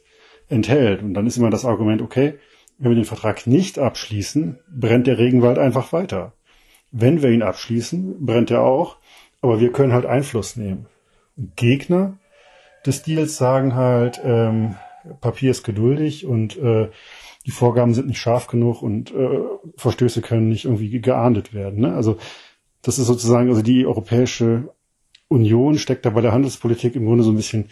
enthält. 0.49 1.01
Und 1.01 1.13
dann 1.13 1.27
ist 1.27 1.37
immer 1.37 1.49
das 1.49 1.65
Argument, 1.65 2.01
okay, 2.01 2.35
wenn 2.77 2.91
wir 2.91 2.95
den 2.95 3.05
Vertrag 3.05 3.47
nicht 3.47 3.79
abschließen, 3.79 4.59
brennt 4.69 5.07
der 5.07 5.17
Regenwald 5.17 5.57
einfach 5.57 5.93
weiter. 5.93 6.33
Wenn 6.91 7.21
wir 7.21 7.29
ihn 7.29 7.41
abschließen, 7.41 8.25
brennt 8.25 8.51
er 8.51 8.61
auch, 8.61 8.97
aber 9.41 9.59
wir 9.59 9.71
können 9.71 9.93
halt 9.93 10.05
Einfluss 10.05 10.55
nehmen. 10.55 10.87
Gegner 11.55 12.17
des 12.85 13.03
Deals 13.03 13.37
sagen 13.37 13.75
halt, 13.75 14.21
ähm, 14.23 14.75
Papier 15.21 15.51
ist 15.51 15.63
geduldig 15.63 16.25
und 16.25 16.57
äh, 16.57 16.89
die 17.45 17.51
Vorgaben 17.51 17.93
sind 17.93 18.07
nicht 18.07 18.19
scharf 18.19 18.47
genug 18.47 18.81
und 18.81 19.13
äh, 19.13 19.39
Verstöße 19.77 20.21
können 20.21 20.49
nicht 20.49 20.65
irgendwie 20.65 20.99
geahndet 20.99 21.53
werden. 21.53 21.81
Ne? 21.81 21.93
Also 21.93 22.17
das 22.81 22.97
ist 22.99 23.07
sozusagen, 23.07 23.49
also 23.49 23.61
die 23.61 23.85
Europäische 23.85 24.69
Union 25.27 25.77
steckt 25.77 26.05
da 26.05 26.11
bei 26.11 26.21
der 26.21 26.31
Handelspolitik 26.31 26.95
im 26.95 27.05
Grunde 27.05 27.23
so 27.23 27.31
ein 27.31 27.35
bisschen 27.35 27.65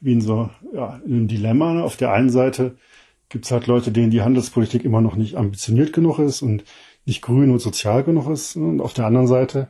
wie 0.00 0.12
in 0.12 0.20
so 0.20 0.50
ja, 0.72 1.00
in 1.04 1.12
einem 1.12 1.28
Dilemma. 1.28 1.74
Ne? 1.74 1.84
Auf 1.84 1.96
der 1.96 2.12
einen 2.12 2.30
Seite 2.30 2.76
gibt 3.28 3.44
es 3.44 3.50
halt 3.50 3.66
Leute, 3.66 3.90
denen 3.90 4.10
die 4.10 4.22
Handelspolitik 4.22 4.84
immer 4.84 5.00
noch 5.00 5.16
nicht 5.16 5.36
ambitioniert 5.36 5.92
genug 5.92 6.18
ist 6.18 6.42
und 6.42 6.64
nicht 7.04 7.22
grün 7.22 7.50
und 7.50 7.60
sozial 7.60 8.04
genug 8.04 8.28
ist. 8.30 8.56
Ne? 8.56 8.66
Und 8.66 8.80
auf 8.80 8.94
der 8.94 9.06
anderen 9.06 9.26
Seite 9.26 9.68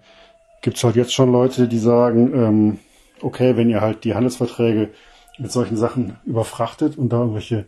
gibt 0.62 0.76
es 0.76 0.84
halt 0.84 0.96
jetzt 0.96 1.12
schon 1.12 1.32
Leute, 1.32 1.68
die 1.68 1.78
sagen, 1.78 2.32
ähm, 2.34 2.78
okay, 3.20 3.56
wenn 3.56 3.70
ihr 3.70 3.80
halt 3.80 4.04
die 4.04 4.14
Handelsverträge 4.14 4.90
mit 5.38 5.52
solchen 5.52 5.76
Sachen 5.76 6.16
überfrachtet 6.24 6.98
und 6.98 7.12
da 7.12 7.20
irgendwelche 7.20 7.66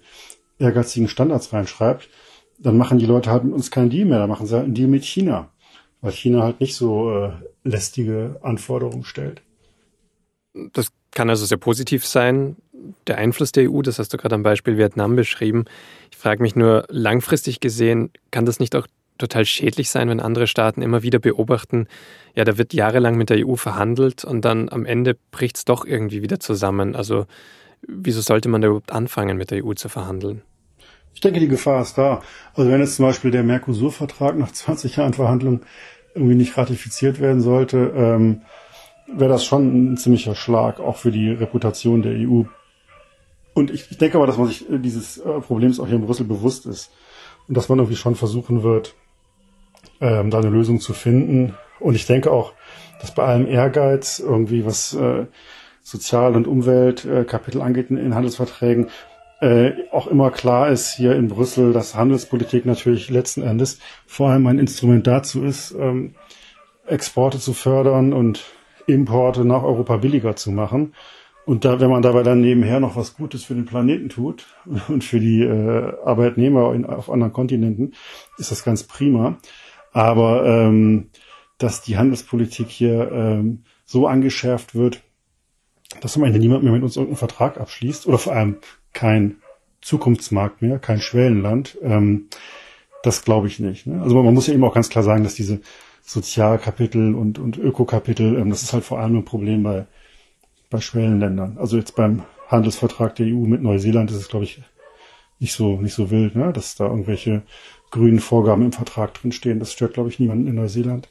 ehrgeizigen 0.59 1.09
Standards 1.09 1.53
reinschreibt, 1.53 2.09
dann 2.59 2.77
machen 2.77 2.99
die 2.99 3.07
Leute 3.07 3.31
halt 3.31 3.45
mit 3.45 3.55
uns 3.55 3.71
keinen 3.71 3.91
Deal 3.91 4.07
mehr, 4.07 4.19
dann 4.19 4.29
machen 4.29 4.47
sie 4.47 4.55
halt 4.55 4.65
einen 4.65 4.75
Deal 4.75 4.89
mit 4.89 5.05
China, 5.05 5.50
weil 6.01 6.13
China 6.13 6.43
halt 6.43 6.61
nicht 6.61 6.77
so 6.77 7.11
äh, 7.11 7.33
lästige 7.65 8.39
Anforderungen 8.43 9.05
stellt. 9.05 9.43
Das 10.73 10.89
kann 11.11 11.31
also 11.31 11.45
sehr 11.45 11.59
positiv 11.59 12.07
sein, 12.07 12.57
der 13.07 13.19
Einfluss 13.19 13.53
der 13.53 13.71
EU, 13.71 13.83
das 13.83 13.99
hast 13.99 14.13
du 14.13 14.17
gerade 14.17 14.35
am 14.35 14.43
Beispiel 14.43 14.79
Vietnam 14.79 15.17
beschrieben. 15.17 15.65
Ich 16.11 16.17
frage 16.17 16.43
mich 16.43 16.57
nur, 16.57 16.85
langfristig 16.89 17.61
gesehen, 17.61 18.11
kann 18.31 18.47
das 18.47 18.59
nicht 18.59 18.75
auch 18.75 18.87
total 19.19 19.45
schädlich 19.45 19.91
sein, 19.91 20.09
wenn 20.09 20.21
andere 20.21 20.47
Staaten 20.47 20.83
immer 20.83 21.03
wieder 21.03 21.19
beobachten, 21.19 21.87
ja, 22.35 22.45
da 22.45 22.57
wird 22.57 22.73
jahrelang 22.73 23.17
mit 23.17 23.29
der 23.29 23.47
EU 23.47 23.55
verhandelt 23.57 24.25
und 24.25 24.45
dann 24.45 24.69
am 24.71 24.87
Ende 24.87 25.17
bricht 25.31 25.57
es 25.59 25.65
doch 25.65 25.85
irgendwie 25.85 26.23
wieder 26.23 26.41
zusammen. 26.41 26.97
Also 26.97 27.27
wieso 27.87 28.23
sollte 28.23 28.49
man 28.49 28.63
da 28.63 28.69
überhaupt 28.69 28.93
anfangen, 28.93 29.37
mit 29.37 29.51
der 29.51 29.65
EU 29.65 29.75
zu 29.75 29.89
verhandeln? 29.89 30.43
Ich 31.15 31.21
denke, 31.21 31.41
die 31.41 31.49
Gefahr 31.49 31.83
ist 31.83 31.99
da. 31.99 32.23
Also 32.55 32.71
wenn 32.71 32.81
jetzt 32.81 32.97
zum 32.97 33.07
Beispiel 33.07 33.31
der 33.31 33.43
Mercosur-Vertrag 33.43 34.37
nach 34.39 34.53
20 34.53 34.97
Jahren 34.97 35.13
Verhandlungen 35.13 35.63
irgendwie 36.15 36.35
nicht 36.35 36.57
ratifiziert 36.57 37.21
werden 37.21 37.41
sollte, 37.41 37.93
ähm, 37.95 38.43
wäre 39.13 39.31
das 39.31 39.45
schon 39.45 39.93
ein 39.93 39.97
ziemlicher 39.97 40.35
Schlag, 40.35 40.81
auch 40.81 40.97
für 40.97 41.11
die 41.11 41.31
Reputation 41.31 42.03
der 42.03 42.13
EU. 42.13 42.45
Und 43.55 43.71
ich, 43.71 43.91
ich 43.91 43.99
denke 43.99 44.17
aber, 44.17 44.27
dass 44.27 44.39
man 44.39 44.47
sich 44.47 44.67
dieses 44.69 45.19
äh, 45.19 45.41
Problems 45.41 45.81
auch 45.81 45.87
hier 45.87 45.97
in 45.97 46.07
Brüssel 46.07 46.25
bewusst 46.25 46.67
ist 46.67 46.91
und 47.49 47.57
dass 47.57 47.69
man 47.69 47.79
irgendwie 47.79 47.97
schon 47.97 48.15
versuchen 48.15 48.63
wird, 48.63 48.95
ähm, 50.01 50.31
da 50.31 50.39
eine 50.39 50.51
Lösung 50.51 50.81
zu 50.81 50.93
finden. 50.93 51.55
Und 51.79 51.95
ich 51.95 52.07
denke 52.07 52.31
auch, 52.31 52.53
dass 53.01 53.15
bei 53.15 53.25
allem 53.25 53.47
Ehrgeiz 53.47 54.19
irgendwie 54.19 54.65
was 54.65 54.95
äh, 54.95 55.27
Sozial- 55.83 56.37
und 56.37 56.47
Umweltkapitel 56.47 57.61
äh, 57.61 57.65
angeht 57.65 57.91
in, 57.91 57.97
in 57.97 58.15
Handelsverträgen, 58.15 58.89
äh, 59.41 59.73
auch 59.91 60.07
immer 60.07 60.31
klar 60.31 60.69
ist 60.69 60.95
hier 60.95 61.15
in 61.17 61.29
Brüssel, 61.29 61.73
dass 61.73 61.95
Handelspolitik 61.95 62.67
natürlich 62.67 63.09
letzten 63.09 63.43
Endes 63.43 63.79
vor 64.07 64.31
allem 64.31 64.47
ein 64.47 64.59
Instrument 64.59 65.07
dazu 65.07 65.45
ist, 65.45 65.73
ähm, 65.73 66.15
Exporte 66.87 67.39
zu 67.39 67.55
fördern 67.55 68.13
und 68.13 68.45
Importe 68.87 69.45
nach 69.45 69.63
Europa 69.63 69.97
billiger 69.97 70.37
zu 70.37 70.51
machen. 70.51 70.95
Und 71.47 71.65
da, 71.65 71.81
wenn 71.81 71.91
man 71.91 72.03
dabei 72.03 72.23
dann 72.23 72.41
nebenher 72.41 72.81
noch 72.81 72.97
was 72.97 73.17
Gutes 73.17 73.45
für 73.45 73.55
den 73.55 73.65
Planeten 73.65 74.09
tut 74.09 74.47
und 74.89 75.05
für 75.05 75.21
die 75.21 75.43
äh, 75.43 75.93
Arbeitnehmer 76.05 76.75
in, 76.75 76.85
auf 76.85 77.11
anderen 77.11 77.33
Kontinenten, 77.33 77.95
ist 78.39 78.51
das 78.51 78.63
ganz 78.63 78.83
prima. 78.83 79.39
Aber 79.93 80.45
ähm, 80.47 81.11
dass 81.59 81.83
die 81.83 81.97
Handelspolitik 81.97 82.69
hier 82.69 83.11
ähm, 83.11 83.65
so 83.85 84.07
angeschärft 84.07 84.75
wird, 84.75 85.03
dass 86.01 86.17
am 86.17 86.25
Ende 86.25 86.39
niemand 86.39 86.63
mehr 86.63 86.73
mit 86.73 86.83
uns 86.83 86.97
irgendeinen 86.97 87.19
Vertrag 87.19 87.59
abschließt 87.59 88.07
oder 88.07 88.19
vor 88.19 88.35
allem 88.35 88.59
kein 88.93 89.37
Zukunftsmarkt 89.81 90.63
mehr, 90.63 90.79
kein 90.79 91.01
Schwellenland, 91.01 91.79
ähm, 91.83 92.29
das 93.03 93.25
glaube 93.25 93.47
ich 93.47 93.59
nicht. 93.59 93.87
Ne? 93.87 94.03
Also 94.03 94.23
man 94.23 94.35
muss 94.35 94.47
ja 94.47 94.55
eben 94.55 94.65
auch 94.65 94.75
ganz 94.75 94.91
klar 94.91 95.05
sagen, 95.05 95.25
dass 95.25 95.35
diese 95.35 95.61
Sozialkapitel 96.03 97.15
und, 97.15 97.39
und 97.39 97.57
Ökokapitel, 97.57 98.37
ähm, 98.37 98.51
das 98.51 98.63
ist 98.63 98.73
halt 98.73 98.85
vor 98.85 98.99
allem 98.99 99.17
ein 99.17 99.25
Problem 99.25 99.63
bei, 99.63 99.87
bei 100.69 100.81
Schwellenländern. 100.81 101.57
Also 101.59 101.77
jetzt 101.77 101.97
beim 101.97 102.25
Handelsvertrag 102.49 103.15
der 103.15 103.27
EU 103.27 103.47
mit 103.47 103.63
Neuseeland 103.63 104.11
ist 104.11 104.17
es, 104.17 104.29
glaube 104.29 104.45
ich, 104.45 104.63
nicht 105.39 105.55
so, 105.55 105.81
nicht 105.81 105.95
so 105.95 106.11
wild, 106.11 106.37
ne? 106.37 106.53
dass 106.53 106.75
da 106.75 106.87
irgendwelche 106.87 107.43
grünen 107.91 108.21
Vorgaben 108.21 108.63
im 108.63 108.73
Vertrag 108.73 109.15
drinstehen. 109.15 109.59
Das 109.59 109.73
stört, 109.73 109.95
glaube 109.95 110.11
ich, 110.11 110.19
niemanden 110.19 110.47
in 110.47 110.57
Neuseeland. 110.57 111.09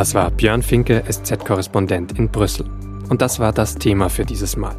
Das 0.00 0.14
war 0.14 0.30
Björn 0.30 0.62
Finke, 0.62 1.02
SZ-Korrespondent 1.06 2.18
in 2.18 2.30
Brüssel. 2.30 2.64
Und 3.10 3.20
das 3.20 3.38
war 3.38 3.52
das 3.52 3.74
Thema 3.74 4.08
für 4.08 4.24
dieses 4.24 4.56
Mal. 4.56 4.74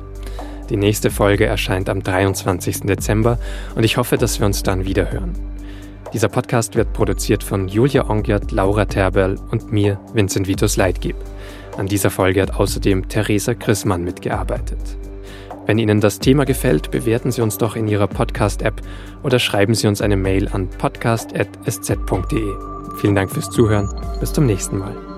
Die 0.72 0.78
nächste 0.78 1.12
Folge 1.12 1.46
erscheint 1.46 1.90
am 1.90 2.02
23. 2.02 2.80
Dezember 2.88 3.38
und 3.76 3.84
ich 3.84 3.98
hoffe, 3.98 4.18
dass 4.18 4.40
wir 4.40 4.48
uns 4.48 4.64
dann 4.64 4.84
wieder 4.86 5.12
hören. 5.12 5.36
Dieser 6.12 6.28
Podcast 6.28 6.74
wird 6.74 6.94
produziert 6.94 7.44
von 7.44 7.68
Julia 7.68 8.10
Ongiert, 8.10 8.52
Laura 8.52 8.86
Terberl 8.86 9.36
und 9.52 9.72
mir, 9.72 10.00
Vincent 10.12 10.48
Vitus 10.48 10.76
Leitgeb. 10.76 11.18
An 11.78 11.86
dieser 11.86 12.10
Folge 12.10 12.42
hat 12.42 12.56
außerdem 12.56 13.08
Theresa 13.08 13.54
Chrismann 13.54 14.04
mitgearbeitet. 14.04 14.98
Wenn 15.68 15.78
Ihnen 15.78 16.02
das 16.02 16.18
Thema 16.18 16.46
gefällt, 16.46 16.90
bewerten 16.90 17.32
Sie 17.32 17.44
uns 17.44 17.60
doch 17.60 17.76
in 17.76 17.88
Ihrer 17.88 18.08
Podcast-App 18.08 18.82
oder 19.22 19.38
schreiben 19.38 19.76
Sie 19.76 19.86
uns 19.86 20.02
eine 20.02 20.18
Mail 20.18 20.48
an 20.48 20.68
podcast.sz.de. 20.68 22.54
Vielen 22.98 23.16
Dank 23.16 23.30
fürs 23.30 23.52
Zuhören. 23.52 23.88
Bis 24.20 24.34
zum 24.34 24.48
nächsten 24.48 24.80
Mal. 24.80 25.11